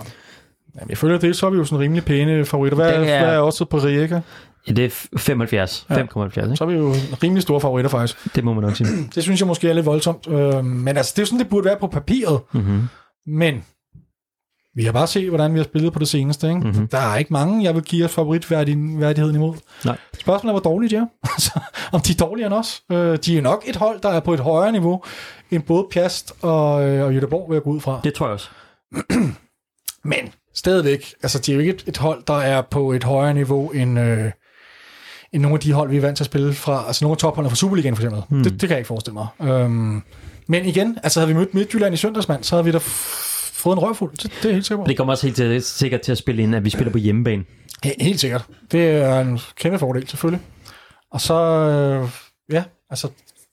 [0.75, 2.77] Jamen, jeg føler det, så er vi jo sådan rimelig pæne favoritter.
[2.77, 4.21] Hvad, Det er, hvad er også på Rijeka?
[4.69, 5.95] Det er 75, Ja.
[6.03, 6.57] 5,70, ikke?
[6.57, 6.93] Så er vi jo
[7.23, 8.35] rimelig store favoritter faktisk.
[8.35, 8.89] Det må man nok sige.
[9.15, 10.29] Det synes jeg måske er lidt voldsomt.
[10.29, 12.41] Øh, men altså, det er jo sådan, det burde være på papiret.
[12.53, 12.83] Mm-hmm.
[13.27, 13.65] Men
[14.75, 16.49] vi har bare set, hvordan vi har spillet på det seneste.
[16.49, 16.59] Ikke?
[16.59, 16.69] Mhm.
[16.69, 16.89] Mm-hmm.
[16.89, 19.55] Der er ikke mange, jeg vil give os favoritværdigheden imod.
[19.85, 19.97] Nej.
[20.21, 21.07] Spørgsmålet er, hvor dårlige de er.
[21.35, 21.61] Altså,
[21.93, 22.83] Om de er dårligere end os.
[22.93, 25.03] Øh, de er nok et hold, der er på et højere niveau
[25.51, 28.01] end både Piast og, øh, og Jødeborg, vil jeg gå ud fra.
[28.05, 28.49] Det tror jeg også.
[30.05, 33.35] Men stadigvæk, altså de er jo ikke et, et hold, der er på et højere
[33.35, 34.31] niveau end, øh,
[35.33, 36.85] end nogle af de hold, vi er vant til at spille fra.
[36.87, 38.23] Altså nogle af topholdene fra Superligaen for eksempel.
[38.29, 38.43] Mm.
[38.43, 39.27] Det, det kan jeg ikke forestille mig.
[39.51, 40.03] Øhm,
[40.47, 42.79] men igen, altså havde vi mødt Midtjylland i søndagsmand, så havde vi da
[43.63, 44.11] fået en røvfuld.
[44.13, 44.89] Det, det er helt sikker på.
[44.89, 47.45] Det kommer også helt til, sikkert til at spille ind, at vi spiller på hjemmebane.
[47.87, 48.45] He- Helt sikkert.
[48.73, 50.45] Det er en kæmpe fordel, selvfølgelig.
[51.13, 52.09] Og så, øh,
[52.53, 53.09] ja, altså,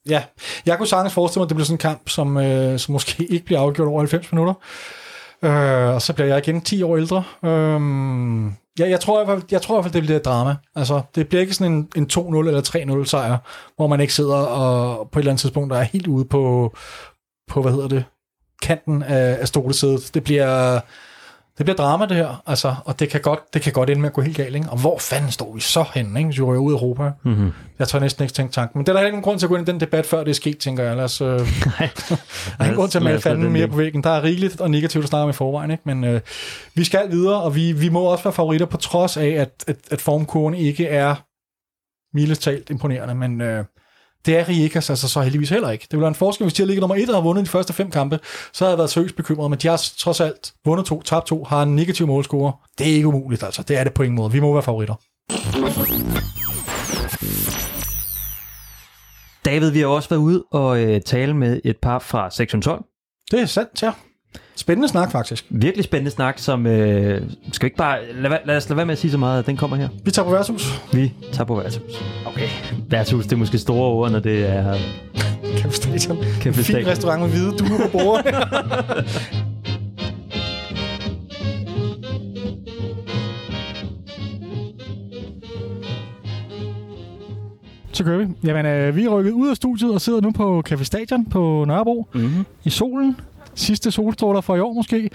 [0.10, 0.24] ja.
[0.66, 3.24] Jeg kunne sagtens forestille mig, at det bliver sådan en kamp, som, øh, som måske
[3.34, 4.54] ikke bliver afgjort over 90 minutter.
[5.44, 7.24] Øh, og så bliver jeg igen 10 år ældre.
[7.46, 7.82] Øh,
[8.80, 10.56] ja, jeg tror i hvert fald, jeg tror i hvert fald, det bliver et drama.
[10.76, 13.38] Altså, det bliver ikke sådan en, en 2-0 eller 3-0 sejr,
[13.76, 16.74] hvor man ikke sidder og på et eller andet tidspunkt, der er helt ude på,
[17.50, 18.04] på hvad hedder det,
[18.62, 20.12] kanten af, af stolesædet.
[20.14, 20.80] Det bliver,
[21.58, 24.10] det bliver drama, det her, altså, og det kan, godt, det kan godt ende med
[24.10, 24.70] at gå helt galt, ikke?
[24.70, 26.28] Og hvor fanden står vi så henne, ikke?
[26.28, 27.12] hvis vi ryger ud af Europa?
[27.24, 27.52] Mm-hmm.
[27.80, 28.80] Jeg tør næsten ikke tænke tanken.
[28.80, 30.30] Men der er ikke nogen grund til at gå ind i den debat, før det
[30.30, 30.98] er sket, tænker jeg.
[30.98, 31.44] Os, øh, der
[32.60, 34.04] er ingen grund til at male fanden den mere på væggen.
[34.04, 35.84] Der er rigeligt og negativt at snakke om i forvejen, ikke?
[35.86, 36.22] Men øh,
[36.74, 39.78] vi skal videre, og vi, vi må også være favoritter på trods af, at, at,
[39.92, 41.16] at formkurven ikke er
[42.14, 43.66] mildest talt imponerende, men øh,
[44.26, 45.82] det er Rijekkas altså så heldigvis heller ikke.
[45.82, 47.50] Det ville være en forskel, hvis de har ligget nummer et og har vundet de
[47.50, 48.20] første fem kampe,
[48.54, 51.44] så havde jeg været seriøst bekymret, men de har trods alt vundet to, tabt to,
[51.44, 52.54] har en negativ målscore.
[52.78, 53.64] Det er ikke umuligt, altså.
[53.64, 54.32] Det er det på ingen måde.
[54.32, 54.96] Vi må være favoritter.
[59.46, 62.84] David, vi har også været ude og øh, tale med et par fra sektion 12.
[63.32, 63.92] Det er sandt, ja.
[64.60, 65.46] Spændende snak, faktisk.
[65.50, 66.68] Virkelig spændende snak, som...
[66.68, 67.98] Øh, skal vi ikke bare...
[68.22, 69.88] Lad, lad os lade være med at sige så meget, at den kommer her.
[70.04, 70.82] Vi tager på værtshus.
[70.94, 72.04] Vi tager på værtshus.
[72.26, 72.48] Okay.
[72.90, 74.76] Værtshus, det er måske store ord, når det er...
[75.58, 76.18] Kæmpe stadion.
[76.18, 76.90] Kæmpe En fin stadion.
[76.92, 78.36] restaurant med hvide duer på bordet.
[87.94, 88.28] Så kører vi.
[88.44, 91.66] Jamen, øh, vi er rykket ud af studiet og sidder nu på Café Stadion på
[91.68, 92.46] Nørrebro Mm-hmm.
[92.64, 93.16] i solen.
[93.60, 95.10] Sidste solstråler for i år måske.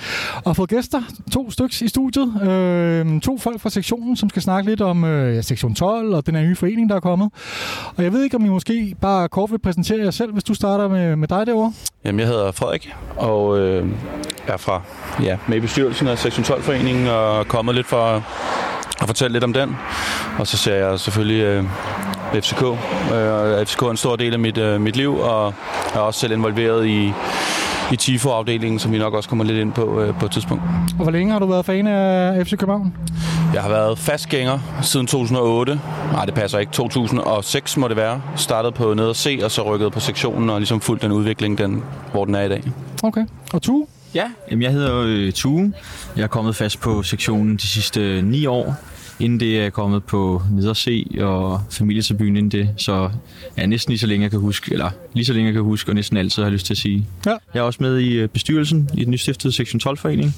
[0.44, 2.42] Og fået gæster, to styks i studiet.
[2.42, 6.34] Øh, to folk fra sektionen, som skal snakke lidt om øh, sektion 12 og den
[6.34, 7.30] her nye forening, der er kommet.
[7.96, 10.54] Og jeg ved ikke, om I måske bare kort vil præsentere jer selv, hvis du
[10.54, 11.72] starter med, med dig derovre.
[12.04, 13.88] Jamen, jeg hedder Frederik, og øh,
[14.46, 14.82] er fra
[15.22, 18.22] ja, med i bestyrelsen af Sektion 12-foreningen, og er kommet lidt for at,
[19.00, 19.76] at fortælle lidt om den.
[20.38, 21.64] Og så ser jeg selvfølgelig øh,
[22.34, 22.62] FCK.
[22.62, 25.54] Øh, FCK er en stor del af mit, øh, mit liv, og
[25.94, 27.12] er også selv involveret i,
[27.92, 30.62] i TIFO-afdelingen, som vi nok også kommer lidt ind på øh, på et tidspunkt.
[30.98, 32.94] Og hvor længe har du været fan af FC København?
[33.54, 35.80] Jeg har været fastgænger siden 2008.
[36.12, 36.72] Nej, det passer ikke.
[36.72, 38.22] 2006 må det være.
[38.36, 41.58] Startet på ned og se, og så rykket på sektionen, og ligesom fulgt den udvikling,
[41.58, 41.82] den,
[42.12, 42.62] hvor den er i dag.
[43.02, 43.26] Okay.
[43.52, 43.86] Og du?
[44.14, 45.72] Ja, jamen jeg hedder øh, Tue.
[46.16, 48.74] Jeg er kommet fast på sektionen de sidste øh, ni år.
[49.20, 52.68] Inden det er kommet på Nederse og familietribunen inden det.
[52.76, 53.10] Så
[53.58, 55.90] ja, næsten lige så længe jeg kan huske, eller lige så længe jeg kan huske,
[55.90, 57.06] og næsten altid har lyst til at sige.
[57.26, 57.30] Ja.
[57.54, 60.34] Jeg er også med i øh, bestyrelsen i den nystiftede Sektion 12-forening.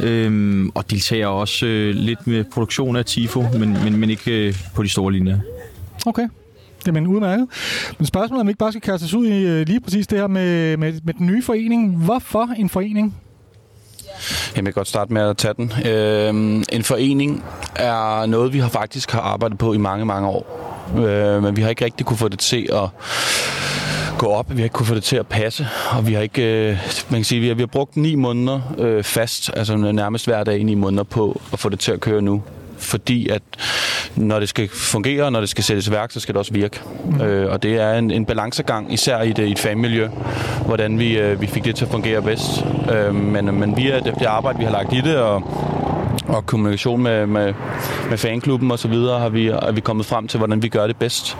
[0.00, 4.54] Øhm, og deltager også øh, lidt med produktion af TIFO, men, men, men ikke øh,
[4.74, 5.38] på de store linjer.
[6.06, 6.28] Okay.
[6.86, 7.46] Jamen udmærket.
[7.98, 10.06] Men spørgsmålet er, om vi ikke bare skal kaste os ud i øh, lige præcis
[10.06, 11.96] det her med, med, med den nye forening.
[11.96, 13.14] Hvorfor en forening?
[14.56, 15.72] Jeg kan godt starte med at tage den.
[15.86, 17.44] Øh, en forening
[17.76, 20.60] er noget, vi har faktisk har arbejdet på i mange, mange år.
[20.96, 22.88] Øh, men vi har ikke rigtig kunne få det til at
[24.18, 24.46] gå op.
[24.50, 26.78] Vi har ikke kunne få det til at passe, og vi har ikke, øh,
[27.10, 30.44] man kan sige, vi har, vi har brugt ni måneder øh, fast, altså nærmest hver
[30.44, 32.42] dag i ni måneder på at få det til at køre nu
[32.84, 33.42] fordi at
[34.16, 36.80] når det skal fungere, når det skal sættes i værk, så skal det også virke.
[37.04, 37.20] Mm.
[37.20, 40.08] Øh, og det er en, en balancegang, især i det, i et fagmiljø,
[40.66, 42.64] hvordan vi, øh, vi fik det til at fungere bedst.
[42.92, 45.42] Øh, men, men via det, det arbejde, vi har lagt i det, og,
[46.28, 47.54] og kommunikation med, med,
[48.10, 50.86] med fanklubben og så videre, har vi, er vi kommet frem til, hvordan vi gør
[50.86, 51.36] det bedst.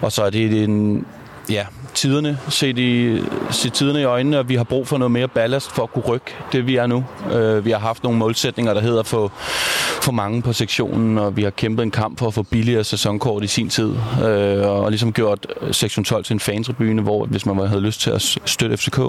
[0.00, 1.06] Og så er det en,
[1.50, 5.28] ja, tiderne, se, de, se tiderne i øjnene, og vi har brug for noget mere
[5.28, 7.04] ballast for at kunne rykke det, vi er nu.
[7.32, 11.36] Øh, vi har haft nogle målsætninger, der hedder for, få, få mange på sektionen, og
[11.36, 13.92] vi har kæmpet en kamp for at få billigere sæsonkort i sin tid,
[14.24, 18.10] øh, og ligesom gjort sektion 12 til en fantribune, hvor hvis man havde lyst til
[18.10, 19.00] at støtte FCK,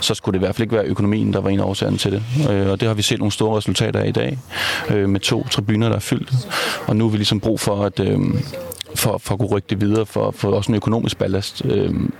[0.00, 2.12] så skulle det i hvert fald ikke være økonomien, der var en af årsagen til
[2.12, 2.22] det.
[2.50, 4.38] Øh, og det har vi set nogle store resultater af i dag,
[4.90, 6.32] øh, med to tribuner, der er fyldt.
[6.86, 8.18] Og nu har vi ligesom brug for, at, øh,
[8.94, 11.62] for, for at kunne rykke det videre, for, for også en økonomisk ballast.
[11.64, 12.12] Øhm,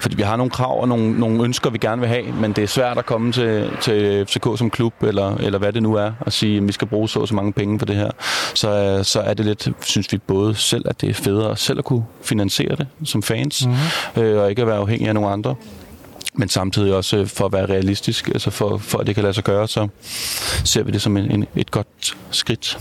[0.00, 2.64] fordi vi har nogle krav og nogle, nogle ønsker, vi gerne vil have, men det
[2.64, 6.12] er svært at komme til, til FCK som klub, eller, eller hvad det nu er,
[6.20, 8.10] og sige, at vi skal bruge så og så mange penge på det her.
[8.54, 11.84] Så, så er det lidt, synes vi både selv, at det er federe selv at
[11.84, 14.22] kunne finansiere det som fans, mm-hmm.
[14.22, 15.54] øh, og ikke at være afhængig af nogle andre
[16.34, 19.34] men samtidig også øh, for at være realistisk, altså for, for at det kan lade
[19.34, 19.88] sig gøre, så
[20.64, 22.78] ser vi det som en, en, et godt skridt.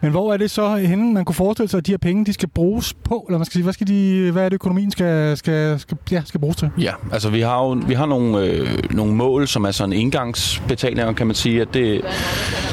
[0.00, 2.32] Men hvor er det så henne, man kunne forestille sig, at de her penge, de
[2.32, 3.24] skal bruges på?
[3.28, 6.22] Eller man skal sige, hvad, skal de, hvad er det, økonomien skal, skal, skal, ja,
[6.26, 6.70] skal bruges til?
[6.78, 11.12] Ja, altså vi har jo vi har nogle, øh, nogle mål, som er sådan engangsbetalinger,
[11.12, 11.60] kan man sige.
[11.60, 12.04] At det,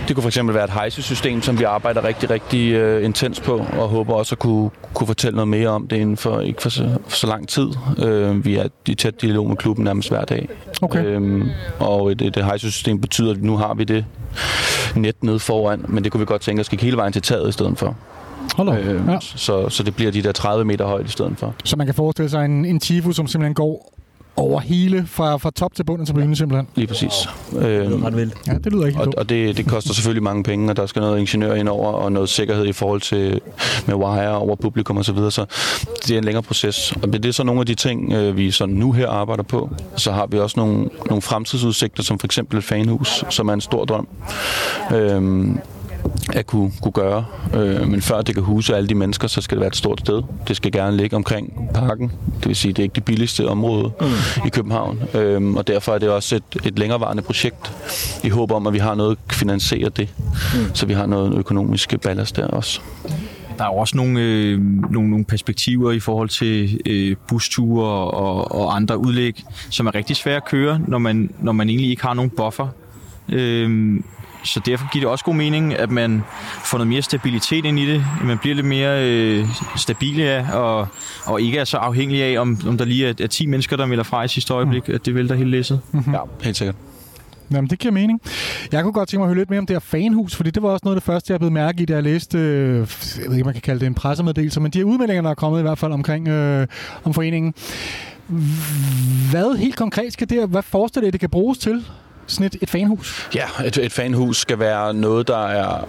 [0.08, 3.66] det kunne for eksempel være et hejsesystem, som vi arbejder rigtig, rigtig øh, intens på,
[3.80, 6.70] og håber også at kunne, kunne fortælle noget mere om det inden for ikke for
[6.70, 7.68] så, for så lang tid.
[8.04, 10.50] Øh, vi er i tæt dialog med klubben nærmest hver dag.
[10.82, 11.06] Okay.
[11.06, 11.50] Øhm,
[11.80, 14.06] og det, det hejsesystem betyder, at nu har vi det
[14.96, 17.50] net nede foran, men det kunne vi godt tænke os gik hele vejen til taget
[17.50, 17.96] i stedet for.
[18.56, 18.78] Hold op.
[18.78, 19.18] Øh, Ja.
[19.22, 21.54] så, så det bliver de der 30 meter højt i stedet for.
[21.64, 23.95] Så man kan forestille sig en, en Tifo, som simpelthen går
[24.38, 26.68] over hele, fra, fra top til bund af tribunen simpelthen.
[26.76, 27.12] Lige præcis.
[27.58, 28.34] Øhm, Ret vildt.
[28.48, 31.00] Ja, det lyder ikke og, og det, det koster selvfølgelig mange penge, og der skal
[31.00, 33.42] noget ingeniør ind over, og noget sikkerhed i forhold til
[33.86, 35.32] med wire over publikum osv., så, videre.
[35.32, 35.46] så
[36.08, 36.94] det er en længere proces.
[37.04, 39.70] Og det er så nogle af de ting, øh, vi sådan nu her arbejder på.
[39.98, 43.62] Så har vi også nogle, nogle fremtidsudsigter, som for eksempel et fanhus, som er en
[43.62, 44.08] stor drøm.
[44.94, 45.60] Øhm,
[46.34, 47.26] at kunne, kunne gøre.
[47.54, 50.00] Øh, men før det kan huse alle de mennesker, så skal det være et stort
[50.00, 50.22] sted.
[50.48, 52.12] Det skal gerne ligge omkring parken.
[52.40, 54.08] Det vil sige, det er ikke det billigste område mm.
[54.46, 55.00] i København.
[55.14, 57.74] Øh, og derfor er det også et, et længerevarende projekt
[58.24, 60.10] i håb om, at vi har noget at finansiere det.
[60.20, 60.76] Mm.
[60.76, 62.82] Så vi har noget økonomisk ballast der også.
[63.58, 64.60] Der er jo også nogle, øh,
[64.92, 70.16] nogle, nogle perspektiver i forhold til øh, busture og, og andre udlæg, som er rigtig
[70.16, 72.68] svære at køre, når man, når man egentlig ikke har nogen buffer.
[73.30, 74.00] Øh,
[74.46, 76.24] så derfor giver det også god mening, at man
[76.66, 78.06] får noget mere stabilitet ind i det.
[78.24, 80.88] Man bliver lidt mere øh, stabil af, og,
[81.26, 83.86] og ikke er så afhængig af, om, om der lige er, er 10 mennesker, der
[83.86, 85.82] melder fra i sidste øjeblik, at det vælter hele læsset.
[85.94, 86.76] Ja, helt sikkert.
[87.52, 88.22] Jamen, det giver mening.
[88.72, 90.64] Jeg kunne godt tænke mig at høre lidt mere om det her fanhus, fordi det
[90.64, 92.78] var også noget af det første, jeg blev mærke i, da jeg læste, øh,
[93.22, 95.36] jeg ved ikke, man kan kalde det en pressemeddelelse, men de her udmeldinger, der er
[95.36, 96.68] kommet i hvert fald omkring øh,
[97.04, 97.54] om foreningen.
[99.32, 101.86] Hvad helt konkret skal det, hvad forestiller I, det kan bruges til?
[102.28, 103.30] Sådan et, et fanhus?
[103.36, 105.88] Ja, et, et fanhus skal være noget, der er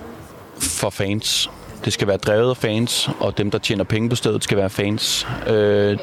[0.58, 1.50] for fans.
[1.86, 4.70] Det skal være drevet af fans, og dem, der tjener penge på stedet, skal være
[4.70, 5.26] fans.
[5.46, 5.98] Øh,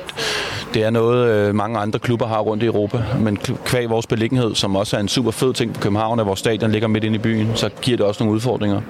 [0.73, 4.55] det er noget, øh, mange andre klubber har rundt i Europa, men kvæg vores beliggenhed,
[4.55, 7.15] som også er en super fed ting på København, at vores stadion ligger midt inde
[7.15, 8.81] i byen, så giver det også nogle udfordringer.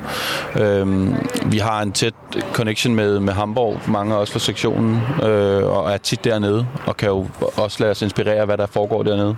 [0.59, 1.07] Øh,
[1.51, 2.13] vi har en tæt
[2.53, 7.09] connection med, med Hamburg, mange også fra sektionen, øh, og er tit dernede, og kan
[7.09, 7.27] jo
[7.57, 9.35] også lade os inspirere af, hvad der foregår dernede.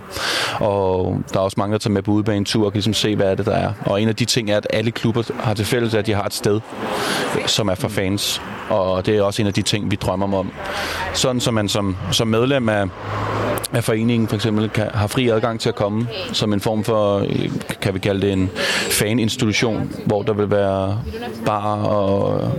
[0.60, 3.30] Og der er også mange, der tager med på udebanetur og kan ligesom se, hvad
[3.30, 3.72] er det, der er.
[3.86, 6.24] Og en af de ting er, at alle klubber har til fælles, at de har
[6.24, 6.60] et sted,
[7.46, 8.42] som er for fans.
[8.68, 10.50] Og det er også en af de ting, vi drømmer om.
[11.14, 12.86] Sådan, så man som, som medlem af,
[13.72, 17.26] at foreningen for eksempel kan, har fri adgang til at komme som en form for,
[17.80, 18.50] kan vi kalde det en
[18.90, 21.00] faninstitution, hvor der vil være
[21.44, 22.52] bar og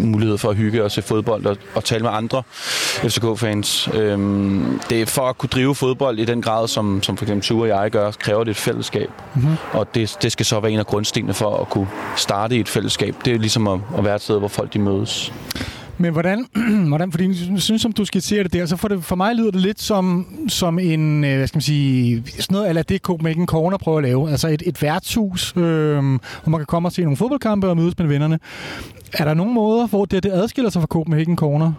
[0.00, 2.42] mulighed for at hygge og se fodbold og, og tale med andre
[3.08, 3.88] FCK-fans.
[3.94, 7.44] Øhm, det er for at kunne drive fodbold i den grad, som, som for eksempel
[7.44, 9.10] Ture og jeg gør, kræver det et fællesskab.
[9.34, 9.56] Mm-hmm.
[9.72, 12.68] Og det, det skal så være en af grundstenene for at kunne starte i et
[12.68, 13.14] fællesskab.
[13.24, 15.32] Det er ligesom at, at være et sted, hvor folk de mødes.
[15.98, 16.46] Men hvordan,
[16.88, 19.50] hvordan fordi jeg synes, som du skitserer det der, så for, det, for mig lyder
[19.50, 23.46] det lidt som, som en, øh, hvad skal man sige, sådan noget, eller det Copenhagen
[23.46, 24.30] Corner prøver at lave.
[24.30, 27.98] Altså et, et værtshus, øh, hvor man kan komme og se nogle fodboldkampe og mødes
[27.98, 28.38] med vennerne.
[29.14, 31.72] Er der nogle måder, hvor det, det adskiller sig fra Copenhagen Corner?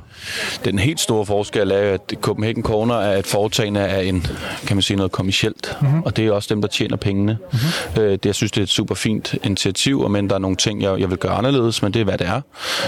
[0.66, 4.22] Den helt store forskel er, at Copenhagen Corner er et foretagende af en,
[4.68, 5.78] kan man sige, noget kommercielt.
[5.82, 6.04] Mm-hmm.
[6.04, 7.38] Og det er også dem, der tjener pengene.
[7.42, 8.02] Mm-hmm.
[8.04, 10.58] Øh, det, jeg synes, det er et super fint initiativ, og men der er nogle
[10.58, 12.42] ting, jeg, jeg vil gøre anderledes, men det er, hvad det er.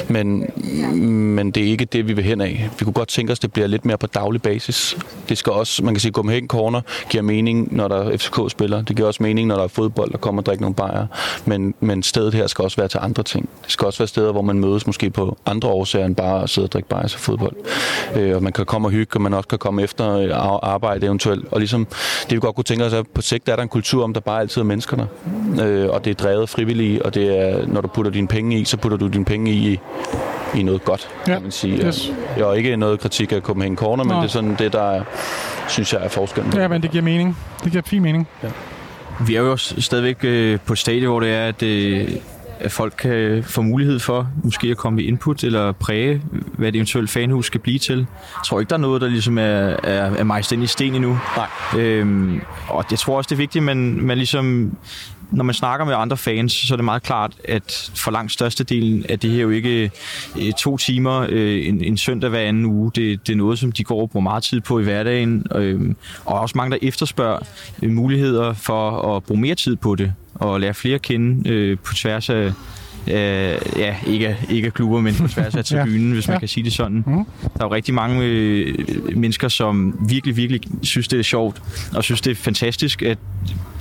[0.07, 0.51] Men,
[1.35, 2.69] men det er ikke det, vi vil hen af.
[2.79, 4.97] Vi kunne godt tænke os, det bliver lidt mere på daglig basis.
[5.29, 8.81] Det skal også, man kan sige, Copenhagen Corner giver mening, når der er FCK spiller.
[8.81, 11.07] Det giver også mening, når der er fodbold, der kommer og drikker nogle bajer.
[11.45, 13.49] Men, men stedet her skal også være til andre ting.
[13.63, 16.49] Det skal også være steder, hvor man mødes måske på andre årsager end bare at
[16.49, 17.55] sidde og drikke bajer og fodbold.
[18.15, 20.29] Øh, og man kan komme og hygge, og man også kan komme efter øh,
[20.63, 21.45] arbejde eventuelt.
[21.51, 21.87] Og ligesom
[22.29, 24.19] det vi godt kunne tænke os, at på sigt er der en kultur om, der
[24.19, 25.05] bare altid er mennesker der.
[25.65, 28.65] Øh, og det er drevet frivillige, og det er, når du putter dine penge i,
[28.65, 29.79] så putter du dine penge i
[30.55, 31.33] i noget godt, ja.
[31.33, 31.87] kan man sige.
[31.87, 32.13] Yes.
[32.37, 34.17] Jeg har ikke noget kritik af Copenhagen Corner, men Nå.
[34.17, 35.01] det er sådan det, der
[35.67, 36.53] synes jeg er forskellen.
[36.53, 37.37] Ja, men det giver mening.
[37.63, 38.27] Det giver fin mening.
[38.43, 38.47] Ja.
[39.19, 42.09] Vi er jo stadigvæk øh, på et stadie, hvor det er, at øh,
[42.59, 46.21] at folk kan få mulighed for måske at komme med input eller præge,
[46.57, 47.97] hvad det eventuelt fanhus skal blive til.
[47.97, 50.95] Jeg tror ikke, der er noget, der ligesom er, er, er majst ind i sten
[50.95, 51.19] endnu.
[51.37, 51.83] Nej.
[51.83, 54.77] Øhm, og jeg tror også, det er vigtigt, at man, man ligesom
[55.31, 59.05] når man snakker med andre fans, så er det meget klart, at for langt størstedelen
[59.09, 59.91] af det her jo ikke
[60.41, 62.91] øh, to timer øh, en, en søndag hver anden uge.
[62.95, 65.45] Det, det er noget, som de går og bruger meget tid på i hverdagen.
[65.55, 65.95] Øh,
[66.25, 67.39] og også mange, der efterspørger
[67.83, 71.77] øh, muligheder for at bruge mere tid på det og lære flere at kende øh,
[71.77, 72.53] på tværs af
[73.07, 76.13] øh, ja, ikke, ikke klubber, men på tværs af tribunen, ja.
[76.13, 76.39] hvis man ja.
[76.39, 77.03] kan sige det sådan.
[77.07, 77.13] Mm.
[77.43, 78.75] Der er jo rigtig mange øh,
[79.15, 81.61] mennesker, som virkelig, virkelig synes, det er sjovt,
[81.95, 83.17] og synes, det er fantastisk, at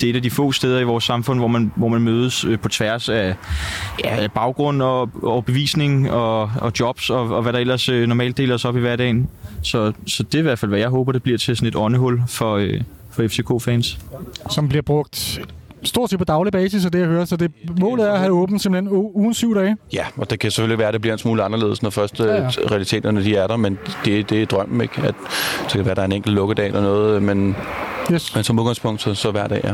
[0.01, 2.44] det er et af de få steder i vores samfund, hvor man, hvor man mødes
[2.44, 3.35] øh, på tværs af
[4.05, 8.36] ja, baggrund og, og bevisning og, og jobs og, og hvad der ellers øh, normalt
[8.36, 9.28] deler sig op i hverdagen.
[9.62, 11.77] Så, så det er i hvert fald, hvad jeg håber, det bliver til sådan et
[11.77, 12.81] åndehul for, øh,
[13.11, 13.98] for FCK-fans.
[14.51, 15.40] Som bliver brugt
[15.86, 17.24] stort set på daglig basis, og det jeg hører.
[17.24, 19.76] Så det, målet er at have åbent simpelthen ugen syv dage.
[19.92, 22.34] Ja, og det kan selvfølgelig være, at det bliver en smule anderledes, når først ja,
[22.34, 22.48] ja.
[22.70, 25.02] realiteterne de er der, men det, det er drømmen, ikke?
[25.02, 25.14] At,
[25.62, 27.56] det kan være, at der er en enkelt lukkedag eller noget, men
[28.12, 28.34] Yes.
[28.34, 29.72] Men som udgangspunkt, så, så hver dag, ja.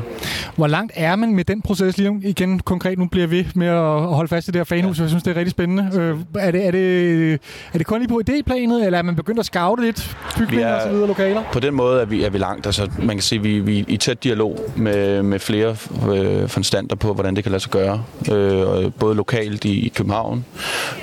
[0.56, 2.98] Hvor langt er man med den proces lige igen konkret?
[2.98, 5.02] Nu bliver vi med at holde fast i det her fanhus, ja.
[5.02, 5.90] jeg synes, det er rigtig spændende.
[5.94, 7.32] Øh, er, det, er, det,
[7.72, 10.82] er det kun lige på idéplanet, eller er man begyndt at scoute lidt bygninger og
[10.82, 11.42] så videre lokaler?
[11.52, 12.66] På den måde er vi, er vi langt.
[12.66, 15.76] Altså, man kan sige, at vi, vi er i tæt dialog med, med flere
[16.10, 18.04] øh, forstander på, hvordan det kan lade sig gøre.
[18.32, 20.44] Øh, både lokalt i, i København,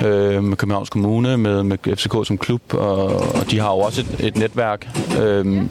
[0.06, 3.06] øh, med Københavns Kommune, med, med FCK som klub, og,
[3.36, 4.88] og de har jo også et, et netværk.
[5.22, 5.64] Øh,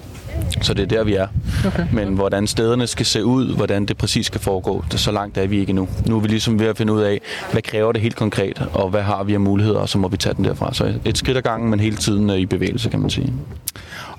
[0.63, 1.27] så det er der, vi er.
[1.67, 1.87] Okay.
[1.93, 5.47] Men hvordan stederne skal se ud, hvordan det præcis skal foregå, det, så langt er
[5.47, 5.89] vi ikke nu.
[6.07, 7.21] Nu er vi ligesom ved at finde ud af,
[7.53, 10.17] hvad kræver det helt konkret, og hvad har vi af muligheder, og så må vi
[10.17, 10.75] tage den derfra.
[10.75, 13.33] Så et skridt ad gangen, men hele tiden i bevægelse, kan man sige.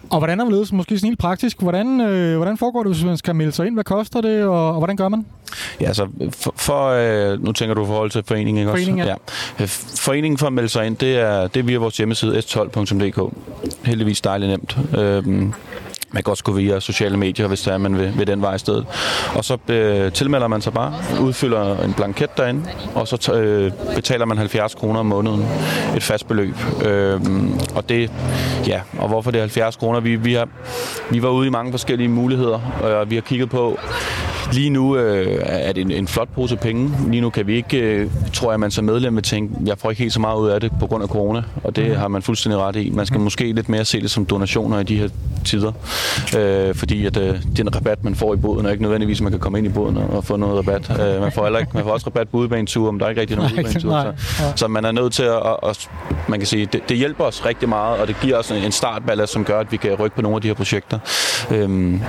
[0.09, 1.61] Og hvordan er det måske sådan helt praktisk?
[1.61, 3.75] Hvordan, øh, hvordan foregår det, hvis man skal melde sig ind?
[3.75, 5.25] Hvad koster det, og, og hvordan gør man?
[5.81, 9.09] Ja, altså, for, for øh, nu tænker du forhold til foreningen, ikke Foreningen, også?
[9.09, 9.63] Ja.
[9.63, 9.65] ja.
[9.99, 13.33] Foreningen for at melde sig ind, det er, det er via vores hjemmeside s12.dk.
[13.83, 14.77] Heldigvis dejligt nemt.
[14.97, 15.53] Øhm,
[16.11, 18.55] man kan også gå via sociale medier, hvis der er, man vil, vil den vej
[18.55, 18.85] i stedet.
[19.35, 24.25] Og så øh, tilmelder man sig bare, udfylder en blanket derinde, og så øh, betaler
[24.25, 25.45] man 70 kroner om måneden,
[25.95, 26.55] et fast beløb.
[26.85, 27.21] Øh,
[27.75, 28.11] og det,
[28.67, 29.99] ja, og hvorfor det er 70 kroner?
[29.99, 30.47] Vi, vi, har,
[31.09, 33.79] vi var ude i mange forskellige muligheder, og vi har kigget på,
[34.51, 36.91] Lige nu øh, er det en, en flot pose penge.
[37.09, 39.89] Lige nu kan vi ikke, øh, tror jeg, man som medlem vil tænke, jeg får
[39.89, 41.95] ikke helt så meget ud af det på grund af corona, og det mm.
[41.95, 42.89] har man fuldstændig ret i.
[42.89, 43.23] Man skal mm.
[43.23, 45.09] måske lidt mere se det som donationer i de her
[45.45, 45.71] tider,
[46.37, 49.39] øh, fordi at øh, den rabat, man får i båden, er ikke nødvendigvis, man kan
[49.39, 51.15] komme ind i båden og, og få noget rabat.
[51.15, 53.21] Øh, man, får heller ikke, man får også rabat på udebanetur, men der er ikke
[53.21, 54.13] rigtig nogen udebanetur.
[54.17, 55.89] Så, så man er nødt til at, at, at
[56.27, 59.33] man kan sige, det, det hjælper os rigtig meget, og det giver os en startballast,
[59.33, 60.99] som gør, at vi kan rykke på nogle af de her projekter.
[61.51, 62.01] Øhm,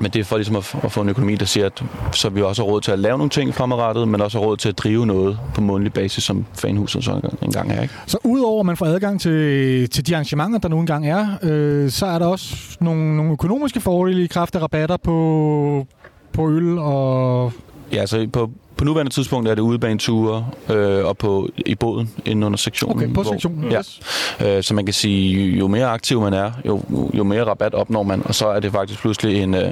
[0.00, 1.79] men det er for ligesom at, at få en økonomi, der siger, at
[2.12, 4.56] så vi også har råd til at lave nogle ting fremadrettet, men også har råd
[4.56, 7.82] til at drive noget på månedlig basis, som fanhuset så engang er.
[7.82, 7.94] Ikke?
[8.06, 11.90] Så udover at man får adgang til, til de arrangementer, der nu engang er, øh,
[11.90, 15.86] så er der også nogle, nogle økonomiske fordele i kraft af rabatter på,
[16.32, 17.52] på øl og...
[17.92, 18.50] Ja, så på,
[18.80, 22.96] på nuværende tidspunkt er det udebaneture øh, og på, i båden inden under sektionen.
[22.96, 23.78] Okay, på hvor- sektionen, Ja.
[23.78, 24.00] yes.
[24.46, 26.80] Øh, så man kan sige, jo mere aktiv man er, jo,
[27.14, 29.70] jo mere rabat opnår man, og så er det faktisk pludselig en, øh,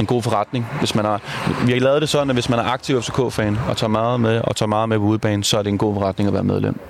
[0.00, 0.66] en god forretning.
[0.78, 1.20] Hvis man har,
[1.66, 4.40] vi har lavet det sådan, at hvis man er aktiv FCK-fan og tager meget med,
[4.44, 6.80] og tager meget med på udebane, så er det en god forretning at være medlem.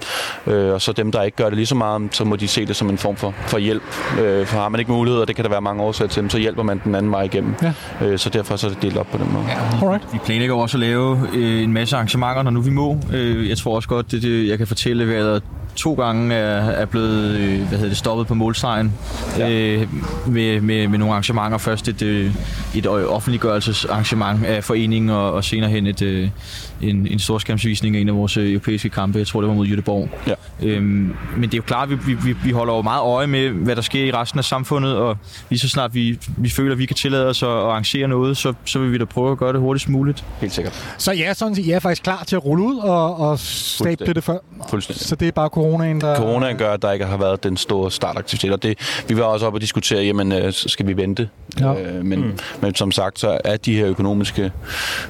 [0.47, 2.67] Øh, og så dem, der ikke gør det lige så meget, så må de se
[2.67, 3.83] det som en form for, for hjælp.
[4.21, 6.39] Øh, for har man ikke mulighed, og det kan der være mange årsager til, så
[6.39, 7.55] hjælper man den anden vej igennem.
[7.63, 7.73] Ja.
[8.07, 9.45] Øh, så derfor så er det delt op på den måde.
[9.83, 10.03] Alright.
[10.13, 12.99] Vi planlægger også at lave øh, en masse arrangementer, når nu vi må.
[13.13, 15.41] Øh, jeg tror også godt, det, det jeg kan fortælle, hvad der
[15.81, 18.93] to gange er, er blevet øh, hvad hedder det, stoppet på målstregen
[19.39, 19.51] Ja.
[19.51, 19.89] øh,
[20.27, 21.59] med, med, med nogle arrangementer.
[21.59, 22.35] Først et, øh,
[22.75, 26.29] et offentliggørelsesarrangement af foreningen, og, og senere hen et, øh,
[26.83, 29.19] en, en storskærmsvisning af en af vores øh, europæiske kampe.
[29.19, 30.09] Jeg tror, det var mod Göteborg.
[30.27, 30.35] Ja.
[30.63, 33.49] Øhm, men det er jo klart, at vi, vi, vi holder jo meget øje med,
[33.51, 35.17] hvad der sker i resten af samfundet, og
[35.51, 38.53] lige så snart vi, vi føler, at vi kan tillade os at arrangere noget, så,
[38.65, 40.25] så vil vi da prøve at gøre det hurtigst muligt.
[40.41, 40.95] Helt sikkert.
[40.99, 44.13] Så ja, sådan set, jeg er faktisk klar til at rulle ud og, og stable
[44.15, 44.39] det før.
[44.71, 45.07] Fuldstændig.
[45.07, 46.17] Så det er bare coronaen, der...
[46.17, 48.79] Coronaen gør, at der ikke har været den store startaktivitet, og det,
[49.09, 51.29] vi var også oppe og diskutere, jamen, øh, så skal vi vente?
[51.61, 51.81] Ja.
[51.81, 52.39] Øh, men, mm.
[52.61, 54.53] men som sagt, så er de her økonomiske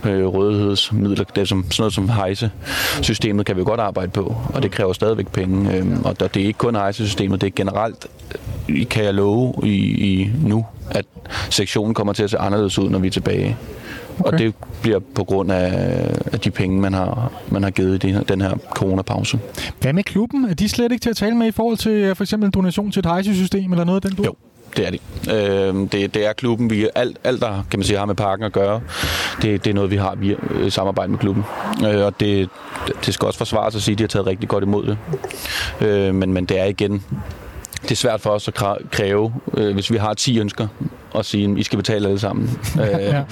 [0.05, 4.63] øh, rådighedsmidler, det er som, sådan noget som hejse-systemet, kan vi godt arbejde på, og
[4.63, 5.77] det kræver stadigvæk penge.
[5.77, 8.07] Øh, og der, det er ikke kun hejse-systemet, det er generelt,
[8.69, 9.75] øh, kan jeg love i,
[10.21, 11.05] i nu, at
[11.51, 13.57] sektionen kommer til at se anderledes ud, når vi er tilbage.
[14.21, 14.33] Okay.
[14.33, 15.73] Og det bliver på grund af,
[16.33, 19.39] af de penge, man har, man har givet i den her, coronapause.
[19.81, 20.45] Hvad med klubben?
[20.45, 22.53] Er de slet ikke til at tale med i forhold til øh, for eksempel en
[22.53, 24.25] donation til et hejsesystem eller noget af den du?
[24.25, 24.35] Jo,
[24.77, 25.01] det er det.
[25.33, 26.71] Øh, det, det er klubben.
[26.71, 28.81] Vi, alt, alt, der kan man sige, har med parken at gøre,
[29.43, 31.45] det, det er noget, vi har via øh, samarbejde med klubben.
[31.87, 32.49] Øh, og det,
[33.07, 34.99] det skal også forsvares at sige, at de har taget rigtig godt imod det.
[35.87, 37.05] Øh, men, men det er igen
[37.83, 38.55] det er svært for os at
[38.91, 40.67] kræve, øh, hvis vi har 10 ønsker,
[41.13, 42.51] og sige, I skal betale alle sammen.
[42.83, 43.23] øh, Ja.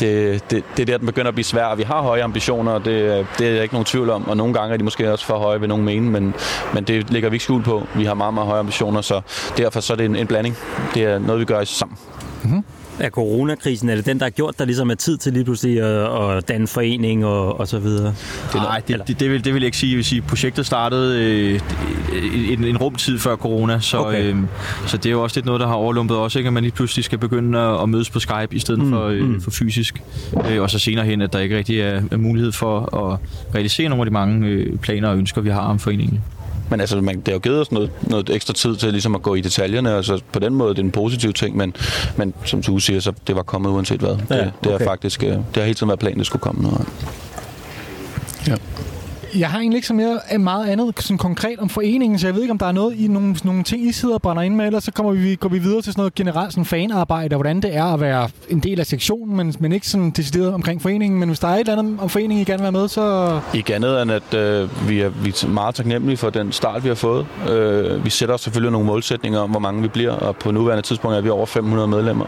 [0.00, 1.78] det, det, det er der, den begynder at blive svært.
[1.78, 4.54] Vi har høje ambitioner, og det, det er der ikke nogen tvivl om, og nogle
[4.54, 6.34] gange er de måske også for høje, ved nogen mene, men,
[6.74, 7.86] men det lægger vi ikke skjul på.
[7.94, 9.20] Vi har meget, meget høje ambitioner, så
[9.56, 10.56] derfor så er det en, en blanding.
[10.94, 11.98] Det er noget, vi gør sammen.
[13.02, 15.80] Er coronakrisen, er det den, der har gjort, der ligesom er tid til lige pludselig
[15.80, 18.14] at, at danne forening og, og så videre?
[18.54, 19.90] Nej, det, det, det, vil, det vil jeg ikke sige.
[19.90, 21.60] Jeg vil sige, projektet startede øh,
[22.52, 24.34] en, en rumtid før corona, så, okay.
[24.34, 24.36] øh,
[24.86, 26.46] så det er jo også lidt noget, der har overlumpet også, ikke?
[26.46, 29.06] at man lige pludselig skal begynde at, at mødes på Skype i stedet mm, for,
[29.06, 29.40] øh, mm.
[29.40, 30.02] for fysisk.
[30.50, 33.18] Øh, og så senere hen, at der ikke rigtig er, er mulighed for at
[33.54, 36.20] realisere nogle af de mange øh, planer og ønsker, vi har om foreningen.
[36.72, 39.22] Men altså, man, det har jo givet os noget, noget ekstra tid til ligesom at
[39.22, 41.76] gå i detaljerne, og så på den måde det er en positiv ting, men,
[42.16, 44.16] men som du siger, så det var kommet uanset hvad.
[44.30, 44.84] Ja, det, det, okay.
[44.84, 46.86] er faktisk, øh, det har hele tiden været planen, det skulle komme noget.
[49.38, 52.34] Jeg har egentlig ikke så mere, øh, meget andet sådan konkret om foreningen, så jeg
[52.34, 54.54] ved ikke, om der er noget i nogle, nogle ting, I sidder og brænder ind
[54.54, 57.38] med, ellers så kommer vi, går vi videre til sådan noget generelt sådan fanarbejde, og
[57.38, 60.82] hvordan det er at være en del af sektionen, men, men ikke sådan decideret omkring
[60.82, 61.20] foreningen.
[61.20, 63.40] Men hvis der er et eller andet om foreningen, I gerne vil være med, så...
[63.54, 66.88] Ikke andet end, at øh, vi, er, vi er meget taknemmelige for den start, vi
[66.88, 67.26] har fået.
[67.50, 70.82] Øh, vi sætter os selvfølgelig nogle målsætninger om, hvor mange vi bliver, og på nuværende
[70.82, 72.26] tidspunkt er vi over 500 medlemmer.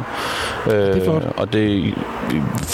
[0.66, 1.32] Øh, Det er flot.
[1.36, 1.94] Og det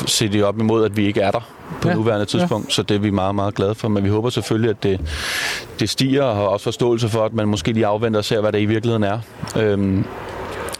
[0.07, 2.73] sætter de op imod, at vi ikke er der på Ja, nuværende tidspunkt, ja.
[2.73, 3.89] så det er vi meget, meget glade for.
[3.89, 5.01] Men vi håber selvfølgelig, at det,
[5.81, 8.53] det stiger, og har også forståelse for, at man måske lige afventer og ser, hvad
[8.53, 9.19] det i virkeligheden er.
[9.57, 10.05] Øhm,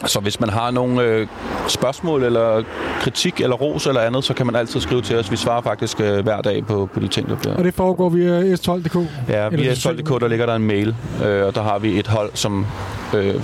[0.05, 1.27] så hvis man har nogle øh,
[1.67, 2.63] spørgsmål, eller
[2.99, 5.31] kritik, eller ros, eller andet, så kan man altid skrive til os.
[5.31, 7.55] Vi svarer faktisk øh, hver dag på, på de ting, der bliver...
[7.55, 8.95] Og det foregår via S12.dk.
[9.29, 10.95] Ja, via sociale 12.dk, der ligger der en mail,
[11.25, 12.65] øh, og der har vi et hold, som
[13.13, 13.35] øh,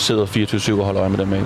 [0.00, 1.44] sidder 24-7 og holder øje med den mail.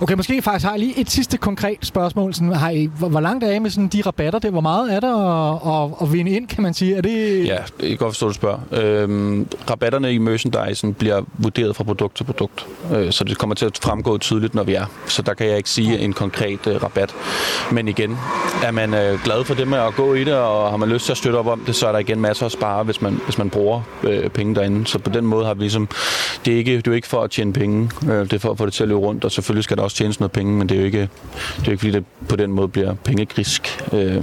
[0.00, 2.34] Okay, måske faktisk har jeg lige et sidste konkret spørgsmål.
[2.34, 4.50] Sådan, har I, hvor, hvor langt er I med sådan de rabatter der?
[4.50, 6.96] Hvor meget er der at, at, at vinde ind, kan man sige?
[6.96, 7.46] Er det...
[7.46, 8.58] Ja, jeg kan godt forstå, du spørger.
[8.72, 13.66] Øhm, rabatterne i merchandisen bliver vurderet fra produkt til produkt, øh, så det kommer til
[13.66, 14.84] at fremgå tydeligt, når vi er.
[15.06, 17.14] Så der kan jeg ikke sige en konkret øh, rabat.
[17.72, 18.18] Men igen,
[18.64, 21.04] er man øh, glad for det med at gå i det, og har man lyst
[21.04, 23.20] til at støtte op om det, så er der igen masser at spare, hvis man,
[23.24, 24.86] hvis man bruger øh, penge derinde.
[24.86, 25.88] Så på den måde har vi ligesom...
[26.44, 28.50] Det er, ikke, det er jo ikke for at tjene penge, øh, det er for
[28.50, 30.52] at få det til at løbe rundt, og selvfølgelig skal der også tjenes noget penge,
[30.58, 31.08] men det er jo ikke, det
[31.58, 33.84] er jo ikke fordi det på den måde bliver pengegrisk.
[33.92, 34.22] Øh,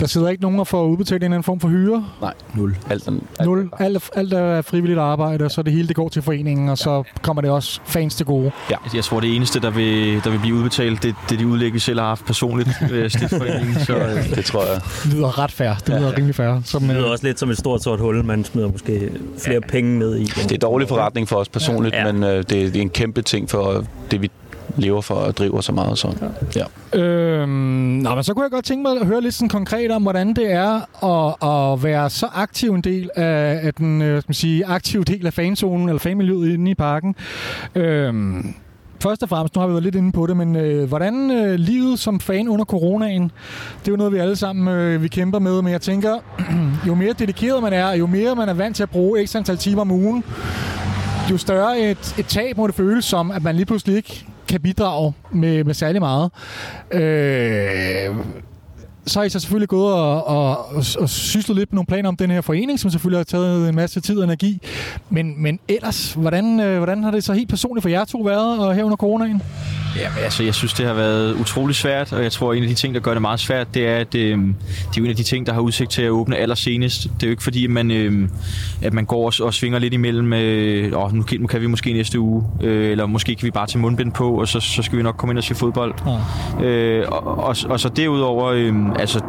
[0.00, 2.06] Der sidder ikke nogen og får udbetalt en eller anden form for hyre?
[2.20, 2.76] nej, nul.
[2.90, 3.70] Alt, alt, Nul.
[3.78, 7.02] Alt, alt er frivilligt arbejde, og så det hele det går til foreningen, og så
[7.22, 8.50] kommer det også fans til gode.
[8.94, 11.74] Jeg tror, det eneste, der vil, der vil blive udbetalt, det, det er de udlæg,
[11.74, 13.74] vi selv har haft personligt ved stiftsforeningen.
[13.74, 14.80] Så, øh, Det tror jeg.
[15.04, 15.72] Det lyder ret fair.
[15.86, 16.60] Det lyder rimelig fair.
[16.64, 19.10] Som, Det lyder øh, også lidt som et stort sort hul, man smider måske
[19.44, 20.24] flere penge ned i.
[20.24, 22.06] Det er dårlig forretning for os personligt, Ja.
[22.06, 22.12] ja.
[22.12, 24.30] men øh, det, det er en kæmpe ting for det, vi
[24.76, 25.98] lever for og driver så meget.
[25.98, 26.08] Så.
[26.56, 26.98] Ja.
[27.00, 30.02] Øhm, nå, men så kunne jeg godt tænke mig at høre lidt sådan konkret om,
[30.02, 34.28] hvordan det er at, at være så aktiv en del af, af den øh, skal
[34.28, 37.14] man sige, aktive del af fanzonen, eller fanmiljøet inde i parken.
[37.74, 38.54] Øhm,
[39.04, 41.54] først og fremmest, nu har vi været lidt inde på det, men øh, hvordan øh,
[41.54, 43.22] livet som fan under coronaen,
[43.80, 46.18] det er jo noget, vi alle sammen øh, vi kæmper med, men jeg tænker,
[46.88, 49.56] jo mere dedikeret man er, jo mere man er vant til at bruge ekstra antal
[49.56, 50.24] timer om ugen,
[51.30, 54.60] jo større et, et tab må det føles som, at man lige pludselig ikke kan
[54.60, 56.30] bidrage med, med særlig meget.
[56.92, 58.16] Øh,
[59.06, 62.08] så har I så selvfølgelig gået og, og, og, og syslet lidt med nogle planer
[62.08, 64.60] om den her forening, som selvfølgelig har taget en masse tid og energi.
[65.10, 68.58] Men, men ellers, hvordan, øh, hvordan har det så helt personligt for jer to været
[68.58, 69.42] og her under coronaen?
[69.96, 72.68] Ja, altså, jeg synes, det har været utrolig svært, og jeg tror, at en af
[72.68, 75.10] de ting, der gør det meget svært, det er, at øh, det er jo en
[75.10, 77.02] af de ting, der har udsigt til at åbne allersenest.
[77.02, 78.28] Det er jo ikke fordi, at man, øh,
[78.82, 81.66] at man går og, og svinger lidt imellem, øh, åh, nu, kan, nu kan vi
[81.66, 84.82] måske næste uge, øh, eller måske kan vi bare tage mundbind på, og så, så
[84.82, 85.94] skal vi nok komme ind og se fodbold.
[86.60, 86.64] Ja.
[86.64, 89.20] Øh, og, og, og så derudover, øh, altså,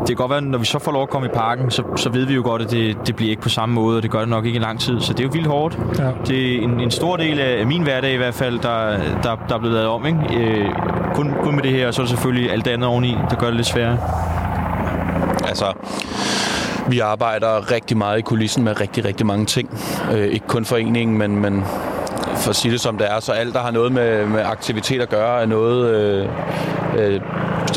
[0.00, 2.10] det kan godt være, når vi så får lov at komme i parken, så, så
[2.10, 4.18] ved vi jo godt, at det, det bliver ikke på samme måde, og det gør
[4.18, 5.00] det nok ikke i lang tid.
[5.00, 5.78] Så det er jo vildt hårdt.
[5.98, 6.10] Ja.
[6.26, 9.54] Det er en, en stor del af min hverdag i hvert fald, der, der, der
[9.54, 10.06] er blevet lavet om.
[10.06, 10.18] Ikke?
[10.36, 10.68] Øh,
[11.14, 13.36] kun, kun med det her, og så er det selvfølgelig alt det andet oveni, der
[13.36, 13.98] gør det lidt sværere.
[15.48, 15.72] Altså,
[16.88, 19.80] vi arbejder rigtig meget i kulissen med rigtig, rigtig mange ting.
[20.12, 21.64] Øh, ikke kun foreningen, men, men
[22.36, 25.00] for at sige det som det er, så alt, der har noget med, med aktivitet
[25.00, 26.28] at gøre, er noget, øh,
[26.98, 27.20] øh,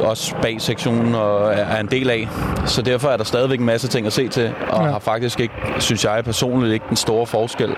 [0.03, 2.27] også bag sektionen og er en del af.
[2.65, 4.91] Så derfor er der stadigvæk en masse ting at se til, og ja.
[4.91, 7.76] har faktisk ikke, synes jeg personligt, ikke den store forskel,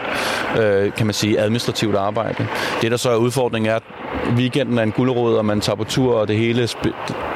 [0.60, 2.48] øh, kan man sige, administrativt arbejde.
[2.82, 3.84] Det, der så er udfordringen, er, at
[4.36, 6.70] weekenden er en guldråd, og man tager på tur, og det hele,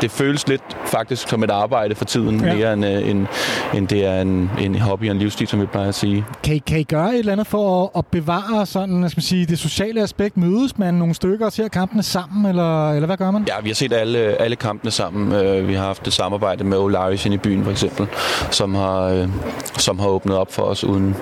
[0.01, 2.55] det føles lidt faktisk som et arbejde for tiden, ja.
[2.55, 3.27] mere end, øh, end,
[3.73, 6.25] end det er en, en hobby og en livsstil, som vi plejer at sige.
[6.43, 9.23] Kan I, kan I gøre et eller andet for at, at bevare sådan, skal man
[9.23, 10.37] sige, det sociale aspekt?
[10.37, 13.45] Mødes man nogle stykker og ser kampene sammen, eller, eller hvad gør man?
[13.47, 15.31] Ja, vi har set alle, alle kampene sammen.
[15.31, 18.07] Øh, vi har haft et samarbejde med Olaris i byen, for eksempel,
[18.51, 19.27] som har, øh,
[19.77, 21.15] som har åbnet op for os uden,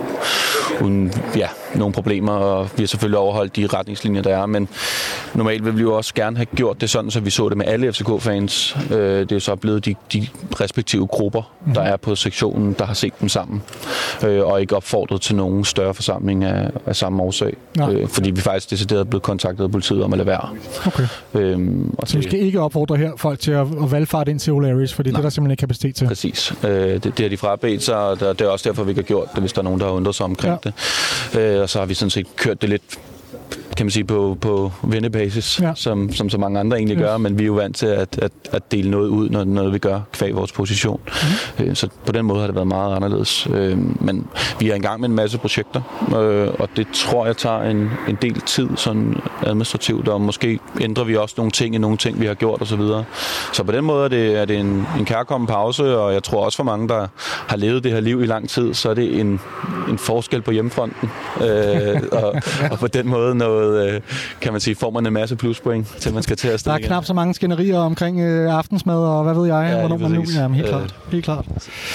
[0.81, 4.67] uden ja, nogle problemer, og vi har selvfølgelig overholdt de retningslinjer, der er, men
[5.33, 7.65] normalt vil vi jo også gerne have gjort det sådan, så vi så det med
[7.65, 8.77] alle FCK-fans.
[8.91, 10.27] Øh, det er så blevet de, de
[10.61, 13.61] respektive grupper, der er på sektionen, der har set dem sammen,
[14.23, 17.53] øh, og ikke opfordret til nogen større forsamling af, af samme årsag.
[17.91, 20.49] Øh, fordi vi faktisk decideret er blevet kontaktet af politiet om at lade være.
[20.85, 21.07] Okay.
[21.33, 24.51] Øhm, og så vi skal ikke opfordre her folk til at, at valgfarte ind til
[24.51, 25.17] O'Larry's, fordi Nej.
[25.17, 26.07] det er der simpelthen ikke kapacitet til.
[26.07, 26.53] Præcis.
[26.63, 29.07] Øh, det, det har de frabedt sig, og det er også derfor, vi ikke har
[29.07, 30.71] gjort det, hvis der er nogen, der har undret sig omkring ja.
[31.33, 31.39] det.
[31.39, 32.99] Øh, Øh, og så har vi sådan set kørt det lidt
[33.79, 35.71] kan man sige, på, på vennebasis, ja.
[35.75, 38.31] som, som så mange andre egentlig gør, men vi er jo vant til at, at,
[38.51, 41.01] at dele noget ud, når, når vi gør kvæg vores position.
[41.59, 41.75] Mm.
[41.75, 43.47] Så på den måde har det været meget anderledes.
[43.53, 44.27] Øh, men
[44.59, 45.81] vi er i gang med en masse projekter,
[46.17, 51.03] øh, og det tror jeg tager en, en del tid sådan administrativt, og måske ændrer
[51.03, 52.77] vi også nogle ting i nogle ting, vi har gjort osv.
[52.77, 53.03] Så,
[53.53, 56.45] så på den måde er det, er det en, en kærkommen pause, og jeg tror
[56.45, 57.07] også for mange, der
[57.47, 59.39] har levet det her liv i lang tid, så er det en,
[59.89, 61.09] en forskel på hjemmefronten.
[61.41, 62.35] Øh, og,
[62.71, 64.01] og på den måde noget noget, øh,
[64.41, 66.77] kan man sige, får man en masse pluspoint, til man skal til at Der er
[66.77, 66.87] igen.
[66.87, 70.23] knap så mange skænderier omkring øh, aftensmad, og hvad ved jeg, ja, hvornår man nu...
[70.35, 70.95] Jamen, helt øh, klart.
[71.11, 71.45] Helt klart.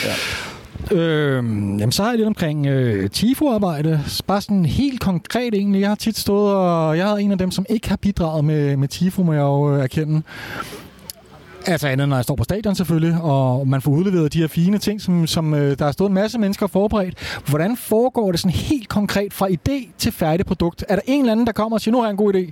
[0.04, 0.96] Ja.
[0.96, 4.00] Øh, jamen, så har jeg lidt omkring øh, TIFO-arbejde.
[4.26, 5.80] Bare sådan helt konkret egentlig.
[5.80, 8.76] Jeg har tit stået, og jeg er en af dem, som ikke har bidraget med,
[8.76, 10.22] med TIFO, må jeg jo øh, erkende.
[11.66, 14.78] Altså andet, når jeg står på stadion selvfølgelig, og man får udleveret de her fine
[14.78, 17.40] ting, som, som øh, der er stået en masse mennesker forberedt.
[17.48, 20.84] Hvordan foregår det sådan helt konkret fra idé til færdig produkt?
[20.88, 22.50] Er der en eller anden, der kommer og siger, nu har jeg en god idé?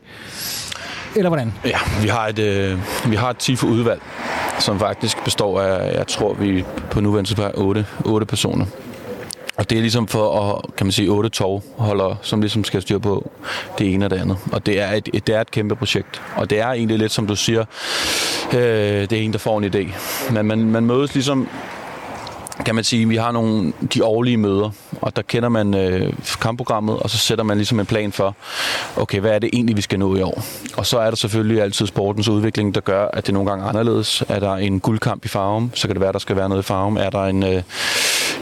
[1.17, 1.53] Eller hvordan?
[1.65, 2.79] Ja, vi har et, øh,
[3.11, 4.01] vi har et TIFO-udvalg,
[4.59, 8.67] som faktisk består af, jeg tror, vi på nuværende tidspunkt er 8, 8 personer.
[9.57, 13.01] Og det er ligesom for at, kan man sige, otte tovholder, som ligesom skal styre
[13.01, 13.31] på
[13.79, 14.37] det ene og det andet.
[14.53, 16.23] Og det er et, et, det er et kæmpe projekt.
[16.37, 17.65] Og det er egentlig lidt, som du siger,
[18.53, 19.95] øh, det er en, der får en idé.
[20.33, 21.49] Men man, man mødes ligesom
[22.65, 24.71] kan man sige, vi har nogle de årlige møder,
[25.01, 28.37] og der kender man øh, kampprogrammet, og så sætter man ligesom en plan for,
[28.97, 30.45] okay, hvad er det egentlig, vi skal nå i år?
[30.77, 33.69] Og så er der selvfølgelig altid sportens udvikling, der gør, at det nogle gange er
[33.69, 34.25] anderledes.
[34.29, 36.67] Er der en guldkamp i Farum, så kan det være, der skal være noget i
[36.67, 36.97] Farum.
[36.97, 37.63] Er der en, øh,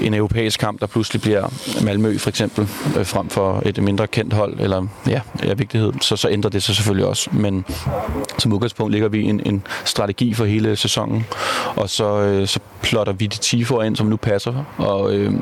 [0.00, 1.48] en europæisk kamp, der pludselig bliver
[1.84, 2.68] Malmø for eksempel,
[2.98, 6.62] øh, frem for et mindre kendt hold, eller ja, er vigtighed, så, så ændrer det
[6.62, 7.30] sig selvfølgelig også.
[7.32, 7.64] Men
[8.38, 11.26] som udgangspunkt ligger vi en, en strategi for hele sæsonen,
[11.76, 14.64] og så, øh, så plotter vi de tifoer ind, som nu passer.
[14.76, 15.32] Og øh,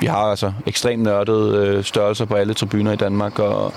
[0.00, 3.72] vi har altså ekstremt nørdede øh, størrelser på alle tribuner i Danmark, og,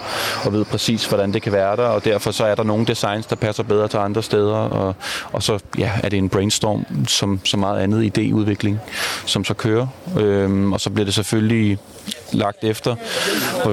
[0.45, 3.25] og ved præcis, hvordan det kan være der, og derfor så er der nogle designs,
[3.25, 4.95] der passer bedre til andre steder, og,
[5.31, 8.75] og så ja, er det en brainstorm, som så meget andet idéudvikling,
[9.25, 9.87] som så kører.
[10.19, 11.77] Øh, og så bliver det selvfølgelig
[12.33, 12.95] lagt efter,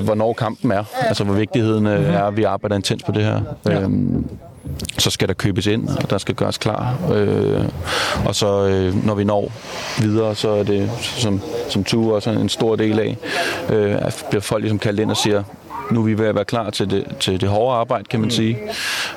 [0.01, 3.41] hvornår kampen er, altså hvor vigtigheden øh, er, at vi arbejder intens på det her.
[3.67, 3.81] Ja.
[3.81, 4.27] Øhm,
[4.99, 6.95] så skal der købes ind, og der skal gøres klar.
[7.15, 7.65] Øh,
[8.25, 9.53] og så øh, når vi når
[10.01, 13.17] videre, så er det, som, som Tue også en stor del af,
[13.71, 15.43] øh, bliver folk ligesom kaldt ind og siger,
[15.91, 18.31] nu er vi ved at være klar til det, til det hårde arbejde, kan man
[18.31, 18.59] sige.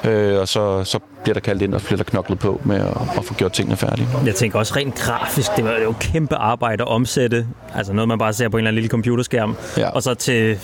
[0.04, 2.88] Øh, og så, så bliver der kaldt ind, og bliver der knoklet på med at,
[3.18, 4.08] at få gjort tingene færdige.
[4.26, 8.18] Jeg tænker også rent grafisk, det var jo kæmpe arbejde at omsætte, altså noget man
[8.18, 9.90] bare ser på en eller anden lille computerskærm, Ja.
[9.90, 10.58] og så til,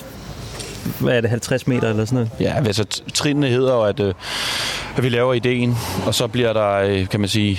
[1.00, 2.30] hvad er det, 50 meter eller sådan noget?
[2.40, 4.14] Ja, altså trinene hedder jo, at, øh,
[4.96, 5.76] at vi laver ideen,
[6.06, 7.58] og så bliver der, øh, kan man sige,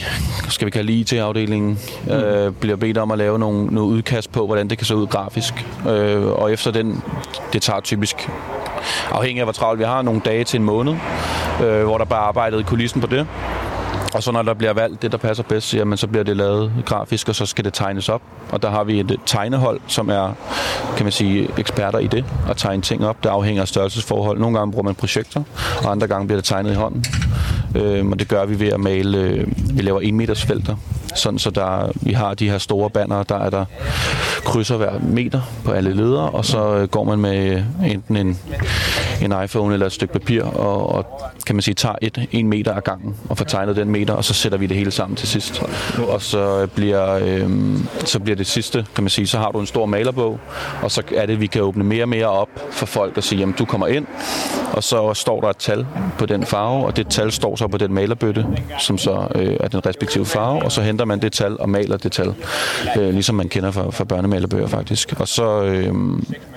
[0.49, 1.79] skal vi kalde IT-afdelingen,
[2.11, 5.07] øh, bliver bedt om at lave nogle, nogle udkast på, hvordan det kan se ud
[5.07, 5.65] grafisk.
[5.89, 7.01] Øh, og efter den,
[7.53, 8.29] det tager typisk,
[9.11, 10.93] afhængig af hvor travlt vi har, nogle dage til en måned,
[11.63, 13.27] øh, hvor der bare arbejdet i kulissen på det.
[14.13, 16.71] Og så når der bliver valgt det, der passer bedst, jamen, så bliver det lavet
[16.85, 18.21] grafisk, og så skal det tegnes op.
[18.51, 20.33] Og der har vi et tegnehold, som er
[20.97, 23.23] kan man sige, eksperter i det, at tegne ting op.
[23.23, 24.39] Det afhænger af størrelsesforhold.
[24.39, 25.43] Nogle gange bruger man projekter,
[25.83, 27.05] og andre gange bliver det tegnet i hånden.
[27.75, 29.47] Øh, og det gør vi ved at male, øh,
[29.77, 30.75] vi laver 1 meters felter,
[31.15, 33.65] sådan så der, vi har de her store banner, der er der
[34.45, 38.39] krydser hver meter på alle ledere, og så øh, går man med enten en,
[39.21, 42.73] en iPhone eller et stykke papir, og, og kan man sige, tager et, en meter
[42.73, 45.27] ad gangen, og får tegnet den meter, og så sætter vi det hele sammen til
[45.27, 45.63] sidst.
[46.07, 47.49] Og så bliver, øh,
[48.05, 50.39] så bliver det sidste, kan man sige, så har du en stor malerbog,
[50.81, 53.39] og så er det, vi kan åbne mere og mere op for folk og sige,
[53.39, 54.05] jamen du kommer ind,
[54.73, 55.85] og så står der et tal
[56.17, 58.45] på den farve, og det tal står så på den malerbøtte,
[58.79, 61.97] som så øh, er den respektive farve, og så henter man det tal og maler
[61.97, 62.33] det tal,
[62.97, 65.13] øh, ligesom man kender fra, fra børnemalerbøger faktisk.
[65.19, 65.93] Og så, øh,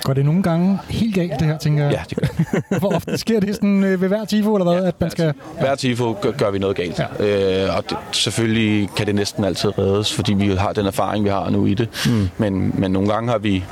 [0.02, 1.93] Går det nogle gange helt galt, det her, tænker jeg?
[1.93, 4.74] ja, det gør Hvor ofte sker det sådan øh, ved hver tifo, eller hvad?
[4.83, 5.33] At man skal...
[5.61, 7.01] Hver tifo gør, gør vi noget galt.
[7.21, 7.65] Ja.
[7.67, 11.31] Øh, og det, selvfølgelig kan det næsten altid reddes, fordi vi har den erfaring, vi
[11.31, 11.89] har nu i det.
[12.07, 12.29] Mm.
[12.39, 13.65] Men, men nogle gange har vi...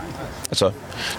[0.51, 0.71] Altså,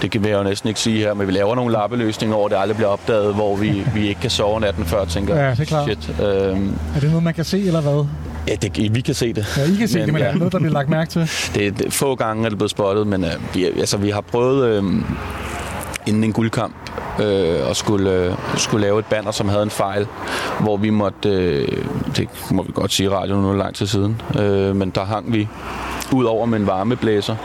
[0.01, 2.55] det kan jeg jo næsten ikke sige her, men vi laver nogle lappeløsninger, hvor det
[2.59, 5.65] aldrig bliver opdaget, hvor vi, vi ikke kan sove natten før, tænker Ja, det er
[5.65, 5.83] klart.
[5.83, 6.09] shit.
[6.21, 8.05] Øhm, Er det noget, man kan se, eller hvad?
[8.47, 9.45] ja, det, vi kan se det.
[9.57, 10.27] Ja, I kan se Men, det, men ja.
[10.27, 11.29] er det noget, der bliver lagt mærke til?
[11.55, 14.67] Det, det, få gange er det blevet spottet, men øh, vi, altså, vi har prøvet
[14.67, 14.83] øh,
[16.07, 16.75] inden en guldkamp
[17.21, 20.07] øh, at skulle, øh, skulle lave et banner, som havde en fejl,
[20.59, 21.67] hvor vi måtte, øh,
[22.17, 25.33] det må vi godt sige i radioen nu lang tid siden, øh, men der hang
[25.33, 25.47] vi
[26.11, 27.35] ud over med en varmeblæser,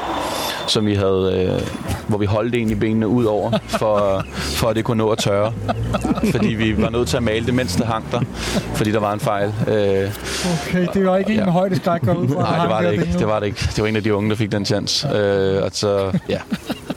[0.66, 1.68] som vi havde, øh,
[2.08, 5.52] hvor vi holdt egentlig benene ud over, for, for at det kunne nå at tørre.
[6.32, 8.20] Fordi vi var nødt til at male det, mens det hang der,
[8.74, 9.54] fordi der var en fejl.
[9.68, 10.10] Øh,
[10.68, 11.44] Okay, det var ikke en Ja.
[11.44, 12.42] med højdeskræk går ud fra.
[12.42, 13.18] Nej, det var det ikke.
[13.18, 13.68] Det var det ikke.
[13.76, 15.08] Det var en af de unge, der fik den chance.
[15.16, 16.38] Øh, og så, ja.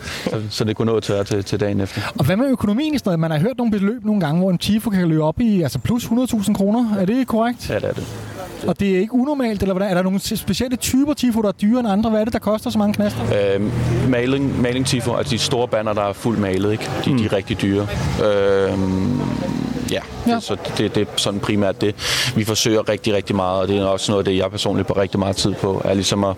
[0.03, 2.01] Så, så det kunne nå tørre til, til dagen efter.
[2.19, 3.19] Og hvad med økonomien i stedet?
[3.19, 5.79] Man har hørt nogle beløb nogle gange, hvor en tifo kan løbe op i altså
[5.79, 6.95] plus 100.000 kroner.
[6.99, 7.69] Er det korrekt?
[7.69, 8.07] Ja, det er det.
[8.67, 9.89] Og det er ikke unormalt, eller hvordan?
[9.89, 12.09] Er der nogle specielle typer tifo, der er dyrere end andre?
[12.09, 13.55] Hvad er det, der koster så mange knaster?
[13.55, 13.61] Øh,
[14.09, 16.89] maling, maling tifo, altså de store banner, der er fuldt malet, ikke?
[17.05, 17.17] De, mm.
[17.17, 17.87] de er rigtig dyre.
[18.25, 18.79] Øh,
[19.91, 20.39] ja, Ja.
[20.39, 21.95] så det, det er sådan primært det.
[22.35, 25.01] Vi forsøger rigtig, rigtig meget, og det er også noget af det, jeg personligt bruger
[25.01, 26.35] rigtig meget tid på, er ligesom at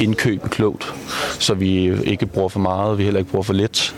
[0.00, 0.94] indkøbe klogt,
[1.38, 3.94] så vi ikke bruger for meget, vi heller ikke bruger for lidt.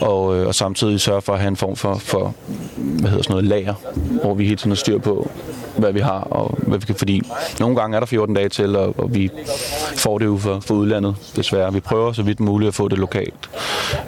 [0.00, 2.34] Og, øh, og samtidig sørge for at have en form for, for
[2.76, 3.74] hvad hedder sådan noget, lager,
[4.22, 5.30] hvor vi hele tiden har styr på,
[5.76, 7.22] hvad vi har, og hvad vi kan, fordi
[7.60, 9.30] nogle gange er der 14 dage til, og, og vi
[9.96, 11.72] får det jo for, for udlandet, desværre.
[11.72, 13.50] Vi prøver så vidt muligt at få det lokalt.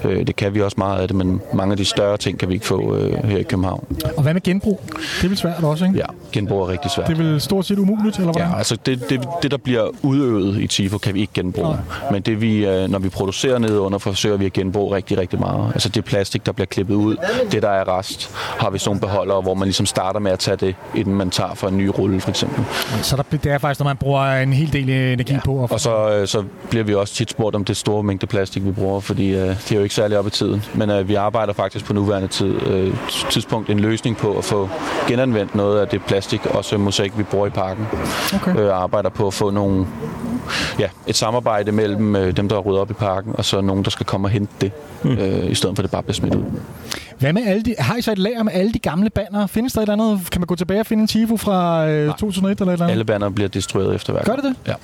[0.04, 2.48] Øh, det kan vi også meget af det, men mange af de større ting kan
[2.48, 3.84] vi ikke få øh, her i København.
[4.16, 4.80] Og hvad med genbrug?
[4.92, 5.98] Det er vel svært også, ikke?
[5.98, 7.08] Ja, genbrug er rigtig svært.
[7.08, 8.50] Det er vel stort set umuligt, eller hvordan?
[8.50, 11.78] Ja, altså det, det, det, der bliver udøvet i TIFO, kan vi ikke genbruge.
[12.12, 15.70] Men det vi, øh, når vi producerer nedenunder, forsøger vi at genbruge rigtig, rigtig meget.
[15.74, 17.16] Altså det plastik, der bliver klippet ud,
[17.52, 20.38] det der er rest, har vi sådan nogle beholdere, hvor man ligesom starter med at
[20.38, 22.64] tage det, inden man tager for en ny rulle, for eksempel.
[23.02, 25.40] Så der, det er faktisk, når man bruger en hel del energi ja.
[25.44, 25.64] på.
[25.64, 28.64] At Og så, øh, så bliver vi også tit spurgt om det store mængde plastik,
[28.64, 30.64] vi bruger, fordi øh, det er jo ikke særlig op i tiden.
[30.74, 32.94] Men øh, vi arbejder faktisk på nuværende tid, øh,
[33.30, 34.68] tidspunkt en løsning på at få
[35.08, 37.86] genanvendt noget af det plastik, også mosaik, vi bruger i parken.
[38.34, 38.56] Okay.
[38.58, 39.86] Øh, arbejder på at få nogle,
[40.78, 43.90] ja, et samarbejde mellem øh, dem, der rydder op i parken, og så nogen, der
[43.90, 44.72] skal komme og hente det,
[45.02, 45.10] mm.
[45.10, 46.44] øh, i stedet for at det bare bliver smidt ud.
[47.18, 49.46] Hvad med alle de, har I så et lager med alle de gamle banner?
[49.46, 50.30] Findes der et eller andet?
[50.30, 52.92] Kan man gå tilbage og finde en tifo fra øh, 2001 eller et eller andet?
[52.92, 54.54] Alle banner bliver destrueret efter hver Gør det det?
[54.66, 54.74] Ja.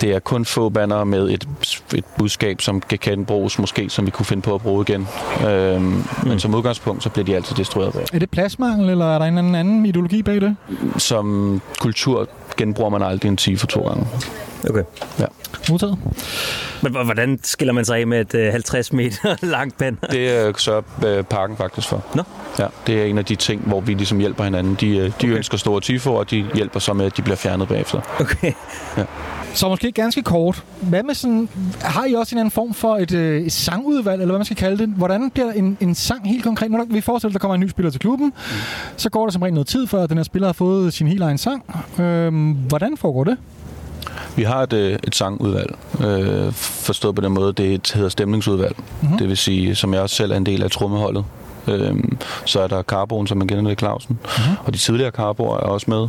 [0.00, 1.48] Det er kun få banner med et,
[1.94, 5.08] et budskab, som kan genbruges, måske som vi kunne finde på at bruge igen.
[5.48, 6.04] Øhm, mm.
[6.26, 7.92] Men som udgangspunkt, så bliver de altid destrueret.
[7.92, 8.02] hver.
[8.12, 10.56] Er det pladsmangel, eller er der en eller anden ideologi bag det?
[10.96, 14.06] Som kultur genbruger man aldrig en tifo to gange.
[14.68, 14.82] Okay.
[15.18, 15.26] Ja.
[15.70, 15.98] Modtaget.
[16.82, 19.98] Men hvordan skiller man sig af med et øh, 50 meter langt banner?
[20.10, 22.04] Det øh, sørger øh, parken faktisk for.
[22.14, 22.22] Nå.
[22.58, 24.76] Ja, det er en af de ting, hvor vi ligesom hjælper hinanden.
[24.80, 25.28] De, øh, de okay.
[25.28, 28.00] ønsker store tifoer, og de hjælper så med, at de bliver fjernet bagefter.
[28.20, 28.52] Okay.
[29.54, 30.64] Så måske ganske kort.
[30.82, 31.48] Hvad med sådan,
[31.80, 34.56] har I også en anden form for et, øh, et sangudvalg, eller hvad man skal
[34.56, 34.88] kalde det?
[34.88, 36.70] Hvordan bliver en, en sang helt konkret?
[36.70, 38.52] Når vi forestiller, at der kommer en ny spiller til klubben, mm.
[38.96, 41.22] så går der som regel noget tid, før den her spiller har fået sin helt
[41.22, 41.64] egen sang.
[41.98, 43.36] Øhm, hvordan foregår det?
[44.36, 48.76] Vi har et, øh, et sangudvalg, øh, forstået på den måde, det hedder stemningsudvalg.
[48.78, 49.18] Mm-hmm.
[49.18, 51.24] Det vil sige, som jeg også selv er en del af trommeholdet.
[51.70, 54.18] Øhm, så er der Carboen, som man kender det, Clausen.
[54.22, 54.56] Mhm.
[54.64, 56.08] Og de tidligere Carboer er også med.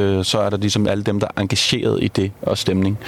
[0.00, 2.98] Øh, så er der ligesom alle dem, der er engageret i det og stemning.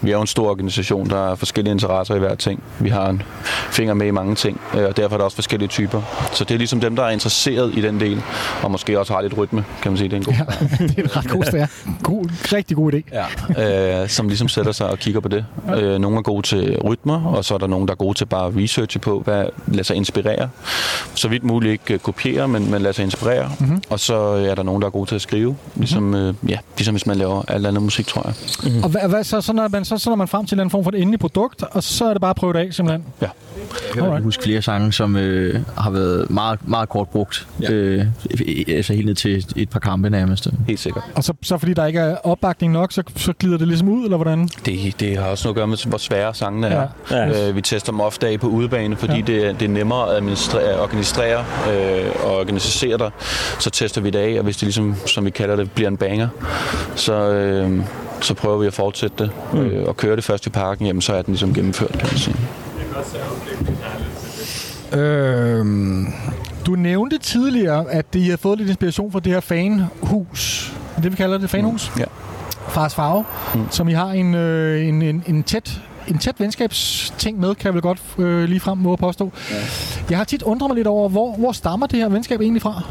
[0.00, 2.62] Vi er jo en stor organisation, der har forskellige interesser i hver ting.
[2.78, 3.22] Vi har en
[3.70, 6.02] finger med i mange ting, øh, og derfor er der også forskellige typer.
[6.32, 8.22] Så det er ligesom dem, der er interesseret i den del,
[8.62, 10.08] og måske også har lidt rytme, kan man sige.
[10.08, 10.44] Det er en god Ja,
[10.86, 11.66] det er en ret god stær.
[12.02, 13.00] God, rigtig god idé.
[13.58, 14.02] ja.
[14.02, 15.44] øh, som ligesom sætter sig og kigger på det.
[15.76, 18.26] Øh, nogle er gode til rytmer, og så er der nogen, der er gode til
[18.26, 20.48] bare at researche på, hvad lader sig inspirere.
[21.14, 23.50] Så vidt muligt ikke øh, kopiere, men, men lade sig inspirere.
[23.60, 23.82] Mm-hmm.
[23.90, 26.58] Og så øh, er der nogen, der er gode til at skrive, ligesom, øh, ja,
[26.76, 28.84] ligesom hvis man laver alt andet musik, tror jeg.
[28.84, 30.70] Og hvad, hvad, så, så, når man, så, så når man frem til en anden
[30.70, 33.04] form for et endeligt produkt, og så er det bare at prøve det af, simpelthen.
[33.22, 33.26] Ja.
[33.96, 37.46] Jeg kan huske flere sange, som øh, har været meget, meget kort brugt.
[37.62, 37.70] Ja.
[37.72, 38.04] Øh,
[38.68, 40.48] altså helt ned til et par kampe nærmest.
[40.66, 41.04] Helt sikkert.
[41.14, 44.04] Og så, så fordi der ikke er opbakning nok, så, så glider det ligesom ud,
[44.04, 44.48] eller hvordan?
[44.66, 46.86] Det, det har også noget at gøre med, hvor svære sangene er.
[47.10, 47.16] Ja.
[47.16, 47.48] Ja.
[47.48, 49.20] Øh, vi tester dem ofte af på udebane, fordi ja.
[49.20, 53.10] det, er- det er nemmere at administrere, at organisere øh, og organisere dig.
[53.58, 55.96] Så tester vi det af, og hvis det ligesom, som vi kalder det, bliver en
[55.96, 56.28] banger,
[56.94, 57.80] så, øh,
[58.20, 59.30] så prøver vi at fortsætte det.
[59.52, 59.60] Mm.
[59.60, 62.18] Øh, og køre det først i parken, jamen, så er den ligesom gennemført, kan man
[62.18, 62.36] sige.
[64.92, 66.06] Øhm,
[66.66, 70.72] du nævnte tidligere, at I har fået lidt inspiration fra det her fanhus.
[71.02, 71.92] Det vi kalder det, fanhus?
[71.98, 72.04] Ja.
[72.68, 73.24] Fars Farve,
[73.54, 73.66] mm.
[73.70, 77.74] som I har en, øh, en, en, en tæt en tæt venskabsting med, kan jeg
[77.74, 79.32] vel godt øh, lige frem må påstå.
[79.50, 79.56] Ja.
[80.10, 82.82] Jeg har tit undret mig lidt over, hvor, hvor stammer det her venskab egentlig fra?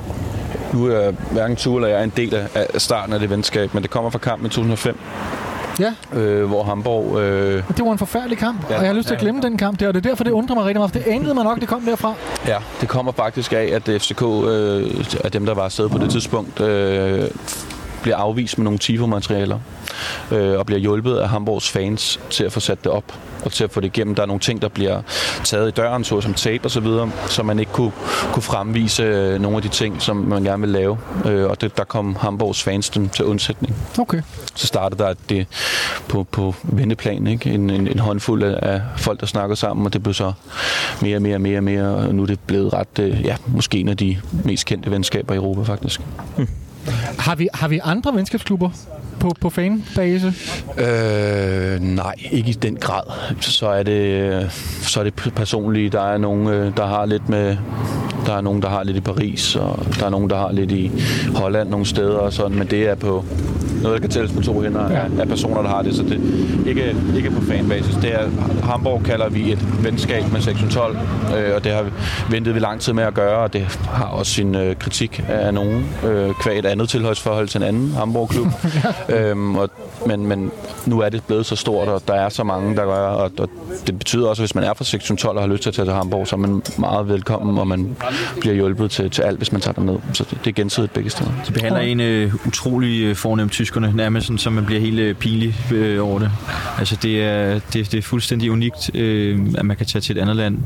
[0.73, 3.91] Nu er hverken Tue eller jeg en del af- starten af det venskab, men det
[3.91, 4.97] kommer fra kampen i 2005,
[5.79, 7.19] Ja, øh, hvor Hamburg...
[7.19, 9.23] Øh, det var en forfærdelig kamp, ja, Ja, og jeg har lyst til at ja.
[9.25, 11.07] glemme den kamp der, og det er derfor, det undrer mig rigtig meget, for det
[11.07, 12.13] anede mig nok, det kom derfra.
[12.47, 16.09] Ja, det kommer faktisk af, at FCK, øh, af dem, der var afsted på det
[16.11, 17.23] tidspunkt, øh,
[18.05, 19.59] bliver afvist med nogle TIFO-materialer
[20.31, 23.03] øh, og bliver hjulpet af Hamburgs fans til at få sat det op
[23.45, 24.15] og til at få det igennem.
[24.15, 25.01] Der er nogle ting, der bliver
[25.43, 27.91] taget i døren, såsom tape og så videre, så man ikke kunne,
[28.33, 30.97] kunne fremvise øh, nogle af de ting, som man gerne vil lave.
[31.25, 33.75] Øh, og det, der kom Hamburgs fans dem til undsætning.
[33.99, 34.21] Okay.
[34.55, 35.47] Så startede der det
[36.07, 37.49] på, på vendeplan, ikke?
[37.49, 40.33] En, en, en håndfuld af folk, der snakkede sammen, og det blev så
[41.01, 43.35] mere og mere og mere og mere, og nu er det blevet ret, øh, ja,
[43.47, 46.01] måske en af de mest kendte venskaber i Europa, faktisk.
[47.19, 48.69] Har vi, har vi andre venskabsklubber?
[49.19, 50.33] På, på fanbase?
[50.77, 53.03] Øh, nej, ikke i den grad.
[53.41, 54.51] Så er det,
[54.81, 55.93] så er det personligt.
[55.93, 57.57] Der er nogen, øh, der har lidt med...
[58.25, 60.71] Der er nogen, der har lidt i Paris, og der er nogen, der har lidt
[60.71, 60.91] i
[61.35, 63.25] Holland nogle steder og sådan, men det er på
[63.83, 64.97] noget, der kan tælles på to hænder Ja.
[64.99, 66.21] af, af personer, der har det, så det
[66.67, 67.95] ikke, ikke på fanbasis.
[67.95, 68.29] Det er,
[68.63, 70.97] Hamburg kalder vi et venskab med sektion 12,
[71.37, 71.89] øh, og det har vi
[72.31, 75.53] ventet vi lang tid med at gøre, og det har også sin øh, kritik af
[75.53, 78.47] nogen, øh, kvæg et andet tilhørsforhold til en anden Hamburg-klub.
[79.09, 79.69] øhm, og,
[80.07, 80.51] men, men
[80.85, 83.49] nu er det blevet så stort, og der er så mange, der gør, og, og
[83.87, 85.73] det betyder også, at hvis man er fra sektion 12 og har lyst til at
[85.73, 87.95] tage til Hamburg, så er man meget velkommen, og man
[88.39, 89.97] bliver hjulpet til, til alt, hvis man tager derned.
[90.13, 91.31] Så det, det er gensidigt begge steder.
[91.47, 95.15] De behandler en øh, utrolig øh, fornem tyskerne, nærmest sådan, så man bliver helt øh,
[95.15, 96.31] pinlig øh, over det.
[96.79, 100.21] Altså det er, det, det er fuldstændig unikt, øh, at man kan tage til et
[100.21, 100.57] andet land,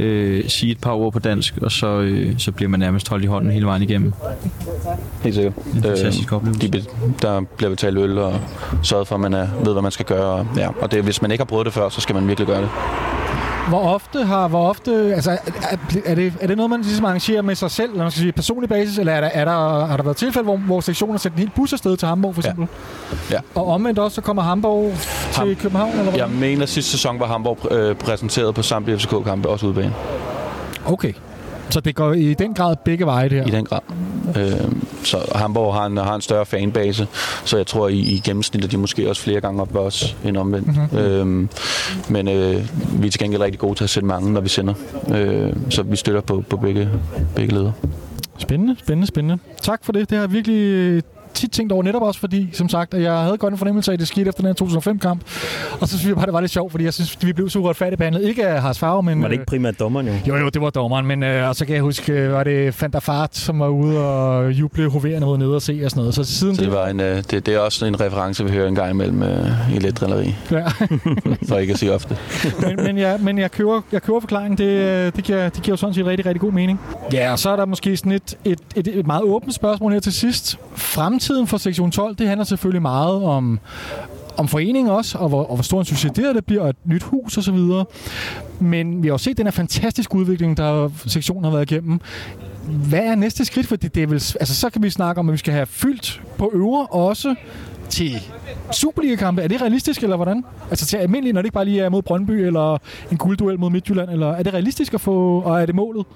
[0.00, 3.24] øh, sige et par ord på dansk, og så, øh, så bliver man nærmest holdt
[3.24, 4.12] i hånden hele vejen igennem.
[5.22, 5.54] Helt sikkert.
[5.74, 6.68] En fantastisk Øh, oplevelse.
[6.68, 6.84] de,
[7.22, 8.34] der bliver betalt øl og
[8.82, 10.24] sørget for, at man er, ved, hvad man skal gøre.
[10.32, 12.46] Og, ja, og det, hvis man ikke har prøvet det før, så skal man virkelig
[12.46, 12.68] gøre det.
[13.68, 15.36] Hvor ofte har, hvor ofte, altså, er,
[16.04, 18.32] er, det, er det noget, man ligesom arrangerer med sig selv, eller man skal sige
[18.32, 21.18] personlig basis, eller er der, er der, har der været tilfælde, hvor, hvor sektionen har
[21.18, 22.48] sendt en hel bus afsted til Hamburg, for Ja.
[22.48, 22.68] eksempel?
[23.30, 23.38] Ja.
[23.54, 24.92] Og omvendt også, så kommer Hamburg
[25.32, 26.14] til Ham- København, eller hvad?
[26.20, 29.94] Jeg mener, sidste sæson var Hamburg øh, præsenteret på samtlige FCK-kampe, også udebane.
[30.86, 31.12] Okay.
[31.70, 33.46] Så det går i den grad begge veje, det her?
[33.46, 33.80] I den grad.
[34.36, 34.72] Øh,
[35.04, 37.06] så Hamburg har en, har en større fanbase,
[37.44, 40.36] så jeg tror, i, i gennemsnit er de måske også flere gange op os end
[40.36, 40.66] omvendt.
[40.66, 40.98] Mm-hmm.
[40.98, 41.48] Øh,
[42.08, 42.68] men øh,
[43.02, 44.74] vi er til gengæld rigtig gode til at sætte mange, når vi sender.
[45.14, 46.88] Øh, så vi støtter på, på begge,
[47.34, 47.72] begge leder.
[48.38, 49.42] Spændende, spændende, spændende.
[49.62, 50.10] Tak for det.
[50.10, 51.02] Det har virkelig
[51.36, 53.92] tit tænkt over, netop også fordi, som sagt, at jeg havde godt en fornemmelse af,
[53.92, 55.20] at det skete efter den her 2005-kamp.
[55.80, 57.58] Og så synes jeg bare, det var lidt sjovt, fordi jeg synes, vi blev så
[57.58, 58.22] uretfærdigt behandlet.
[58.22, 59.22] Ikke af Lars Favre, men...
[59.22, 60.12] Var det ikke primært dommeren jo?
[60.28, 62.86] Jo, jo, det var dommeren, men øh, og så kan jeg huske, øh, var det
[62.92, 66.14] der Fart, som var ude og juble hoverende nede og se og sådan noget.
[66.14, 68.68] Så siden Så det, var en, øh, det, det er også en reference, vi hører
[68.68, 70.64] en gang imellem øh, i lidt drilleri, Ja.
[71.48, 72.16] for ikke at sige ofte.
[72.60, 74.58] men, men, ja, men jeg køber, jeg køber forklaringen.
[74.58, 76.80] Det, øh, det, giver, det giver jo sådan set rigtig, rigtig god mening.
[77.12, 80.00] Ja, og så er der måske sådan et, et, et, et meget åbent spørgsmål her
[80.00, 80.58] til sidst.
[81.26, 83.60] Fremtiden for sektion 12, det handler selvfølgelig meget om,
[84.36, 86.76] om foreningen også, og hvor, og hvor stor en succes det, det bliver, og et
[86.84, 87.84] nyt hus og så videre.
[88.60, 92.00] Men vi har også set den her fantastiske udvikling, der sektionen har været igennem.
[92.88, 93.66] Hvad er næste skridt?
[93.66, 96.22] Fordi det er vel, altså, så kan vi snakke om, at vi skal have fyldt
[96.38, 97.34] på øvre også
[97.88, 98.22] til
[98.72, 99.42] Superliga-kampe.
[99.42, 100.44] Er det realistisk, eller hvordan?
[100.70, 102.78] Altså til almindeligt, når det ikke bare lige er mod Brøndby, eller
[103.10, 106.06] en guldduel mod Midtjylland, eller er det realistisk at få, og er det målet?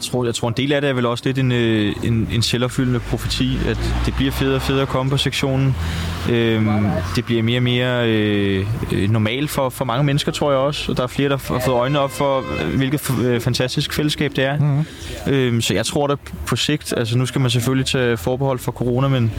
[0.00, 2.28] Jeg tror, jeg tror, en del af det er vel også lidt en, øh, en,
[2.32, 5.76] en selvopfyldende profeti, at det bliver federe og federe at komme på sektionen.
[6.30, 6.68] Øhm,
[7.16, 10.92] det bliver mere og mere øh, øh, normalt for, for mange mennesker, tror jeg også.
[10.92, 13.92] Og der er flere, der har fået øjnene op for, øh, hvilket f- øh, fantastisk
[13.92, 14.58] fællesskab det er.
[14.58, 15.32] Mm-hmm.
[15.34, 18.72] Øhm, så jeg tror, at på sigt, altså nu skal man selvfølgelig tage forbehold for
[18.72, 19.32] corona, men,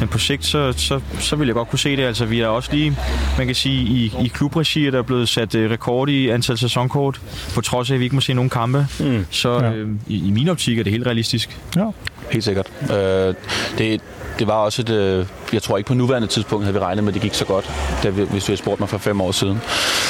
[0.00, 2.02] men på sigt, så, så, så vil jeg godt kunne se det.
[2.02, 2.96] Altså vi er også lige,
[3.38, 7.20] man kan sige, i, i klubregi, er der blevet sat øh, rekord i antal sæsonkort,
[7.54, 8.86] på trods af, at vi ikke må se nogen kampe.
[9.00, 9.26] Mm.
[9.30, 11.60] Så øh, i, i min optik er det helt realistisk.
[11.76, 11.90] Ja.
[12.30, 12.72] Helt sikkert.
[12.82, 13.34] Øh,
[13.78, 14.00] det,
[14.38, 15.28] det var også et...
[15.48, 17.44] Øh, jeg tror ikke på nuværende tidspunkt havde vi regnet med, at det gik så
[17.44, 17.70] godt,
[18.02, 19.58] da vi, hvis vi havde spurgt mig for fem år siden.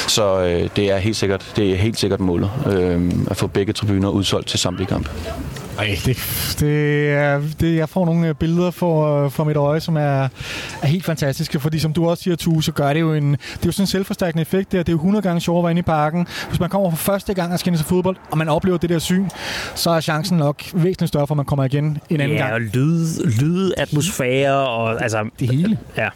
[0.07, 3.73] Så øh, det er helt sikkert, det er helt sikkert målet øh, at få begge
[3.73, 5.09] tribuner udsolgt til samtlige kampe.
[5.79, 6.17] Ej, det,
[6.59, 10.27] det er, det, jeg får nogle øh, billeder for, for mit øje, som er,
[10.81, 13.37] er helt fantastiske, fordi som du også siger, Tue, så gør det jo en, det
[13.41, 14.77] er jo sådan en selvforstærkende effekt der.
[14.77, 16.27] Det er jo 100 gange sjovere at være inde i parken.
[16.47, 18.99] Hvis man kommer for første gang og skal til fodbold, og man oplever det der
[18.99, 19.29] syn,
[19.75, 22.53] så er chancen nok væsentligt større for, at man kommer igen en anden Ja, gang.
[22.53, 25.28] og lyd, lyd, atmosfære og altså...
[25.39, 25.77] Det hele.
[25.97, 26.09] Ja.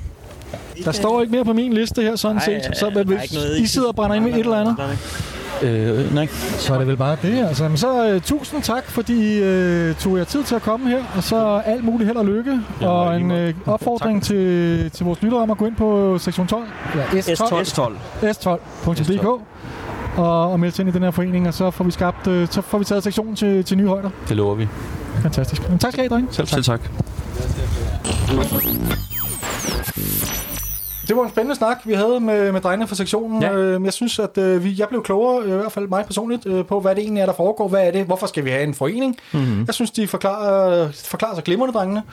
[0.85, 2.77] Der står ikke mere på min liste her, sådan Nej, set.
[2.77, 4.77] Så er hvis noget I sidder og brænder ind med et eller andet,
[5.63, 6.27] Øh, nej.
[6.57, 7.47] så er det vel bare det.
[7.47, 10.89] Altså, men så uh, tusind tak, fordi I uh, tog jer tid til at komme
[10.89, 12.59] her, og så alt muligt held og lykke.
[12.81, 16.63] og en uh, opfordring til, til vores lyttere om at gå ind på sektion 12,
[16.93, 17.91] eller S12, S12.
[18.23, 19.25] s12.dk
[20.17, 22.61] og, og melde ind i den her forening, og så får vi skabt, uh, så
[22.61, 24.09] får vi taget sektionen til, til nye højder.
[24.29, 24.67] Det lover vi.
[25.21, 25.69] Fantastisk.
[25.69, 26.33] Men tak skal I have, drenge.
[26.33, 26.53] Selv tak.
[26.53, 26.81] Selv tak.
[31.07, 33.41] Det var en spændende snak, vi havde med, med drengene fra sektionen.
[33.41, 33.53] Ja.
[33.53, 36.65] Øh, jeg synes, at øh, vi, jeg blev klogere, i hvert fald mig personligt, øh,
[36.65, 37.67] på, hvad det egentlig er, der foregår.
[37.67, 38.05] Hvad er det?
[38.05, 39.17] Hvorfor skal vi have en forening?
[39.33, 39.63] Mm-hmm.
[39.67, 42.03] Jeg synes, de forklarer, forklarer sig glimrende, drengene.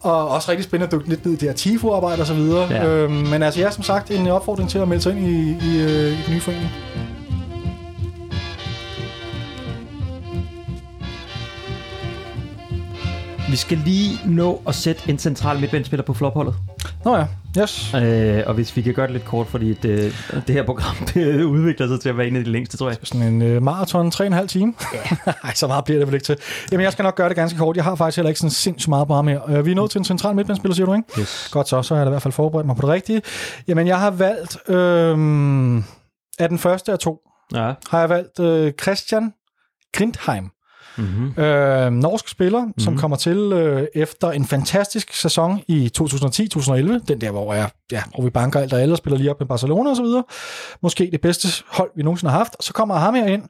[0.00, 2.66] Og også rigtig spændende at dykke lidt ned i det her TIFO-arbejde og så videre.
[2.70, 2.86] Ja.
[2.86, 5.50] Øh, men altså, jeg er som sagt en opfordring til at melde sig ind i,
[5.50, 6.70] i, øh, i den nye forening.
[13.50, 16.54] Vi skal lige nå at sætte en central midtbanespiller på flopholdet.
[17.04, 17.26] Nå ja,
[17.62, 17.94] yes.
[17.94, 20.14] Øh, og hvis vi kan gøre det lidt kort, fordi det,
[20.46, 22.96] det her program det udvikler sig til at være en af de længste, tror jeg.
[23.02, 24.74] Sådan en øh, maraton, 3,5 time.
[25.26, 26.36] Nej, så meget bliver det vel ikke til.
[26.72, 27.76] Jamen, jeg skal nok gøre det ganske kort.
[27.76, 29.50] Jeg har faktisk heller ikke sådan sindssygt meget på ham her.
[29.50, 31.20] Øh, vi er nået til en central midtbanespiller, siger du, ikke?
[31.20, 31.48] Yes.
[31.52, 33.22] Godt så, så har jeg da i hvert fald forberedt mig på det rigtige.
[33.68, 35.82] Jamen, jeg har valgt, øh,
[36.38, 37.18] af den første af to,
[37.54, 37.72] Ja.
[37.90, 39.32] har jeg valgt øh, Christian
[39.96, 40.50] Grindheim.
[40.98, 41.42] Mm-hmm.
[41.42, 42.78] Øh, norsk spiller, mm-hmm.
[42.78, 46.74] som kommer til øh, efter en fantastisk sæson i 2010-2011.
[47.08, 49.46] Den der, hvor, jeg, ja, hvor vi banker alt og alle spiller lige op med
[49.46, 50.24] Barcelona og så videre.
[50.82, 52.64] Måske det bedste hold, vi nogensinde har haft.
[52.64, 53.42] Så kommer ham her ind.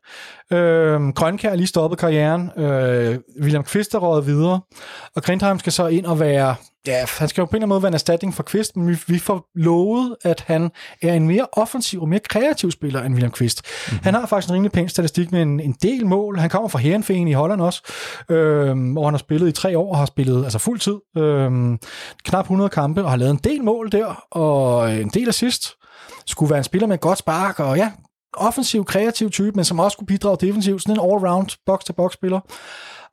[0.52, 2.50] Øh, Grønkær er lige stoppet karrieren.
[2.56, 4.60] Øh, William Kvist er røget videre.
[5.16, 6.54] Og Grindheim skal så ind og være...
[6.86, 8.88] Ja, han skal jo på en eller anden måde være en erstatning for Kvist, men
[8.88, 10.70] vi, vi får lovet, at han
[11.02, 13.62] er en mere offensiv og mere kreativ spiller end William Kvist.
[13.62, 14.04] Mm-hmm.
[14.04, 16.38] Han har faktisk en rimelig pæn statistik med en, en del mål.
[16.38, 17.82] Han kommer fra Herenveen i Holland også,
[18.28, 20.96] øh, hvor han har spillet i tre år og har spillet altså fuld tid.
[21.18, 21.78] Øh,
[22.24, 25.72] knap 100 kampe og har lavet en del mål der, og en del assist.
[26.26, 27.90] Skulle være en spiller med et godt spark, og ja,
[28.36, 30.82] offensiv, kreativ type, men som også kunne bidrage defensivt.
[30.82, 32.40] Sådan en all-round box-to-box-spiller.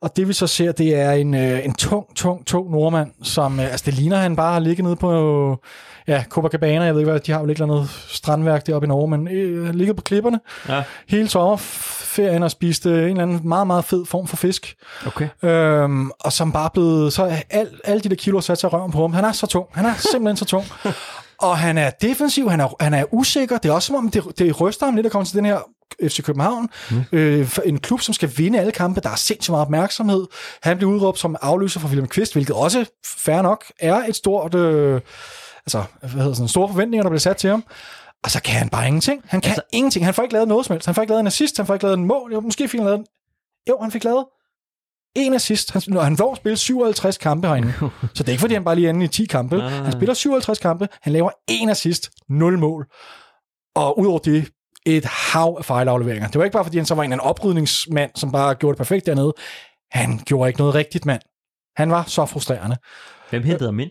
[0.00, 3.60] Og det vi så ser, det er en, øh, en tung, tung, tung nordmand, som,
[3.60, 5.58] øh, altså det ligner, han bare har ligget nede på,
[6.08, 9.08] ja, Copacabana, jeg ved ikke hvad, de har jo ikke noget strandværk deroppe i Norge,
[9.08, 10.82] men øh, ligget på klipperne Ja.
[11.08, 14.74] hele sommerferien og spiste en eller anden meget, meget fed form for fisk.
[15.06, 15.28] Okay.
[15.42, 19.00] Øhm, og som bare blevet, så al, alle de der kilo sat sig røven på
[19.00, 19.12] ham.
[19.12, 19.66] Han er så tung.
[19.72, 20.64] Han er simpelthen så tung.
[21.44, 23.58] Og han er defensiv, han er, han er usikker.
[23.58, 25.58] Det er også som om, det, det ryster ham lidt at komme til den her
[26.02, 26.68] FC København.
[26.90, 27.04] Mm.
[27.12, 29.00] Øh, en klub, som skal vinde alle kampe.
[29.00, 30.26] Der er sindssygt meget opmærksomhed.
[30.62, 34.54] Han bliver udråbt som afløser for William Kvist, hvilket også, fair nok, er et stort...
[34.54, 35.00] Øh,
[35.66, 37.64] altså, hvad hedder sådan, store forventninger, der bliver sat til ham.
[38.24, 39.22] Og så kan han bare ingenting.
[39.26, 40.04] Han kan altså, ingenting.
[40.04, 40.86] Han får ikke lavet noget som helst.
[40.86, 42.32] Han får ikke lavet en assist, han får ikke lavet en mål.
[42.32, 43.06] Jo, måske fik han lavet en...
[43.68, 44.24] Jo, han fik lavet
[45.14, 45.70] en assist.
[45.70, 47.74] Han, når han får at spille 57 kampe herinde.
[48.14, 49.56] så det er ikke, fordi han bare lige er inde i 10 kampe.
[49.56, 49.68] Nej.
[49.68, 50.88] Han spiller 57 kampe.
[51.02, 52.86] Han laver en assist, 0 mål.
[53.76, 54.48] Og udover det,
[54.86, 56.28] et hav af fejlafleveringer.
[56.28, 58.78] Det var ikke bare, fordi han så var en, en oprydningsmand, som bare gjorde det
[58.78, 59.32] perfekt dernede.
[59.90, 61.20] Han gjorde ikke noget rigtigt, mand.
[61.76, 62.76] Han var så frustrerende.
[63.30, 63.90] Hvem hentede ham ind?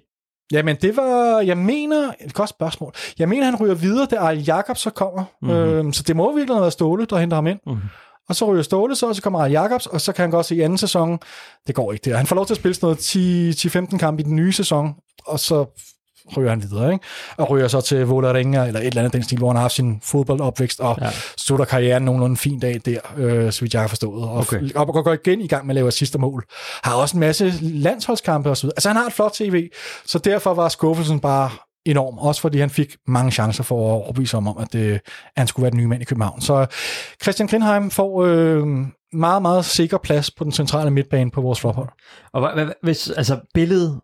[0.51, 2.93] Jamen, det var, jeg mener, et godt spørgsmål.
[3.19, 5.23] Jeg mener, han ryger videre, da Arl Jacobs så kommer.
[5.41, 5.57] Mm-hmm.
[5.57, 7.59] Øhm, så det må virkelig have været Ståle, der henter ham ind.
[7.65, 7.77] Mhm.
[8.29, 10.45] Og så ryger Ståle så, og så kommer Arl Jacobs, og så kan han godt
[10.45, 11.19] se i anden sæson,
[11.67, 12.17] det går ikke det.
[12.17, 14.93] Han får lov til at spille sådan noget 10-15 kampe i den nye sæson,
[15.27, 15.65] og så
[16.37, 17.05] ryger han videre, ikke?
[17.37, 19.73] Og ryger så til Vålerenga, eller et eller andet den stil, hvor han har haft
[19.73, 21.09] sin fodboldopvækst, og Ja.
[21.37, 24.23] slutter karrieren nogenlunde en fin dag der, øh, så vidt jeg har forstået.
[24.23, 24.73] Og, Okay.
[24.75, 26.45] og går, går igen i gang med at lave sidste mål.
[26.83, 28.73] Har også en masse landsholdskampe og så videre.
[28.77, 29.69] Altså han har et flot tv,
[30.05, 31.49] så derfor var skuffelsen bare
[31.85, 32.17] enorm.
[32.17, 35.01] Også fordi han fik mange chancer for at overbevise om, at, det, at
[35.37, 36.41] han skulle være den nye mand i København.
[36.41, 36.65] Så
[37.23, 38.67] Christian Grindheim får øh,
[39.13, 41.89] meget, meget sikker plads på den centrale midtbane på vores flophold.
[42.33, 43.99] Og hvad, hvad, hvis, altså billedet,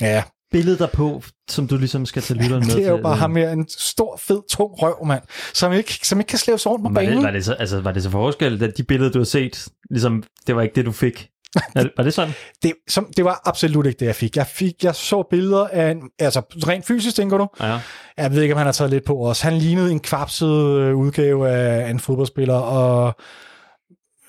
[0.00, 0.22] Ja,
[0.52, 3.18] billedet derpå, som du ligesom skal tage lytteren med det er jo til, bare øh,
[3.18, 5.22] ham med en stor, fed, tung røv, mand,
[5.54, 7.24] som ikke, som ikke kan slæve sig rundt på Var det, banen.
[7.24, 10.22] var, det så, altså, var det så forskel, at de billeder, du har set, ligesom,
[10.46, 11.28] det var ikke det, du fik?
[11.74, 12.34] Er- var det sådan?
[12.62, 14.36] Det, som, det var absolut ikke det, jeg fik.
[14.36, 17.48] Jeg, fik, jeg så billeder af, en, altså rent fysisk, tænker du?
[17.60, 17.80] Ja.
[18.16, 19.40] Jeg ved ikke, om han har taget lidt på os.
[19.40, 23.14] Han lignede en kvapset øh, udgave af en fodboldspiller, og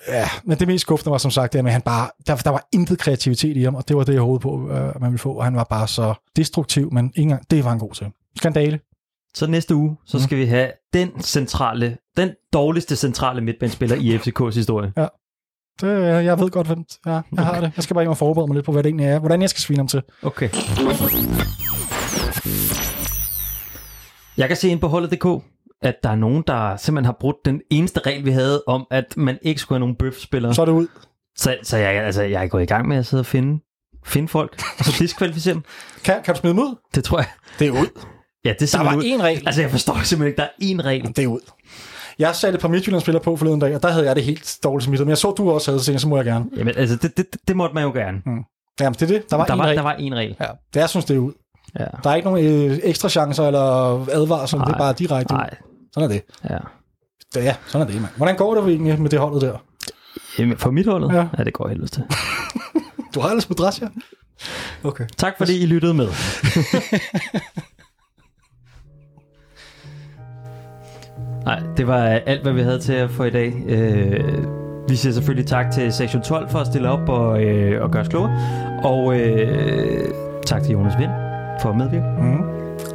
[0.08, 2.68] ja, men det mest skuffende var som sagt, det, at han bare, der, der var
[2.74, 5.34] intet kreativitet i ham, og det var det, jeg håbede på, øh, man ville få.
[5.34, 8.08] Og han var bare så destruktiv, men ikke engang, det var han god til.
[8.36, 8.80] Skandale.
[9.34, 10.42] Så næste uge, så skal mm.
[10.42, 14.94] vi have den centrale, den dårligste centrale midtbanespiller i FCK's historie.
[15.82, 17.44] Det, øh, jeg ved godt, hvem ja, jeg okay.
[17.44, 17.72] har det.
[17.76, 19.20] Jeg skal bare hjem og forberede mig lidt på, hvad det egentlig er.
[19.20, 20.02] Hvordan jeg skal svine ham til.
[20.24, 20.50] Okay.
[24.38, 25.44] Jeg kan se ind på holdet.dk,
[25.82, 29.18] at der er nogen, der simpelthen har brudt den eneste regel, vi havde om, at
[29.18, 30.54] man ikke skulle have nogen bøfspillere.
[30.56, 30.88] Så er det ud.
[31.38, 33.60] Så, så jeg, altså, jeg er gået i gang med at sidde og finde,
[34.06, 35.64] finde folk, og så diskvalificere dem.
[36.04, 36.76] Kan, kan du smide dem ud?
[36.96, 37.28] Det tror jeg.
[37.60, 38.02] Det er ud.
[38.46, 39.04] Ja, det er Der var ud.
[39.04, 39.44] én regel.
[39.46, 41.08] Altså, jeg forstår simpelthen ikke, der er én regel.
[41.16, 41.40] Det er ud.
[42.20, 44.86] Jeg satte et par Midtjylland-spillere på forleden dag, og der havde jeg det helt dårligt
[44.86, 45.08] smittet.
[45.08, 46.46] Men jeg så, du også havde, så så må jeg gerne.
[46.58, 48.22] Jamen, altså, det, det, det måtte man jo gerne.
[48.80, 49.30] Jamen, det er det.
[49.30, 49.78] Der var Der en var, regel.
[49.78, 50.36] der var én regel.
[50.40, 51.32] Ja, det jeg synes, det er ud.
[51.80, 51.86] Ja.
[52.04, 53.62] Der er ikke nogen øh, ekstra chancer eller
[54.12, 55.38] advarsler, det er bare direkte ud.
[55.38, 55.56] Nej,
[55.94, 56.24] Sådan er det.
[56.50, 56.58] ja.
[57.42, 58.14] Ja, sådan er det, mand.
[58.18, 59.58] Hvordan går det egentlig med det holdet der?
[60.40, 61.14] Jamen, for mit holdet?
[61.14, 61.28] Ja.
[61.38, 61.44] Ja.
[61.44, 62.04] det går helvede til.
[63.16, 63.88] Du har ellers madras, ja?
[64.84, 65.06] Okay.
[65.18, 66.08] Tak fordi I lyttede med.
[71.48, 73.54] Nej, det var øh, alt, hvad vi havde til at få i dag.
[73.68, 74.24] Øh,
[74.90, 78.02] vi siger selvfølgelig tak til Sektion 12 for at stille op og, øh, og gøre
[78.02, 78.40] os klogere.
[78.84, 80.10] Og øh,
[80.46, 81.12] tak til Jonas Vind
[81.62, 82.06] for at medvirke.
[82.22, 82.42] Mm.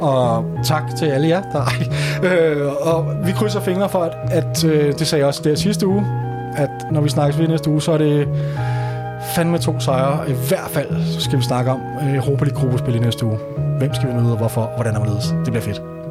[0.01, 1.41] Og tak til alle jer.
[1.41, 1.61] Der,
[2.27, 5.87] øh, og vi krydser fingre for, at, at øh, det sagde jeg også der sidste
[5.87, 6.05] uge,
[6.57, 8.27] at når vi snakkes ved næste uge, så er det
[9.35, 10.29] fandme to sejre.
[10.29, 13.37] I hvert fald så skal vi snakke om øh, Europa League gruppespil i næste uge.
[13.77, 15.35] Hvem skal vi møde, og hvorfor, og hvordan er det?
[15.45, 16.02] Det bliver fedt.